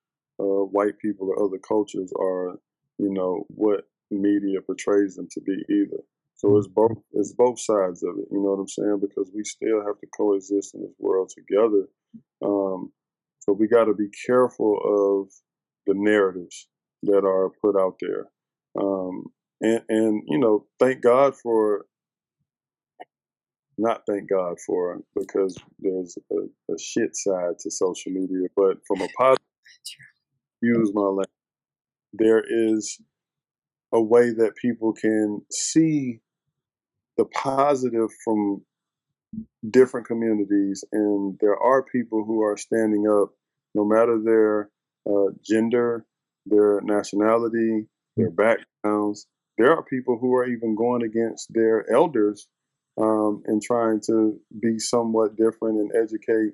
uh, 0.40 0.64
white 0.64 0.98
people 0.98 1.28
or 1.28 1.44
other 1.44 1.58
cultures 1.58 2.12
are, 2.18 2.58
you 2.98 3.12
know, 3.12 3.44
what 3.48 3.82
media 4.10 4.60
portrays 4.60 5.16
them 5.16 5.28
to 5.32 5.40
be 5.40 5.56
either. 5.70 6.02
So 6.36 6.56
it's 6.56 6.66
mm-hmm. 6.68 6.94
both, 6.94 7.02
it's 7.12 7.34
both 7.34 7.60
sides 7.60 8.02
of 8.02 8.16
it. 8.18 8.26
You 8.30 8.42
know 8.42 8.50
what 8.50 8.60
I'm 8.60 8.68
saying? 8.68 9.00
Because 9.00 9.30
we 9.34 9.44
still 9.44 9.84
have 9.86 9.98
to 10.00 10.06
coexist 10.16 10.74
in 10.74 10.82
this 10.82 10.96
world 10.98 11.30
together. 11.36 11.86
Um, 12.44 12.92
so 13.40 13.52
we 13.52 13.68
got 13.68 13.84
to 13.84 13.94
be 13.94 14.08
careful 14.26 14.78
of 14.84 15.32
the 15.86 15.94
narratives 15.94 16.68
that 17.02 17.24
are 17.24 17.50
put 17.62 17.78
out 17.78 17.96
there. 18.00 18.26
Um, 18.80 19.24
and 19.60 19.82
and 19.88 20.22
you 20.26 20.38
know 20.38 20.66
thank 20.78 21.02
God 21.02 21.34
for 21.36 21.86
not 23.78 24.02
thank 24.06 24.28
God 24.28 24.56
for 24.66 24.98
because 25.14 25.56
there's 25.78 26.16
a, 26.30 26.72
a 26.72 26.78
shit 26.78 27.16
side 27.16 27.58
to 27.60 27.70
social 27.70 28.12
media, 28.12 28.48
but 28.56 28.76
from 28.86 29.00
a 29.00 29.08
positive 29.16 29.38
use 30.62 30.90
my 30.94 31.02
language, 31.02 31.28
there 32.12 32.42
is 32.46 32.98
a 33.92 34.00
way 34.00 34.30
that 34.30 34.56
people 34.56 34.92
can 34.92 35.42
see 35.50 36.20
the 37.16 37.24
positive 37.26 38.08
from 38.24 38.62
different 39.68 40.06
communities, 40.06 40.84
and 40.92 41.36
there 41.40 41.56
are 41.56 41.82
people 41.82 42.24
who 42.24 42.42
are 42.42 42.56
standing 42.56 43.06
up, 43.08 43.30
no 43.74 43.84
matter 43.84 44.18
their 44.22 44.70
uh, 45.08 45.30
gender, 45.44 46.04
their 46.46 46.80
nationality, 46.82 47.86
their 48.16 48.30
backgrounds. 48.30 49.26
There 49.58 49.72
are 49.72 49.82
people 49.82 50.18
who 50.18 50.34
are 50.34 50.46
even 50.46 50.74
going 50.74 51.02
against 51.02 51.52
their 51.52 51.90
elders 51.92 52.48
um, 52.98 53.42
and 53.46 53.62
trying 53.62 54.00
to 54.06 54.38
be 54.60 54.78
somewhat 54.78 55.36
different 55.36 55.78
and 55.78 55.92
educate, 55.94 56.52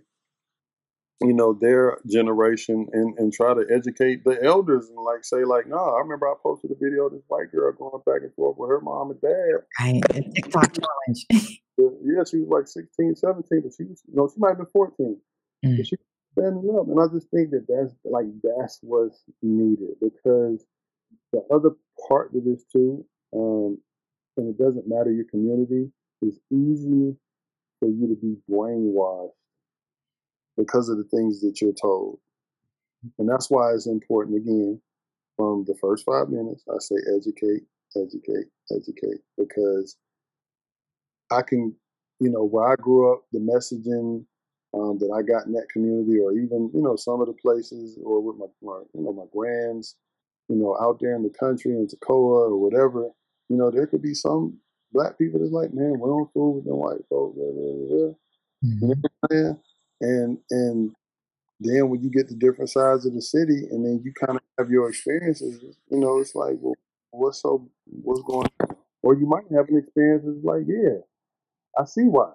you 1.22 1.32
know, 1.32 1.56
their 1.58 1.98
generation 2.06 2.86
and, 2.92 3.18
and 3.18 3.32
try 3.32 3.54
to 3.54 3.64
educate 3.70 4.24
the 4.24 4.42
elders 4.42 4.88
and 4.88 4.98
like 4.98 5.24
say 5.24 5.44
like, 5.44 5.66
no, 5.66 5.76
nah, 5.76 5.96
I 5.96 6.00
remember 6.00 6.28
I 6.28 6.34
posted 6.42 6.70
a 6.70 6.74
video 6.74 7.06
of 7.06 7.12
this 7.12 7.22
white 7.28 7.50
girl 7.52 7.72
going 7.72 8.02
back 8.04 8.22
and 8.22 8.34
forth 8.34 8.56
with 8.58 8.70
her 8.70 8.80
mom 8.80 9.10
and 9.10 9.20
dad. 9.20 9.64
Right, 9.80 10.02
TikTok 10.34 10.72
challenge. 10.74 11.26
yeah, 11.78 12.22
she 12.30 12.38
was 12.38 12.48
like 12.50 12.68
16, 12.68 13.16
17, 13.16 13.60
but 13.62 13.72
she 13.76 13.84
was, 13.84 14.02
you 14.06 14.14
know, 14.14 14.28
she 14.28 14.38
might 14.38 14.50
have 14.50 14.58
been 14.58 14.66
14. 14.72 15.16
Mm. 15.64 15.76
But 15.76 15.86
she 15.86 15.96
standing 16.36 16.76
up. 16.78 16.86
And 16.88 17.00
I 17.00 17.06
just 17.12 17.30
think 17.30 17.50
that 17.50 17.66
that's 17.68 17.94
like, 18.04 18.26
that's 18.42 18.78
what's 18.82 19.22
needed 19.42 19.96
because 20.00 20.64
the 21.32 21.42
other 21.52 21.70
part 22.08 22.32
to 22.32 22.40
this 22.40 22.64
too, 22.70 23.04
um, 23.34 23.78
and 24.36 24.48
it 24.48 24.58
doesn't 24.58 24.88
matter 24.88 25.10
your 25.10 25.24
community, 25.30 25.90
it's 26.22 26.38
easy 26.52 27.16
for 27.80 27.88
you 27.88 28.08
to 28.08 28.16
be 28.20 28.36
brainwashed 28.50 29.32
because 30.56 30.88
of 30.88 30.98
the 30.98 31.04
things 31.04 31.40
that 31.40 31.60
you're 31.60 31.72
told. 31.72 32.18
And 33.18 33.28
that's 33.28 33.50
why 33.50 33.72
it's 33.72 33.86
important, 33.86 34.36
again, 34.36 34.80
from 35.36 35.64
the 35.66 35.74
first 35.80 36.04
five 36.04 36.28
minutes, 36.30 36.64
I 36.68 36.78
say 36.78 36.96
educate, 37.14 37.62
educate, 37.94 38.46
educate, 38.74 39.20
because 39.36 39.96
I 41.30 41.42
can, 41.42 41.74
you 42.20 42.30
know, 42.30 42.44
where 42.44 42.72
I 42.72 42.76
grew 42.76 43.12
up, 43.12 43.24
the 43.32 43.38
messaging 43.38 44.24
um, 44.74 44.98
that 44.98 45.12
I 45.14 45.22
got 45.22 45.46
in 45.46 45.52
that 45.52 45.68
community, 45.72 46.18
or 46.18 46.32
even, 46.32 46.70
you 46.74 46.82
know, 46.82 46.96
some 46.96 47.20
of 47.20 47.26
the 47.26 47.34
places, 47.34 47.98
or 48.02 48.20
with 48.20 48.36
my, 48.36 48.46
my 48.62 48.80
you 48.94 49.02
know, 49.02 49.12
my 49.12 49.24
grands, 49.32 49.96
you 50.48 50.56
know, 50.56 50.76
out 50.80 50.98
there 51.00 51.14
in 51.14 51.22
the 51.22 51.30
country 51.30 51.72
in 51.72 51.86
Toccoa 51.86 52.50
or 52.50 52.56
whatever, 52.56 53.10
you 53.48 53.56
know, 53.56 53.70
there 53.70 53.86
could 53.86 54.02
be 54.02 54.14
some 54.14 54.58
black 54.92 55.18
people 55.18 55.40
that's 55.40 55.52
like, 55.52 55.72
man, 55.74 55.98
we 56.00 56.08
don't 56.08 56.32
fool 56.32 56.54
with 56.54 56.64
the 56.64 56.74
white 56.74 57.04
folks. 57.08 57.36
Blah, 57.36 57.52
blah, 57.52 57.72
blah. 57.88 58.14
Mm-hmm. 58.64 59.52
And 60.00 60.38
and 60.50 60.92
then 61.60 61.88
when 61.88 62.02
you 62.02 62.10
get 62.10 62.28
to 62.28 62.34
different 62.34 62.70
sides 62.70 63.06
of 63.06 63.14
the 63.14 63.22
city, 63.22 63.66
and 63.70 63.84
then 63.84 64.02
you 64.04 64.12
kind 64.12 64.36
of 64.36 64.42
have 64.58 64.70
your 64.70 64.88
experiences, 64.88 65.76
you 65.90 65.98
know, 65.98 66.18
it's 66.18 66.34
like, 66.34 66.56
well, 66.60 66.74
what's 67.10 67.40
so, 67.40 67.68
what's 67.86 68.22
going 68.22 68.48
on? 68.60 68.76
Or 69.02 69.14
you 69.14 69.26
might 69.26 69.44
have 69.56 69.68
an 69.68 69.78
experience 69.78 70.24
that's 70.26 70.44
like, 70.44 70.64
yeah, 70.66 71.00
I 71.78 71.86
see 71.86 72.02
why. 72.02 72.32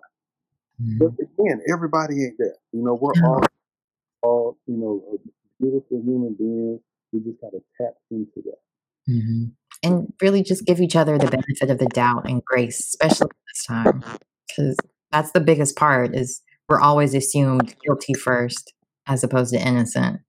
Mm-hmm. 0.81 0.97
But 0.97 1.11
again, 1.19 1.61
everybody 1.71 2.23
ain't 2.23 2.37
that. 2.39 2.55
You 2.71 2.83
know, 2.83 2.95
we're 2.99 3.11
all, 3.23 3.43
all, 4.23 4.57
you 4.65 4.77
know, 4.77 5.19
beautiful 5.59 6.01
human 6.01 6.33
beings. 6.33 6.79
We 7.11 7.19
just 7.19 7.41
got 7.41 7.51
to 7.51 7.61
tap 7.79 7.93
into 8.09 8.41
that. 8.45 9.11
Mm-hmm 9.11 9.49
and 9.83 10.13
really 10.21 10.43
just 10.43 10.65
give 10.65 10.79
each 10.79 10.95
other 10.95 11.17
the 11.17 11.27
benefit 11.27 11.69
of 11.69 11.79
the 11.79 11.87
doubt 11.87 12.29
and 12.29 12.43
grace, 12.45 12.79
especially 12.79 13.31
this 13.47 13.65
time, 13.65 14.03
because 14.47 14.77
that's 15.11 15.31
the 15.31 15.39
biggest 15.39 15.75
part. 15.75 16.15
Is 16.15 16.41
we're 16.71 16.79
always 16.79 17.13
assumed 17.13 17.75
guilty 17.83 18.13
first 18.13 18.73
as 19.05 19.25
opposed 19.25 19.53
to 19.53 19.59
innocent, 19.59 20.21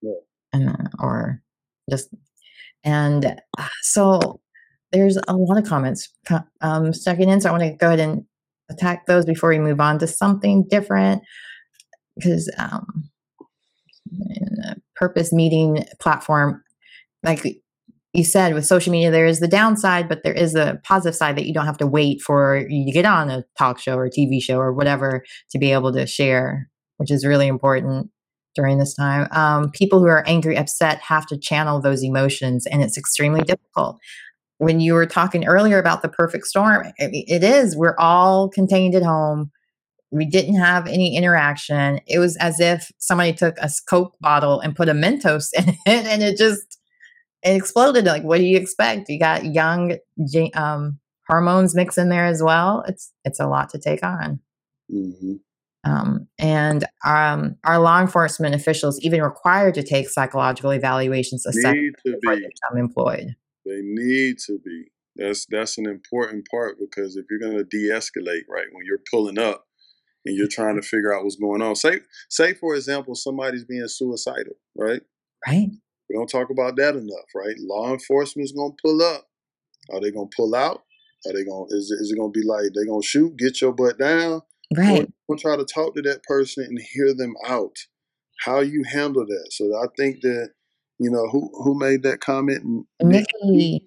yeah. 0.00 0.12
and 0.54 0.88
or 0.98 1.42
just 1.90 2.08
and 2.82 3.26
uh, 3.58 3.68
so 3.82 4.40
there's 4.92 5.18
a 5.28 5.36
lot 5.36 5.58
of 5.58 5.68
comments 5.68 6.08
um, 6.62 6.94
stuck 6.94 7.18
in, 7.18 7.40
so 7.40 7.50
I 7.50 7.52
want 7.52 7.64
to 7.64 7.72
go 7.72 7.88
ahead 7.88 8.00
and 8.00 8.24
attack 8.70 9.04
those 9.04 9.26
before 9.26 9.50
we 9.50 9.58
move 9.58 9.78
on 9.78 9.98
to 9.98 10.06
something 10.06 10.64
different 10.70 11.22
because 12.16 12.50
um, 12.56 13.10
purpose 14.96 15.34
meeting 15.34 15.84
platform 16.00 16.62
like 17.22 17.44
you 18.12 18.24
said 18.24 18.54
with 18.54 18.66
social 18.66 18.90
media 18.90 19.10
there 19.10 19.26
is 19.26 19.40
the 19.40 19.48
downside 19.48 20.08
but 20.08 20.22
there 20.24 20.32
is 20.32 20.54
a 20.54 20.80
positive 20.84 21.14
side 21.14 21.36
that 21.36 21.46
you 21.46 21.54
don't 21.54 21.66
have 21.66 21.78
to 21.78 21.86
wait 21.86 22.20
for 22.20 22.66
you 22.68 22.84
to 22.84 22.92
get 22.92 23.04
on 23.04 23.30
a 23.30 23.44
talk 23.58 23.78
show 23.78 23.96
or 23.96 24.08
tv 24.08 24.42
show 24.42 24.58
or 24.58 24.72
whatever 24.72 25.24
to 25.50 25.58
be 25.58 25.72
able 25.72 25.92
to 25.92 26.06
share 26.06 26.68
which 26.96 27.10
is 27.10 27.24
really 27.24 27.46
important 27.46 28.10
during 28.54 28.78
this 28.78 28.94
time. 28.94 29.28
Um, 29.30 29.70
people 29.70 30.00
who 30.00 30.06
are 30.06 30.26
angry 30.26 30.56
upset 30.56 30.98
have 31.00 31.26
to 31.26 31.38
channel 31.38 31.80
those 31.80 32.02
emotions 32.02 32.66
and 32.66 32.82
it's 32.82 32.98
extremely 32.98 33.42
difficult. 33.42 33.98
When 34.58 34.80
you 34.80 34.94
were 34.94 35.06
talking 35.06 35.46
earlier 35.46 35.78
about 35.78 36.02
the 36.02 36.08
perfect 36.08 36.46
storm 36.46 36.86
it 36.98 37.42
is. 37.42 37.76
We're 37.76 37.96
all 37.98 38.50
contained 38.50 38.94
at 38.94 39.02
home. 39.02 39.50
We 40.10 40.26
didn't 40.26 40.56
have 40.56 40.86
any 40.86 41.16
interaction. 41.16 42.00
It 42.06 42.18
was 42.18 42.36
as 42.36 42.60
if 42.60 42.90
somebody 42.98 43.32
took 43.32 43.56
a 43.58 43.70
coke 43.88 44.16
bottle 44.20 44.60
and 44.60 44.76
put 44.76 44.88
a 44.88 44.92
mentos 44.92 45.48
in 45.56 45.70
it 45.70 46.06
and 46.06 46.22
it 46.22 46.36
just 46.36 46.79
it 47.42 47.56
exploded. 47.56 48.04
Like, 48.04 48.22
what 48.22 48.38
do 48.38 48.44
you 48.44 48.56
expect? 48.56 49.08
You 49.08 49.18
got 49.18 49.44
young 49.44 49.96
um, 50.54 50.98
hormones 51.28 51.74
mixed 51.74 51.98
in 51.98 52.08
there 52.08 52.26
as 52.26 52.42
well. 52.42 52.84
It's 52.86 53.12
it's 53.24 53.40
a 53.40 53.46
lot 53.46 53.70
to 53.70 53.78
take 53.78 54.04
on. 54.04 54.40
Mm-hmm. 54.92 55.34
Um, 55.82 56.28
and 56.38 56.84
um, 57.06 57.56
our 57.64 57.78
law 57.78 58.00
enforcement 58.00 58.54
officials 58.54 59.00
even 59.00 59.22
required 59.22 59.74
to 59.74 59.82
take 59.82 60.10
psychological 60.10 60.72
evaluations 60.72 61.46
a 61.46 61.52
need 61.52 61.94
to 62.04 62.12
before 62.12 62.34
be. 62.34 62.42
they 62.42 62.48
become 62.48 62.78
employed. 62.78 63.36
They 63.64 63.80
need 63.82 64.38
to 64.46 64.58
be. 64.58 64.86
That's 65.16 65.46
that's 65.46 65.78
an 65.78 65.86
important 65.86 66.46
part 66.50 66.76
because 66.78 67.16
if 67.16 67.26
you're 67.30 67.40
going 67.40 67.56
to 67.56 67.64
de-escalate, 67.64 68.44
right, 68.48 68.66
when 68.72 68.84
you're 68.84 69.00
pulling 69.10 69.38
up 69.38 69.66
and 70.24 70.36
you're 70.36 70.48
trying 70.48 70.76
to 70.76 70.82
figure 70.82 71.14
out 71.14 71.24
what's 71.24 71.36
going 71.36 71.62
on. 71.62 71.76
Say 71.76 72.00
say 72.28 72.54
for 72.54 72.74
example, 72.74 73.14
somebody's 73.14 73.64
being 73.64 73.86
suicidal, 73.88 74.54
right? 74.76 75.02
Right. 75.46 75.70
We 76.10 76.16
don't 76.16 76.26
talk 76.26 76.50
about 76.50 76.74
that 76.76 76.96
enough, 76.96 77.26
right? 77.36 77.54
Law 77.60 77.92
enforcement 77.92 78.44
is 78.44 78.52
gonna 78.52 78.74
pull 78.84 79.00
up. 79.00 79.28
Are 79.92 80.00
they 80.00 80.10
gonna 80.10 80.28
pull 80.36 80.56
out? 80.56 80.82
Are 81.24 81.32
they 81.32 81.44
gonna 81.44 81.66
is 81.70 81.92
it, 81.92 82.02
is 82.02 82.10
it 82.10 82.18
gonna 82.18 82.32
be 82.32 82.42
like 82.44 82.72
they 82.74 82.84
gonna 82.84 83.00
shoot, 83.00 83.36
get 83.36 83.60
your 83.60 83.72
butt 83.72 83.96
down? 83.96 84.42
Right. 84.76 85.08
Or 85.28 85.36
try 85.36 85.56
to 85.56 85.64
talk 85.64 85.94
to 85.94 86.02
that 86.02 86.24
person 86.24 86.64
and 86.64 86.80
hear 86.80 87.14
them 87.14 87.34
out. 87.46 87.76
How 88.40 88.58
you 88.58 88.82
handle 88.82 89.24
that. 89.24 89.48
So 89.52 89.66
I 89.76 89.86
think 89.96 90.22
that 90.22 90.50
you 90.98 91.10
know 91.12 91.28
who 91.28 91.48
who 91.62 91.78
made 91.78 92.02
that 92.02 92.20
comment. 92.20 92.84
Nikki. 93.00 93.86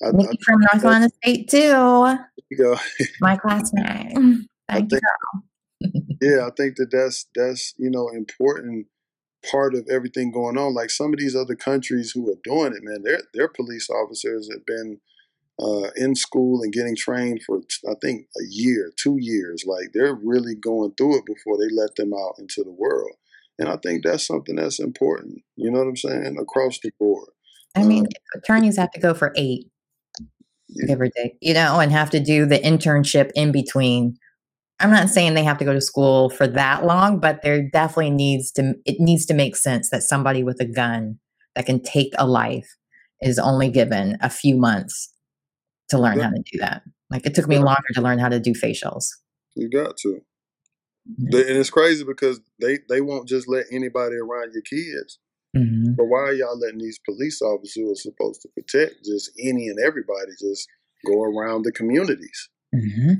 I, 0.00 0.12
Nikki 0.12 0.38
I, 0.40 0.44
from 0.44 0.60
North 0.60 0.80
Carolina 0.80 1.08
State 1.24 1.48
too. 1.48 2.16
You 2.50 2.56
go. 2.56 2.76
My 3.20 3.36
classmate. 3.36 4.12
Thank 4.68 4.90
think, 4.90 5.02
you. 5.80 5.90
yeah, 6.20 6.46
I 6.46 6.50
think 6.56 6.76
that 6.76 6.90
that's 6.92 7.26
that's 7.34 7.74
you 7.78 7.90
know 7.90 8.10
important 8.14 8.86
part 9.50 9.74
of 9.74 9.86
everything 9.90 10.30
going 10.30 10.58
on. 10.58 10.74
Like 10.74 10.90
some 10.90 11.12
of 11.12 11.18
these 11.18 11.36
other 11.36 11.54
countries 11.54 12.12
who 12.12 12.28
are 12.30 12.38
doing 12.44 12.72
it, 12.72 12.82
man, 12.82 13.02
their 13.02 13.22
their 13.32 13.48
police 13.48 13.88
officers 13.90 14.48
have 14.52 14.64
been 14.66 15.00
uh, 15.60 15.90
in 15.96 16.14
school 16.14 16.62
and 16.62 16.72
getting 16.72 16.96
trained 16.96 17.40
for 17.46 17.60
I 17.88 17.94
think 18.00 18.26
a 18.36 18.44
year, 18.48 18.92
two 18.96 19.16
years. 19.18 19.64
Like 19.66 19.90
they're 19.92 20.14
really 20.14 20.54
going 20.54 20.92
through 20.96 21.18
it 21.18 21.26
before 21.26 21.56
they 21.58 21.72
let 21.74 21.96
them 21.96 22.12
out 22.12 22.34
into 22.38 22.62
the 22.64 22.72
world. 22.72 23.12
And 23.58 23.68
I 23.68 23.76
think 23.76 24.02
that's 24.04 24.26
something 24.26 24.56
that's 24.56 24.80
important. 24.80 25.42
You 25.56 25.70
know 25.70 25.78
what 25.78 25.88
I'm 25.88 25.96
saying? 25.96 26.36
Across 26.40 26.80
the 26.80 26.90
board. 26.98 27.28
I 27.76 27.84
mean, 27.84 28.06
uh, 28.06 28.38
attorneys 28.38 28.76
have 28.76 28.90
to 28.92 29.00
go 29.00 29.14
for 29.14 29.32
eight, 29.36 29.70
yeah. 30.68 30.86
give 30.86 31.00
or 31.00 31.08
take, 31.08 31.36
you 31.40 31.54
know, 31.54 31.80
and 31.80 31.92
have 31.92 32.10
to 32.10 32.20
do 32.20 32.46
the 32.46 32.58
internship 32.58 33.30
in 33.34 33.52
between 33.52 34.16
I'm 34.80 34.90
not 34.90 35.08
saying 35.08 35.34
they 35.34 35.44
have 35.44 35.58
to 35.58 35.64
go 35.64 35.72
to 35.72 35.80
school 35.80 36.30
for 36.30 36.46
that 36.46 36.84
long, 36.84 37.20
but 37.20 37.42
there 37.42 37.62
definitely 37.62 38.10
needs 38.10 38.50
to 38.52 38.74
it 38.84 38.96
needs 38.98 39.26
to 39.26 39.34
make 39.34 39.56
sense 39.56 39.90
that 39.90 40.02
somebody 40.02 40.42
with 40.42 40.60
a 40.60 40.66
gun 40.66 41.18
that 41.54 41.66
can 41.66 41.82
take 41.82 42.12
a 42.18 42.26
life 42.26 42.68
is 43.22 43.38
only 43.38 43.70
given 43.70 44.18
a 44.20 44.28
few 44.28 44.56
months 44.56 45.12
to 45.90 45.98
learn 45.98 46.18
yeah. 46.18 46.24
how 46.24 46.30
to 46.30 46.42
do 46.52 46.58
that. 46.58 46.82
Like 47.10 47.26
it 47.26 47.34
took 47.34 47.46
me 47.46 47.58
longer 47.58 47.82
to 47.94 48.00
learn 48.00 48.18
how 48.18 48.28
to 48.28 48.40
do 48.40 48.52
facials. 48.52 49.04
You 49.54 49.70
got 49.70 49.96
to. 49.98 50.20
Mm-hmm. 51.06 51.36
and 51.36 51.58
it's 51.58 51.68
crazy 51.68 52.02
because 52.02 52.40
they 52.60 52.78
they 52.88 53.02
won't 53.02 53.28
just 53.28 53.46
let 53.46 53.66
anybody 53.70 54.16
around 54.16 54.52
your 54.54 54.62
kids. 54.62 55.18
Mm-hmm. 55.54 55.92
But 55.96 56.06
why 56.06 56.20
are 56.20 56.32
y'all 56.32 56.58
letting 56.58 56.78
these 56.78 56.98
police 57.04 57.40
officers 57.42 57.74
who 57.76 57.92
are 57.92 57.94
supposed 57.94 58.40
to 58.42 58.48
protect 58.48 59.04
just 59.04 59.30
any 59.38 59.68
and 59.68 59.78
everybody 59.78 60.32
just 60.40 60.66
go 61.06 61.22
around 61.22 61.62
the 61.62 61.72
communities? 61.72 62.48
Mm-hmm. 62.74 63.14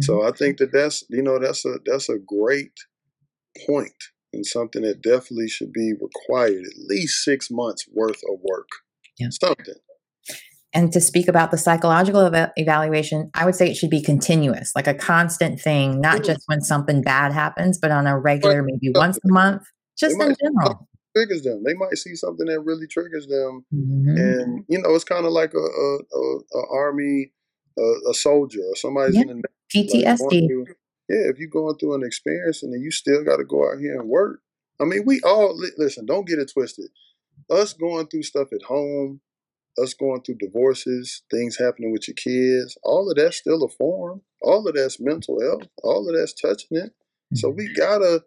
So 0.00 0.18
mm-hmm. 0.18 0.28
I 0.28 0.36
think 0.36 0.58
that 0.58 0.72
that's 0.72 1.04
you 1.08 1.22
know 1.22 1.38
that's 1.38 1.64
a 1.64 1.78
that's 1.84 2.08
a 2.08 2.18
great 2.18 2.72
point 3.66 3.92
and 4.32 4.46
something 4.46 4.82
that 4.82 5.02
definitely 5.02 5.48
should 5.48 5.72
be 5.72 5.92
required 6.00 6.62
at 6.64 6.88
least 6.88 7.24
six 7.24 7.48
months 7.50 7.86
worth 7.92 8.20
of 8.30 8.38
work. 8.42 8.68
Yeah. 9.18 9.28
Something. 9.30 9.74
And 10.72 10.92
to 10.92 11.00
speak 11.00 11.26
about 11.26 11.50
the 11.50 11.58
psychological 11.58 12.32
ev- 12.32 12.52
evaluation, 12.54 13.30
I 13.34 13.44
would 13.44 13.56
say 13.56 13.68
it 13.68 13.74
should 13.76 13.90
be 13.90 14.00
continuous, 14.00 14.70
like 14.76 14.86
a 14.86 14.94
constant 14.94 15.60
thing, 15.60 16.00
not 16.00 16.22
just 16.22 16.42
when 16.46 16.60
something 16.60 17.02
bad 17.02 17.32
happens, 17.32 17.76
but 17.76 17.90
on 17.90 18.06
a 18.06 18.16
regular, 18.16 18.62
maybe 18.62 18.92
once 18.94 19.18
a 19.24 19.32
month, 19.32 19.62
just 19.98 20.14
in 20.14 20.36
general. 20.40 20.88
Triggers 21.16 21.42
them. 21.42 21.64
They 21.66 21.74
might 21.74 21.96
see 21.96 22.14
something 22.14 22.46
that 22.46 22.60
really 22.60 22.86
triggers 22.86 23.26
them, 23.26 23.64
mm-hmm. 23.74 24.16
and 24.16 24.64
you 24.68 24.80
know, 24.80 24.94
it's 24.94 25.02
kind 25.02 25.26
of 25.26 25.32
like 25.32 25.54
a, 25.54 25.58
a, 25.58 25.98
a, 26.14 26.38
a 26.54 26.66
army 26.72 27.32
a, 27.78 28.10
a 28.10 28.14
soldier 28.14 28.60
or 28.60 28.76
somebody's 28.76 29.16
Yeah. 29.16 29.22
in 29.22 29.42
the 29.42 29.48
like, 29.74 29.88
PTSD. 29.88 30.48
through, 30.48 30.66
yeah, 31.08 31.28
if 31.28 31.38
you're 31.38 31.48
going 31.48 31.76
through 31.78 31.94
an 31.94 32.04
experience 32.04 32.62
and 32.62 32.72
then 32.72 32.80
you 32.80 32.90
still 32.90 33.24
got 33.24 33.36
to 33.36 33.44
go 33.44 33.70
out 33.70 33.80
here 33.80 33.98
and 33.98 34.08
work. 34.08 34.40
I 34.80 34.84
mean, 34.84 35.02
we 35.04 35.20
all 35.24 35.56
li- 35.56 35.72
listen. 35.76 36.06
Don't 36.06 36.26
get 36.26 36.38
it 36.38 36.50
twisted. 36.52 36.90
Us 37.50 37.72
going 37.72 38.06
through 38.06 38.22
stuff 38.22 38.48
at 38.52 38.62
home, 38.62 39.20
us 39.78 39.94
going 39.94 40.22
through 40.22 40.36
divorces, 40.36 41.22
things 41.30 41.56
happening 41.58 41.92
with 41.92 42.08
your 42.08 42.14
kids, 42.14 42.76
all 42.82 43.10
of 43.10 43.16
that's 43.16 43.38
still 43.38 43.62
a 43.62 43.68
form. 43.68 44.22
All 44.42 44.66
of 44.66 44.74
that's 44.74 45.00
mental 45.00 45.40
health. 45.40 45.68
All 45.82 46.08
of 46.08 46.16
that's 46.16 46.34
touching 46.34 46.78
it. 46.78 46.92
So 47.34 47.48
mm-hmm. 47.48 47.58
we 47.58 47.74
gotta 47.74 48.24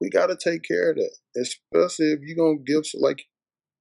we 0.00 0.10
gotta 0.10 0.36
take 0.36 0.62
care 0.62 0.90
of 0.90 0.96
that. 0.96 1.16
Especially 1.36 2.12
if 2.12 2.20
you're 2.22 2.36
gonna 2.36 2.62
give 2.64 2.84
like 2.94 3.22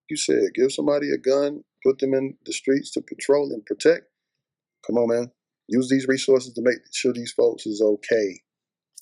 you 0.09 0.17
said, 0.17 0.53
give 0.53 0.71
somebody 0.71 1.11
a 1.11 1.17
gun, 1.17 1.63
put 1.83 1.99
them 1.99 2.13
in 2.13 2.37
the 2.45 2.53
streets 2.53 2.91
to 2.91 3.01
patrol 3.01 3.51
and 3.51 3.65
protect. 3.65 4.05
Come 4.85 4.97
on, 4.97 5.09
man. 5.09 5.31
Use 5.67 5.89
these 5.89 6.07
resources 6.07 6.53
to 6.53 6.61
make 6.63 6.77
sure 6.93 7.13
these 7.13 7.33
folks 7.33 7.65
is 7.65 7.81
okay. 7.81 8.41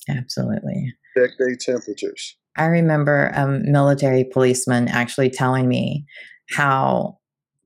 Absolutely. 0.10 0.94
Check 1.18 1.32
their 1.38 1.56
temperatures. 1.56 2.38
I 2.58 2.66
remember 2.66 3.28
a 3.36 3.48
military 3.48 4.24
policeman 4.24 4.88
actually 4.88 5.30
telling 5.30 5.68
me 5.68 6.06
how 6.52 7.18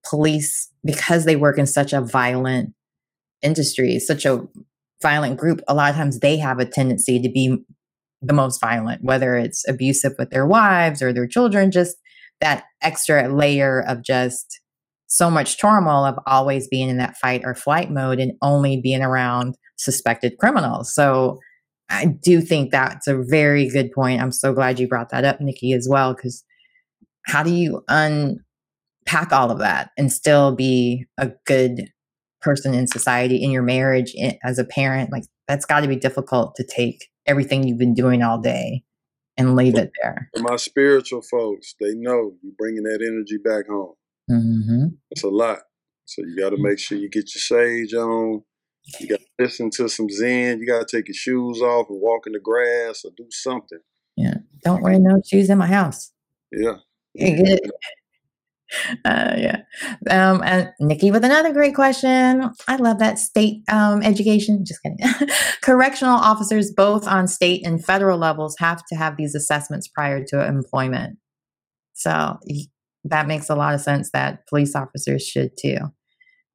police, 0.10 0.72
because 0.86 1.26
they 1.26 1.36
work 1.36 1.58
in 1.58 1.68
such 1.68 1.94
a 1.94 2.02
violent 2.02 2.74
industry, 3.42 4.00
such 4.00 4.26
a 4.26 4.48
violent 5.02 5.38
group, 5.38 5.62
a 5.68 5.76
lot 5.76 5.90
of 5.90 5.96
times 5.96 6.20
they 6.20 6.38
have 6.38 6.60
a 6.60 6.66
tendency 6.66 7.22
to 7.22 7.30
be 7.30 7.58
the 8.22 8.34
most 8.34 8.60
violent, 8.60 9.04
whether 9.04 9.36
it's 9.36 9.68
abusive 9.68 10.14
with 10.18 10.30
their 10.30 10.46
wives 10.46 11.02
or 11.02 11.14
their 11.14 11.28
children, 11.28 11.70
just 11.70 11.98
that 12.40 12.64
extra 12.82 13.28
layer 13.28 13.82
of 13.82 14.04
just 14.04 14.62
so 15.08 15.30
much 15.30 15.60
turmoil 15.60 16.06
of 16.06 16.20
always 16.28 16.68
being 16.68 16.90
in 16.90 16.98
that 16.98 17.18
fight 17.18 17.42
or 17.44 17.56
flight 17.56 17.90
mode 17.92 18.20
and 18.20 18.34
only 18.42 18.80
being 18.82 19.02
around 19.02 19.56
suspected 19.78 20.38
criminals. 20.40 20.94
So 20.94 21.40
I 21.90 22.06
do 22.06 22.42
think 22.42 22.72
that's 22.72 23.08
a 23.08 23.18
very 23.18 23.70
good 23.70 23.92
point. 23.94 24.22
I'm 24.22 24.32
so 24.34 24.54
glad 24.54 24.80
you 24.80 24.88
brought 24.88 25.10
that 25.12 25.24
up, 25.24 25.40
Nikki, 25.40 25.72
as 25.74 25.88
well, 25.90 26.14
because 26.14 26.44
how 27.26 27.44
do 27.44 27.52
you 27.52 27.82
unpack 27.88 29.32
all 29.32 29.52
of 29.52 29.60
that 29.60 29.92
and 29.98 30.12
still 30.12 30.54
be 30.56 31.06
a 31.18 31.32
good 31.46 31.90
person 32.42 32.74
in 32.74 32.88
society 32.88 33.38
in 33.42 33.52
your 33.52 33.64
marriage 33.64 34.14
i- 34.22 34.38
as 34.44 34.60
a 34.60 34.66
parent? 34.66 35.12
Like 35.12 35.24
that's 35.48 35.66
got 35.66 35.82
to 35.82 35.88
be 35.88 35.96
difficult 35.96 36.56
to 36.56 36.66
take 36.66 37.08
everything 37.26 37.66
you've 37.66 37.78
been 37.78 37.94
doing 37.94 38.22
all 38.24 38.40
day 38.40 38.84
and 39.38 39.56
leave 39.56 39.76
it 39.76 39.92
there. 40.02 40.30
For 40.36 40.44
my 40.44 40.56
spiritual 40.58 41.22
folks, 41.22 41.76
they 41.80 41.94
know 41.94 42.34
you're 42.42 42.54
bringing 42.58 42.84
that 42.84 43.02
energy 43.06 43.38
back 43.38 43.68
home. 43.68 43.94
Mm-hmm. 44.30 44.88
It's 45.12 45.24
a 45.24 45.30
lot. 45.30 45.60
So 46.06 46.22
you 46.22 46.38
got 46.38 46.52
to 46.52 46.58
make 46.58 46.80
sure 46.80 46.98
you 46.98 47.10
get 47.10 47.34
your 47.36 47.42
sage 47.42 47.94
on. 47.94 48.44
You 49.00 49.08
got 49.08 49.20
to 49.20 49.26
listen 49.40 49.70
to 49.72 49.90
some 49.90 50.10
Zen. 50.10 50.60
You 50.60 50.68
got 50.68 50.88
to 50.88 50.98
take 50.98 51.08
your 51.08 51.16
shoes 51.16 51.62
off 51.62 51.88
and 51.90 52.02
walk 52.02 52.26
in 52.26 52.34
the 52.34 52.40
grass 52.40 53.04
or 53.04 53.12
do 53.18 53.28
something. 53.30 53.80
Yeah. 54.16 54.36
Don't 54.64 54.82
wear 54.82 54.98
no 55.00 55.22
shoes 55.26 55.50
in 55.50 55.58
my 55.58 55.68
house. 55.68 56.12
Yeah. 56.52 56.78
You 57.14 57.36
get 57.36 57.60
it? 57.64 57.72
Uh, 59.06 59.34
yeah. 59.38 59.62
Um, 60.10 60.42
and 60.44 60.72
Nikki 60.80 61.12
with 61.12 61.24
another 61.24 61.54
great 61.54 61.76
question. 61.76 62.50
I 62.68 62.76
love 62.76 63.00
that 63.00 63.18
state 63.18 63.64
um, 63.70 64.04
education. 64.04 64.66
Just 64.66 64.82
kidding. 64.84 65.00
Correctional 65.62 66.16
officers, 66.16 66.72
both 66.72 67.08
on 67.08 67.28
state 67.28 67.66
and 67.66 67.84
federal 67.84 68.18
levels, 68.18 68.56
have 68.60 68.86
to 68.88 68.96
have 68.96 69.18
these 69.18 69.36
assessments 69.36 69.88
prior 69.88 70.24
to 70.26 70.46
employment. 70.46 71.18
So 71.94 72.38
that 73.06 73.28
makes 73.28 73.50
a 73.50 73.56
lot 73.56 73.74
of 73.74 73.82
sense 73.82 74.12
that 74.12 74.48
police 74.48 74.76
officers 74.76 75.26
should 75.26 75.52
too. 75.58 75.78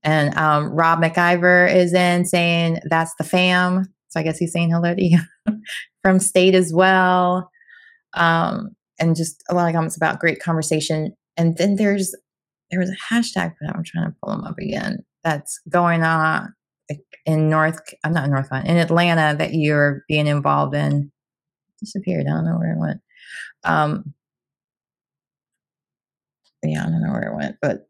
And 0.03 0.37
um, 0.37 0.71
Rob 0.71 1.01
McIver 1.01 1.73
is 1.73 1.95
in 1.95 2.25
saying 2.25 2.81
that's 2.89 3.15
the 3.17 3.25
fam. 3.25 3.85
So 4.09 4.21
I 4.21 4.23
guess 4.23 4.39
he's 4.39 4.53
saying 4.53 4.71
hello 4.71 4.95
to 4.95 5.05
you 5.05 5.19
from 6.03 6.19
state 6.19 6.55
as 6.55 6.73
well. 6.73 7.51
Um, 8.15 8.71
and 8.99 9.17
just 9.17 9.43
a 9.49 9.55
lot 9.55 9.69
of 9.69 9.75
comments 9.75 9.97
about 9.97 10.19
great 10.19 10.41
conversation. 10.41 11.15
And 11.37 11.57
then 11.57 11.77
there's 11.77 12.15
there 12.71 12.81
was 12.81 12.91
a 12.91 13.15
hashtag, 13.15 13.51
for 13.51 13.67
but 13.67 13.77
I'm 13.77 13.85
trying 13.85 14.07
to 14.07 14.17
pull 14.23 14.35
them 14.35 14.45
up 14.45 14.59
again. 14.59 15.05
That's 15.23 15.61
going 15.69 16.03
on 16.03 16.55
in 17.27 17.49
North. 17.49 17.79
I'm 18.03 18.13
not 18.13 18.25
in 18.25 18.31
North 18.31 18.49
Carolina, 18.49 18.71
in 18.73 18.79
Atlanta 18.79 19.37
that 19.39 19.55
you're 19.55 20.05
being 20.09 20.27
involved 20.27 20.75
in. 20.75 21.13
Disappeared. 21.81 22.27
I 22.27 22.31
don't 22.31 22.47
know 22.47 22.59
where 22.59 22.73
it 22.73 22.79
went. 22.79 23.01
Um, 23.65 24.15
yeah, 26.63 26.83
I 26.83 26.91
don't 26.91 27.03
know 27.03 27.13
where 27.13 27.33
it 27.33 27.37
went, 27.37 27.57
but 27.61 27.89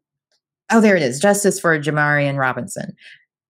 oh, 0.71 0.81
there 0.81 0.95
it 0.95 1.03
is. 1.03 1.19
Justice 1.19 1.59
for 1.59 1.77
Jamarian 1.79 2.37
Robinson. 2.37 2.95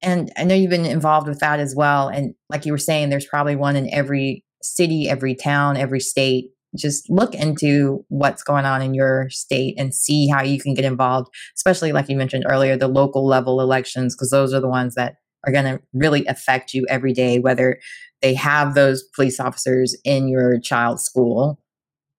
And 0.01 0.31
I 0.37 0.43
know 0.43 0.55
you've 0.55 0.69
been 0.69 0.85
involved 0.85 1.27
with 1.27 1.39
that 1.39 1.59
as 1.59 1.75
well. 1.75 2.09
And 2.09 2.35
like 2.49 2.65
you 2.65 2.73
were 2.73 2.77
saying, 2.77 3.09
there's 3.09 3.25
probably 3.25 3.55
one 3.55 3.75
in 3.77 3.91
every 3.93 4.43
city, 4.61 5.09
every 5.09 5.33
town, 5.33 5.77
every 5.77 6.01
state. 6.01 6.51
Just 6.75 7.09
look 7.09 7.35
into 7.35 8.03
what's 8.09 8.43
going 8.43 8.65
on 8.65 8.81
in 8.81 8.93
your 8.93 9.29
state 9.29 9.75
and 9.77 9.93
see 9.93 10.27
how 10.27 10.41
you 10.41 10.59
can 10.59 10.73
get 10.73 10.85
involved, 10.85 11.29
especially 11.55 11.91
like 11.91 12.09
you 12.09 12.17
mentioned 12.17 12.45
earlier, 12.47 12.75
the 12.75 12.87
local 12.87 13.25
level 13.25 13.61
elections, 13.61 14.15
because 14.15 14.31
those 14.31 14.53
are 14.53 14.59
the 14.59 14.67
ones 14.67 14.95
that 14.95 15.15
are 15.45 15.53
going 15.53 15.65
to 15.65 15.81
really 15.93 16.25
affect 16.25 16.73
you 16.73 16.85
every 16.89 17.13
day, 17.13 17.39
whether 17.39 17.79
they 18.21 18.33
have 18.33 18.73
those 18.73 19.03
police 19.15 19.39
officers 19.39 19.95
in 20.03 20.27
your 20.27 20.59
child's 20.59 21.03
school, 21.03 21.59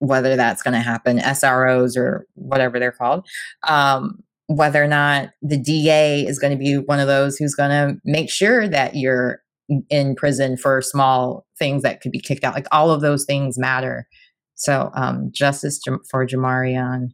whether 0.06 0.36
that's 0.36 0.62
going 0.62 0.74
to 0.74 0.80
happen, 0.80 1.18
SROs 1.18 1.96
or 1.96 2.26
whatever 2.34 2.78
they're 2.78 2.92
called. 2.92 3.26
Um, 3.68 4.22
whether 4.46 4.82
or 4.82 4.88
not 4.88 5.30
the 5.40 5.56
DA 5.56 6.26
is 6.26 6.38
going 6.38 6.52
to 6.52 6.58
be 6.58 6.76
one 6.76 7.00
of 7.00 7.06
those 7.06 7.36
who's 7.36 7.54
going 7.54 7.70
to 7.70 7.98
make 8.04 8.30
sure 8.30 8.68
that 8.68 8.94
you're 8.94 9.42
in 9.88 10.14
prison 10.14 10.56
for 10.56 10.82
small 10.82 11.46
things 11.58 11.82
that 11.82 12.00
could 12.00 12.12
be 12.12 12.20
kicked 12.20 12.44
out. 12.44 12.54
Like 12.54 12.66
all 12.70 12.90
of 12.90 13.00
those 13.00 13.24
things 13.24 13.58
matter. 13.58 14.06
So, 14.54 14.90
um, 14.94 15.30
justice 15.32 15.80
for 16.10 16.26
Jamarian. 16.26 17.08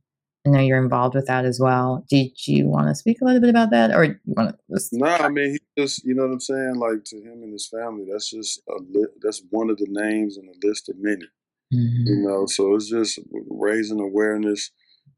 I 0.47 0.49
know 0.49 0.61
you're 0.61 0.83
involved 0.83 1.15
with 1.15 1.27
that 1.27 1.45
as 1.45 1.61
well. 1.61 2.05
Did 2.09 2.31
you 2.47 2.67
want 2.67 2.89
to 2.89 2.95
speak 2.95 3.19
a 3.21 3.25
little 3.27 3.41
bit 3.41 3.51
about 3.51 3.71
that, 3.73 3.95
or 3.95 4.05
you 4.05 4.15
want? 4.25 4.57
Nah, 4.93 5.17
I 5.17 5.29
mean, 5.29 5.51
he 5.51 5.59
just, 5.83 6.03
you 6.05 6.15
know 6.15 6.23
what 6.23 6.33
I'm 6.33 6.41
saying? 6.41 6.77
Like 6.77 7.05
to 7.07 7.17
him 7.17 7.43
and 7.43 7.53
his 7.53 7.69
family, 7.69 8.07
that's 8.11 8.31
just 8.31 8.63
a 8.69 8.81
li- 8.91 9.13
that's 9.21 9.43
one 9.51 9.69
of 9.69 9.77
the 9.77 9.87
names 9.89 10.39
in 10.39 10.49
a 10.49 10.67
list 10.67 10.89
of 10.89 10.97
many. 10.99 11.27
You 11.71 12.17
know, 12.17 12.47
so 12.47 12.75
it's 12.75 12.91
just 12.91 13.21
raising 13.49 14.01
awareness, 14.01 14.73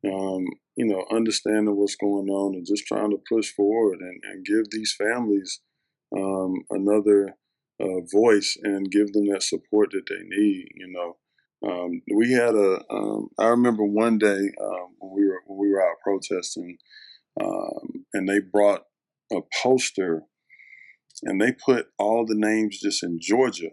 um, 0.04 0.44
you 0.76 0.86
know, 0.86 1.04
understanding 1.10 1.76
what's 1.76 1.96
going 1.96 2.28
on 2.28 2.54
and 2.54 2.66
just 2.66 2.86
trying 2.86 3.10
to 3.10 3.22
push 3.30 3.50
forward 3.52 4.00
and, 4.00 4.20
and 4.24 4.44
give 4.44 4.70
these 4.70 4.94
families 4.98 5.60
um, 6.16 6.54
another 6.70 7.36
uh, 7.80 8.00
voice 8.12 8.56
and 8.62 8.90
give 8.90 9.12
them 9.12 9.28
that 9.28 9.42
support 9.42 9.90
that 9.92 10.04
they 10.08 10.36
need. 10.36 10.66
You 10.74 10.92
know, 10.92 11.70
um, 11.70 12.02
we 12.14 12.32
had 12.32 12.54
a. 12.54 12.80
Um, 12.90 13.28
I 13.38 13.48
remember 13.48 13.84
one 13.84 14.18
day 14.18 14.50
um, 14.60 14.88
when 14.98 15.12
we 15.14 15.26
were 15.26 15.42
when 15.46 15.58
we 15.58 15.70
were 15.70 15.82
out 15.82 15.96
protesting, 16.04 16.76
um, 17.40 18.04
and 18.12 18.28
they 18.28 18.40
brought 18.40 18.82
a 19.32 19.40
poster, 19.62 20.22
and 21.22 21.40
they 21.40 21.52
put 21.52 21.86
all 21.98 22.26
the 22.26 22.36
names 22.36 22.80
just 22.80 23.02
in 23.02 23.18
Georgia, 23.20 23.70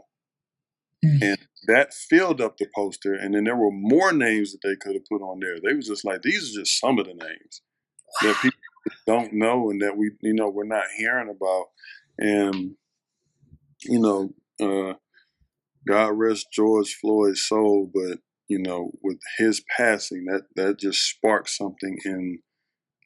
Mm. 1.04 1.22
and 1.22 1.38
that 1.68 1.93
filled 1.93 2.41
up 2.41 2.58
the 2.58 2.68
poster. 2.76 3.14
And 3.14 3.34
then 3.34 3.45
there 3.45 3.56
were 3.56 3.72
more 3.72 4.12
names 4.12 4.52
that 4.52 4.60
they 4.64 4.76
could 4.76 4.95
have 4.95 5.06
put 5.10 5.22
on 5.22 5.39
there. 5.39 5.56
They 5.64 5.76
was 5.76 5.88
just 5.88 6.04
like, 6.04 6.22
these 6.22 6.50
are 6.50 6.62
just 6.62 6.80
some 6.80 7.00
of 7.00 7.06
the 7.06 7.14
names 7.14 7.62
that 8.22 8.36
people 8.41 8.60
don't 9.08 9.34
know 9.34 9.70
and 9.70 9.82
that 9.82 9.95
we, 9.95 10.12
you 10.22 10.34
know, 10.34 10.50
we're 10.50 10.66
not 10.66 10.86
hearing 10.97 11.30
about. 11.30 11.68
And 12.18 12.76
you 13.84 14.00
know, 14.00 14.34
uh, 14.62 14.93
God 15.88 16.10
rest 16.10 16.47
George 16.52 16.95
Floyd's 16.95 17.45
soul, 17.45 17.89
but 17.93 18.20
you 18.47 18.60
know, 18.60 18.91
with 19.04 19.20
his 19.38 19.64
passing, 19.78 20.26
that 20.26 20.43
that 20.56 20.80
just 20.80 21.02
sparked 21.02 21.50
something 21.50 21.97
in 22.06 22.39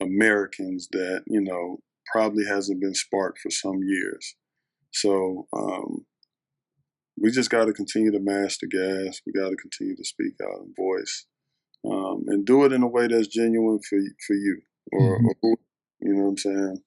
Americans 0.01 0.87
that 0.91 1.23
you 1.27 1.41
know 1.41 1.79
probably 2.11 2.45
hasn't 2.45 2.81
been 2.81 2.95
sparked 2.95 3.39
for 3.39 3.49
some 3.49 3.79
years. 3.83 4.35
So 4.91 5.47
um, 5.53 6.05
we 7.19 7.31
just 7.31 7.49
got 7.49 7.65
to 7.65 7.73
continue 7.73 8.11
to 8.11 8.19
mash 8.19 8.57
the 8.59 8.67
gas. 8.67 9.21
We 9.25 9.33
got 9.33 9.49
to 9.49 9.55
continue 9.55 9.95
to 9.95 10.03
speak 10.03 10.33
out 10.43 10.61
and 10.61 10.75
voice, 10.75 11.25
um, 11.85 12.23
and 12.27 12.45
do 12.45 12.65
it 12.65 12.73
in 12.73 12.83
a 12.83 12.87
way 12.87 13.07
that's 13.07 13.27
genuine 13.27 13.79
for 13.87 13.99
for 14.27 14.35
you, 14.35 14.61
or, 14.91 15.19
Mhm. 15.19 15.35
or 15.41 15.57
you 16.01 16.13
know 16.13 16.23
what 16.23 16.29
I'm 16.29 16.37
saying. 16.37 16.83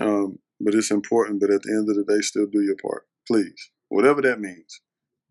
Um, 0.00 0.38
but 0.60 0.74
it's 0.74 0.90
important. 0.90 1.40
But 1.40 1.50
at 1.50 1.62
the 1.62 1.72
end 1.72 1.88
of 1.90 1.96
the 1.96 2.04
day, 2.04 2.20
still 2.22 2.46
do 2.46 2.62
your 2.62 2.76
part, 2.76 3.06
please, 3.26 3.70
whatever 3.88 4.22
that 4.22 4.40
means. 4.40 4.80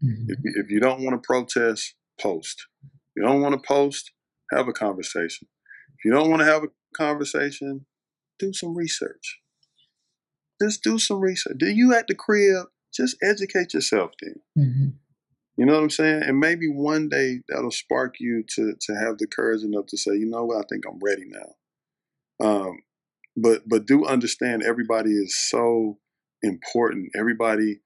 Mhm. 0.03 0.25
If 0.29 0.39
if 0.43 0.69
you 0.69 0.79
don't 0.79 1.03
want 1.03 1.21
to 1.21 1.25
protest, 1.25 1.95
post. 2.19 2.67
If 2.83 2.91
you 3.17 3.23
don't 3.23 3.41
want 3.41 3.53
to 3.61 3.67
post, 3.67 4.11
have 4.51 4.67
a 4.67 4.73
conversation. 4.73 5.47
If 5.97 6.05
you 6.05 6.11
don't 6.11 6.29
want 6.29 6.41
to 6.41 6.45
have 6.45 6.63
a 6.63 6.67
conversation, 6.95 7.85
do 8.37 8.51
some 8.53 8.75
research. 8.75 9.39
Just 10.61 10.83
do 10.83 10.99
some 10.99 11.19
research. 11.19 11.57
Do 11.57 11.67
you 11.67 11.93
at 11.93 12.07
the 12.07 12.15
crib? 12.15 12.67
Just 12.95 13.17
educate 13.21 13.73
yourself 13.73 14.11
then. 14.21 14.41
Mhm. 14.57 14.93
You 15.57 15.65
know 15.65 15.73
what 15.73 15.83
I'm 15.83 15.89
saying? 15.89 16.23
And 16.23 16.39
maybe 16.39 16.67
one 16.67 17.07
day 17.07 17.41
that'll 17.47 17.71
spark 17.71 18.15
you 18.19 18.43
to 18.55 18.73
to 18.79 18.95
have 18.95 19.17
the 19.17 19.27
courage 19.27 19.63
enough 19.63 19.85
to 19.87 19.97
say, 19.97 20.15
you 20.15 20.25
know 20.25 20.45
what, 20.45 20.57
I 20.57 20.67
think 20.69 20.83
I'm 20.87 20.99
ready 21.01 21.25
now. 21.27 21.55
Um, 22.45 22.79
but 23.37 23.67
but 23.67 23.85
do 23.85 24.05
understand 24.05 24.63
everybody 24.63 25.11
is 25.11 25.35
so 25.49 25.99
important. 26.41 27.11
Everybody's 27.17 27.77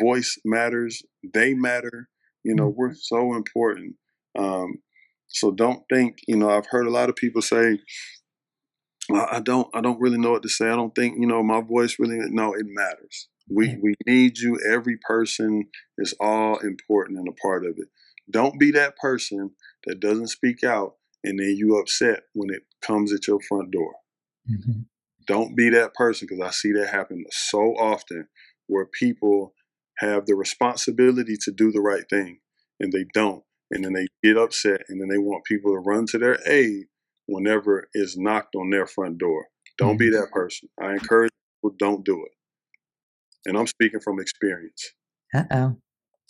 voice 0.00 0.38
matters. 0.44 1.02
They 1.32 1.54
matter. 1.54 2.08
You 2.44 2.54
know, 2.54 2.68
we're 2.68 2.94
so 2.94 3.34
important. 3.34 3.96
Um, 4.36 4.82
so 5.28 5.52
don't 5.52 5.84
think. 5.92 6.18
You 6.26 6.36
know, 6.36 6.50
I've 6.50 6.66
heard 6.66 6.86
a 6.86 6.90
lot 6.90 7.08
of 7.08 7.16
people 7.16 7.42
say, 7.42 7.78
I 9.12 9.40
don't 9.40 9.68
I 9.74 9.80
don't 9.80 10.00
really 10.00 10.18
know 10.18 10.32
what 10.32 10.42
to 10.42 10.48
say. 10.48 10.66
I 10.66 10.76
don't 10.76 10.94
think, 10.94 11.16
you 11.18 11.26
know, 11.26 11.42
my 11.42 11.60
voice 11.60 11.96
really 11.98 12.18
no, 12.30 12.52
it 12.54 12.66
matters. 12.66 13.28
We 13.54 13.76
we 13.82 13.94
need 14.06 14.38
you. 14.38 14.58
Every 14.68 14.96
person 14.96 15.66
is 15.98 16.14
all 16.20 16.58
important 16.58 17.18
and 17.18 17.28
a 17.28 17.32
part 17.32 17.64
of 17.64 17.74
it. 17.78 17.88
Don't 18.30 18.58
be 18.58 18.70
that 18.72 18.96
person 18.96 19.50
that 19.86 20.00
doesn't 20.00 20.28
speak 20.28 20.64
out 20.64 20.94
and 21.24 21.38
then 21.38 21.54
you 21.56 21.76
upset 21.76 22.24
when 22.34 22.50
it 22.50 22.62
comes 22.80 23.12
at 23.12 23.26
your 23.26 23.40
front 23.48 23.70
door. 23.70 23.94
Mm-hmm. 24.50 24.82
Don't 25.26 25.56
be 25.56 25.68
that 25.70 25.94
person 25.94 26.26
because 26.28 26.44
I 26.44 26.50
see 26.50 26.72
that 26.72 26.88
happen 26.88 27.24
so 27.30 27.74
often 27.78 28.28
where 28.66 28.86
people 28.86 29.54
have 29.98 30.26
the 30.26 30.34
responsibility 30.34 31.36
to 31.42 31.52
do 31.52 31.70
the 31.70 31.80
right 31.80 32.04
thing 32.10 32.40
and 32.80 32.92
they 32.92 33.04
don't. 33.14 33.44
And 33.70 33.84
then 33.84 33.92
they 33.92 34.06
get 34.22 34.36
upset 34.36 34.82
and 34.88 35.00
then 35.00 35.08
they 35.08 35.18
want 35.18 35.44
people 35.44 35.72
to 35.72 35.78
run 35.78 36.06
to 36.06 36.18
their 36.18 36.38
aid 36.46 36.86
whenever 37.26 37.88
it's 37.94 38.18
knocked 38.18 38.54
on 38.54 38.70
their 38.70 38.86
front 38.86 39.18
door. 39.18 39.46
Don't 39.78 39.96
be 39.96 40.10
mm-hmm. 40.10 40.20
that 40.20 40.30
person. 40.32 40.68
I 40.80 40.92
encourage 40.92 41.30
people, 41.56 41.76
don't 41.78 42.04
do 42.04 42.24
it. 42.24 42.32
And 43.46 43.56
I'm 43.56 43.66
speaking 43.66 44.00
from 44.00 44.20
experience. 44.20 44.92
Uh 45.34 45.44
oh. 45.50 45.76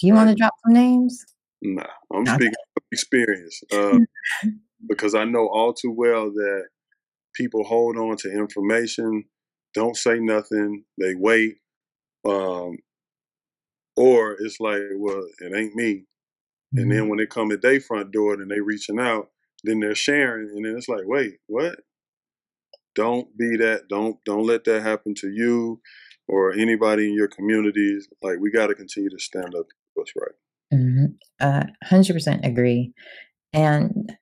Do 0.01 0.07
you 0.07 0.15
right? 0.15 0.25
want 0.25 0.31
to 0.31 0.35
drop 0.37 0.55
some 0.65 0.75
names? 0.75 1.25
Nah, 1.63 1.87
I'm 2.13 2.23
okay. 2.23 2.35
speaking 2.35 2.55
from 2.75 2.85
experience 2.91 3.61
uh, 3.73 3.99
because 4.89 5.15
I 5.15 5.25
know 5.25 5.49
all 5.49 5.73
too 5.73 5.93
well 5.93 6.31
that 6.31 6.65
people 7.35 7.65
hold 7.65 7.97
on 7.97 8.17
to 8.19 8.31
information, 8.31 9.25
don't 9.75 9.97
say 9.97 10.19
nothing, 10.19 10.85
they 10.99 11.15
wait, 11.15 11.59
um, 12.29 12.79
or 13.97 14.37
it's 14.41 14.59
like, 14.59 14.83
well, 14.97 15.23
it 15.39 15.57
ain't 15.57 15.75
me. 15.75 15.93
Mm-hmm. 15.95 16.79
And 16.79 16.91
then 16.91 16.99
mm-hmm. 17.01 17.09
when 17.09 17.19
they 17.19 17.27
come 17.27 17.53
at 17.53 17.63
their 17.63 17.81
front 17.81 18.13
door 18.13 18.35
and 18.35 18.51
they 18.51 18.61
reaching 18.61 18.99
out, 18.99 19.29
then 19.65 19.81
they're 19.81 19.95
sharing, 19.95 20.49
and 20.49 20.65
then 20.65 20.77
it's 20.77 20.89
like, 20.89 21.05
wait, 21.05 21.35
what? 21.47 21.77
Don't 22.95 23.37
be 23.39 23.57
that. 23.57 23.89
Don't 23.89 24.19
don't 24.25 24.45
let 24.45 24.65
that 24.65 24.83
happen 24.83 25.15
to 25.21 25.31
you 25.31 25.81
or 26.33 26.53
anybody 26.53 27.09
in 27.09 27.15
your 27.15 27.29
communities. 27.29 28.09
Like 28.23 28.39
we 28.41 28.51
got 28.51 28.69
to 28.69 28.75
continue 28.75 29.11
to 29.11 29.19
stand 29.19 29.55
up. 29.55 29.67
What's 29.95 30.13
right. 30.17 30.79
Mm-hmm. 30.79 31.05
Uh, 31.39 31.65
hundred 31.85 32.15
percent 32.15 32.45
agree. 32.47 32.93
And 33.53 34.17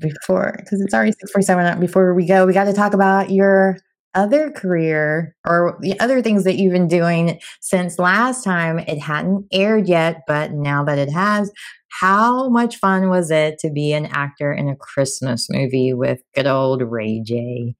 before, 0.00 0.56
because 0.58 0.80
it's 0.80 0.92
already 0.92 1.12
six 1.12 1.30
forty-seven. 1.30 1.78
Before 1.78 2.12
we 2.12 2.26
go, 2.26 2.44
we 2.44 2.52
got 2.52 2.64
to 2.64 2.72
talk 2.72 2.92
about 2.92 3.30
your 3.30 3.78
other 4.14 4.50
career 4.50 5.36
or 5.46 5.78
the 5.80 5.98
other 6.00 6.20
things 6.22 6.42
that 6.42 6.56
you've 6.56 6.72
been 6.72 6.88
doing 6.88 7.38
since 7.60 7.98
last 8.00 8.42
time 8.42 8.78
it 8.78 8.98
hadn't 8.98 9.44
aired 9.52 9.86
yet 9.86 10.22
but 10.26 10.50
now 10.50 10.82
that 10.82 10.98
it 10.98 11.10
has 11.10 11.52
how 12.00 12.48
much 12.48 12.76
fun 12.76 13.10
was 13.10 13.30
it 13.30 13.58
to 13.58 13.70
be 13.70 13.92
an 13.92 14.06
actor 14.06 14.52
in 14.52 14.68
a 14.68 14.76
Christmas 14.76 15.48
movie 15.50 15.92
with 15.92 16.20
good 16.34 16.46
old 16.46 16.82
Ray 16.82 17.20
J? 17.24 17.74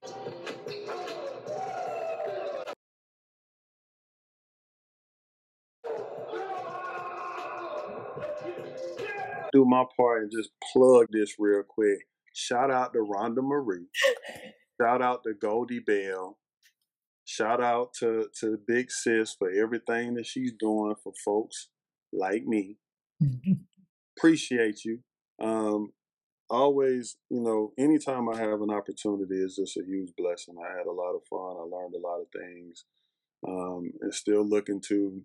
Do 9.58 9.64
my 9.64 9.82
part 9.96 10.22
and 10.22 10.30
just 10.30 10.50
plug 10.72 11.06
this 11.10 11.34
real 11.36 11.64
quick. 11.66 11.98
Shout 12.32 12.70
out 12.70 12.92
to 12.92 13.00
Rhonda 13.00 13.42
Marie. 13.42 13.88
Shout 14.80 15.02
out 15.02 15.24
to 15.24 15.34
Goldie 15.34 15.80
Bell. 15.80 16.38
Shout 17.24 17.60
out 17.60 17.92
to, 17.94 18.28
to 18.38 18.56
Big 18.68 18.88
Sis 18.88 19.34
for 19.36 19.50
everything 19.50 20.14
that 20.14 20.26
she's 20.26 20.52
doing 20.52 20.94
for 21.02 21.12
folks 21.24 21.70
like 22.12 22.44
me. 22.44 22.76
Appreciate 24.16 24.84
you. 24.84 25.00
Um, 25.42 25.88
always, 26.48 27.16
you 27.28 27.40
know, 27.40 27.72
anytime 27.76 28.28
I 28.28 28.36
have 28.36 28.62
an 28.62 28.70
opportunity 28.70 29.34
is 29.34 29.56
just 29.56 29.76
a 29.76 29.82
huge 29.84 30.12
blessing. 30.16 30.54
I 30.64 30.68
had 30.78 30.86
a 30.86 30.92
lot 30.92 31.16
of 31.16 31.22
fun. 31.28 31.56
I 31.58 31.64
learned 31.64 31.96
a 31.96 32.06
lot 32.06 32.20
of 32.20 32.28
things, 32.32 32.84
um, 33.48 33.90
and 34.02 34.14
still 34.14 34.48
looking 34.48 34.80
to 34.88 35.20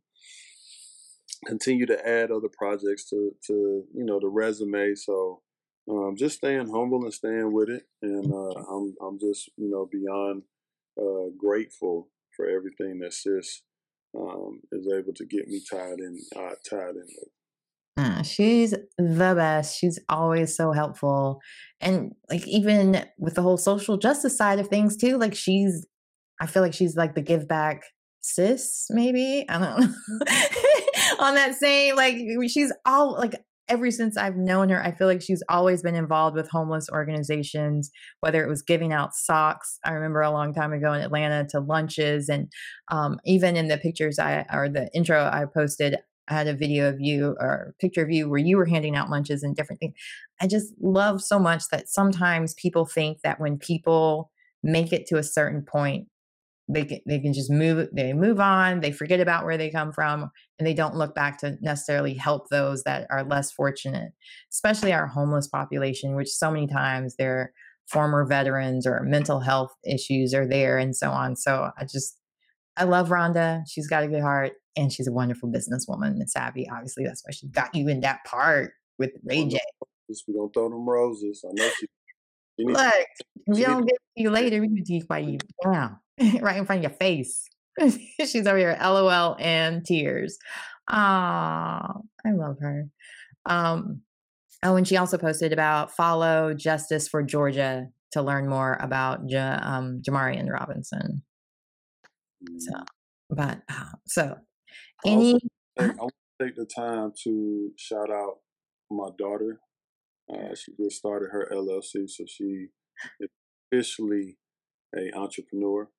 continue 1.43 1.85
to 1.85 2.07
add 2.07 2.31
other 2.31 2.49
projects 2.57 3.09
to 3.09 3.31
to 3.47 3.83
you 3.93 4.05
know 4.05 4.19
the 4.19 4.27
resume. 4.27 4.95
So 4.95 5.41
um, 5.89 6.15
just 6.17 6.37
staying 6.37 6.69
humble 6.71 7.03
and 7.03 7.13
staying 7.13 7.51
with 7.51 7.69
it, 7.69 7.83
and 8.01 8.31
uh, 8.31 8.59
I'm 8.71 8.95
I'm 9.01 9.19
just 9.19 9.49
you 9.57 9.69
know 9.69 9.87
beyond 9.91 10.43
uh, 10.99 11.29
grateful 11.37 12.09
for 12.35 12.47
everything 12.47 12.99
that 12.99 13.13
Sis 13.13 13.61
um, 14.17 14.61
is 14.71 14.87
able 14.87 15.13
to 15.13 15.25
get 15.25 15.47
me 15.47 15.61
tied 15.69 15.99
in 15.99 16.19
uh, 16.35 16.55
tied 16.69 16.95
in 16.95 17.07
with. 17.07 17.29
Uh, 17.95 18.23
she's 18.23 18.71
the 18.97 19.33
best. 19.35 19.77
She's 19.77 19.99
always 20.09 20.55
so 20.55 20.71
helpful. 20.71 21.41
And 21.79 22.13
like 22.29 22.47
even 22.47 23.05
with 23.19 23.35
the 23.35 23.43
whole 23.43 23.57
social 23.57 23.97
justice 23.97 24.35
side 24.35 24.59
of 24.59 24.67
things 24.67 24.97
too, 24.97 25.17
like 25.17 25.35
she's 25.35 25.85
I 26.41 26.47
feel 26.47 26.63
like 26.63 26.73
she's 26.73 26.95
like 26.95 27.13
the 27.13 27.21
give 27.21 27.47
back 27.47 27.83
sis, 28.21 28.87
maybe. 28.89 29.45
I 29.47 29.59
don't 29.59 29.79
know. 29.79 29.95
On 31.23 31.35
that 31.35 31.55
same, 31.55 31.95
like 31.95 32.17
she's 32.49 32.73
all 32.85 33.13
like 33.13 33.35
ever 33.69 33.89
since 33.91 34.17
I've 34.17 34.35
known 34.35 34.67
her, 34.69 34.83
I 34.83 34.91
feel 34.91 35.07
like 35.07 35.21
she's 35.21 35.41
always 35.47 35.81
been 35.81 35.95
involved 35.95 36.35
with 36.35 36.49
homeless 36.49 36.89
organizations, 36.91 37.91
whether 38.19 38.43
it 38.43 38.49
was 38.49 38.61
giving 38.61 38.91
out 38.91 39.15
socks. 39.15 39.79
I 39.85 39.93
remember 39.93 40.19
a 40.19 40.31
long 40.31 40.53
time 40.53 40.73
ago 40.73 40.91
in 40.91 41.01
Atlanta 41.01 41.47
to 41.51 41.61
lunches, 41.61 42.27
and 42.27 42.51
um, 42.91 43.19
even 43.25 43.55
in 43.55 43.69
the 43.69 43.77
pictures 43.77 44.19
I 44.19 44.45
or 44.51 44.67
the 44.67 44.89
intro 44.93 45.23
I 45.31 45.45
posted, 45.45 45.95
I 46.27 46.33
had 46.33 46.47
a 46.47 46.53
video 46.53 46.89
of 46.89 46.99
you 46.99 47.37
or 47.39 47.73
picture 47.79 48.03
of 48.03 48.11
you 48.11 48.29
where 48.29 48.39
you 48.39 48.57
were 48.57 48.65
handing 48.65 48.97
out 48.97 49.09
lunches 49.09 49.43
and 49.43 49.55
different 49.55 49.79
things. 49.79 49.93
I 50.41 50.47
just 50.47 50.73
love 50.81 51.21
so 51.21 51.39
much 51.39 51.69
that 51.71 51.87
sometimes 51.87 52.53
people 52.55 52.85
think 52.85 53.21
that 53.23 53.39
when 53.39 53.57
people 53.57 54.29
make 54.61 54.91
it 54.91 55.07
to 55.07 55.17
a 55.17 55.23
certain 55.23 55.61
point, 55.61 56.07
they 56.69 56.85
can, 56.85 56.99
they 57.05 57.19
can 57.19 57.33
just 57.33 57.51
move 57.51 57.89
they 57.93 58.13
move 58.13 58.39
on 58.39 58.79
they 58.79 58.91
forget 58.91 59.19
about 59.19 59.43
where 59.43 59.57
they 59.57 59.69
come 59.69 59.91
from 59.91 60.29
and 60.57 60.67
they 60.67 60.73
don't 60.73 60.95
look 60.95 61.13
back 61.13 61.37
to 61.37 61.57
necessarily 61.61 62.13
help 62.13 62.47
those 62.49 62.83
that 62.83 63.05
are 63.09 63.23
less 63.23 63.51
fortunate 63.51 64.13
especially 64.51 64.93
our 64.93 65.07
homeless 65.07 65.47
population 65.47 66.15
which 66.15 66.29
so 66.29 66.49
many 66.49 66.67
times 66.67 67.15
they're 67.17 67.51
former 67.87 68.25
veterans 68.25 68.87
or 68.87 69.01
mental 69.03 69.41
health 69.41 69.73
issues 69.85 70.33
are 70.33 70.47
there 70.47 70.77
and 70.77 70.95
so 70.95 71.09
on 71.09 71.35
so 71.35 71.69
i 71.77 71.83
just 71.83 72.17
i 72.77 72.85
love 72.85 73.09
rhonda 73.09 73.61
she's 73.67 73.87
got 73.87 74.03
a 74.03 74.07
good 74.07 74.21
heart 74.21 74.53
and 74.75 74.91
she's 74.91 75.07
a 75.07 75.11
wonderful 75.11 75.49
businesswoman 75.49 76.11
and 76.11 76.29
savvy. 76.29 76.69
Obviously, 76.69 77.05
that's 77.05 77.23
why 77.25 77.31
she 77.31 77.47
got 77.47 77.73
you 77.75 77.87
in 77.87 78.01
that 78.01 78.23
part 78.25 78.73
with 78.97 79.11
Ray 79.23 79.45
J. 79.47 79.59
We 80.27 80.33
don't 80.33 80.53
throw 80.53 80.69
them 80.69 80.87
roses. 80.87 81.43
I 81.47 81.51
know 81.53 81.69
she. 81.79 81.87
she 82.59 82.65
Look, 82.65 83.07
we 83.47 83.63
don't 83.63 83.85
get 83.85 83.95
to 83.95 84.23
you 84.23 84.29
later. 84.29 84.61
We 84.61 84.67
can 84.67 84.83
teach 84.83 85.07
by 85.07 85.19
you 85.19 85.39
now, 85.65 85.99
right 86.41 86.57
in 86.57 86.65
front 86.65 86.83
of 86.85 86.91
your 86.91 86.97
face. 86.97 87.47
she's 88.19 88.47
over 88.47 88.57
here, 88.57 88.77
LOL 88.81 89.35
and 89.39 89.85
tears. 89.85 90.37
Ah, 90.89 91.93
I 92.25 92.31
love 92.31 92.57
her. 92.59 92.89
Um, 93.45 94.01
oh, 94.63 94.75
and 94.75 94.87
she 94.87 94.97
also 94.97 95.17
posted 95.17 95.53
about 95.53 95.91
follow 95.91 96.53
Justice 96.53 97.07
for 97.07 97.23
Georgia 97.23 97.87
to 98.11 98.21
learn 98.21 98.47
more 98.47 98.77
about 98.79 99.21
ja, 99.27 99.59
um, 99.61 100.01
Jamarian 100.07 100.49
Robinson. 100.49 101.23
So, 102.59 102.73
mm. 102.73 102.85
but 103.29 103.61
uh, 103.69 103.95
so 104.05 104.37
any? 105.05 105.39
I 105.79 105.87
want 105.87 106.13
to 106.39 106.45
take 106.45 106.55
the 106.55 106.65
time 106.65 107.11
to 107.23 107.71
shout 107.77 108.11
out 108.11 108.39
my 108.91 109.09
daughter. 109.17 109.59
Uh, 110.31 110.55
she 110.55 110.73
just 110.79 110.97
started 110.97 111.29
her 111.31 111.49
LLC, 111.51 112.07
so 112.07 112.25
she 112.27 112.67
is 113.19 113.29
officially 113.71 114.37
a 114.95 115.11
entrepreneur. 115.17 115.89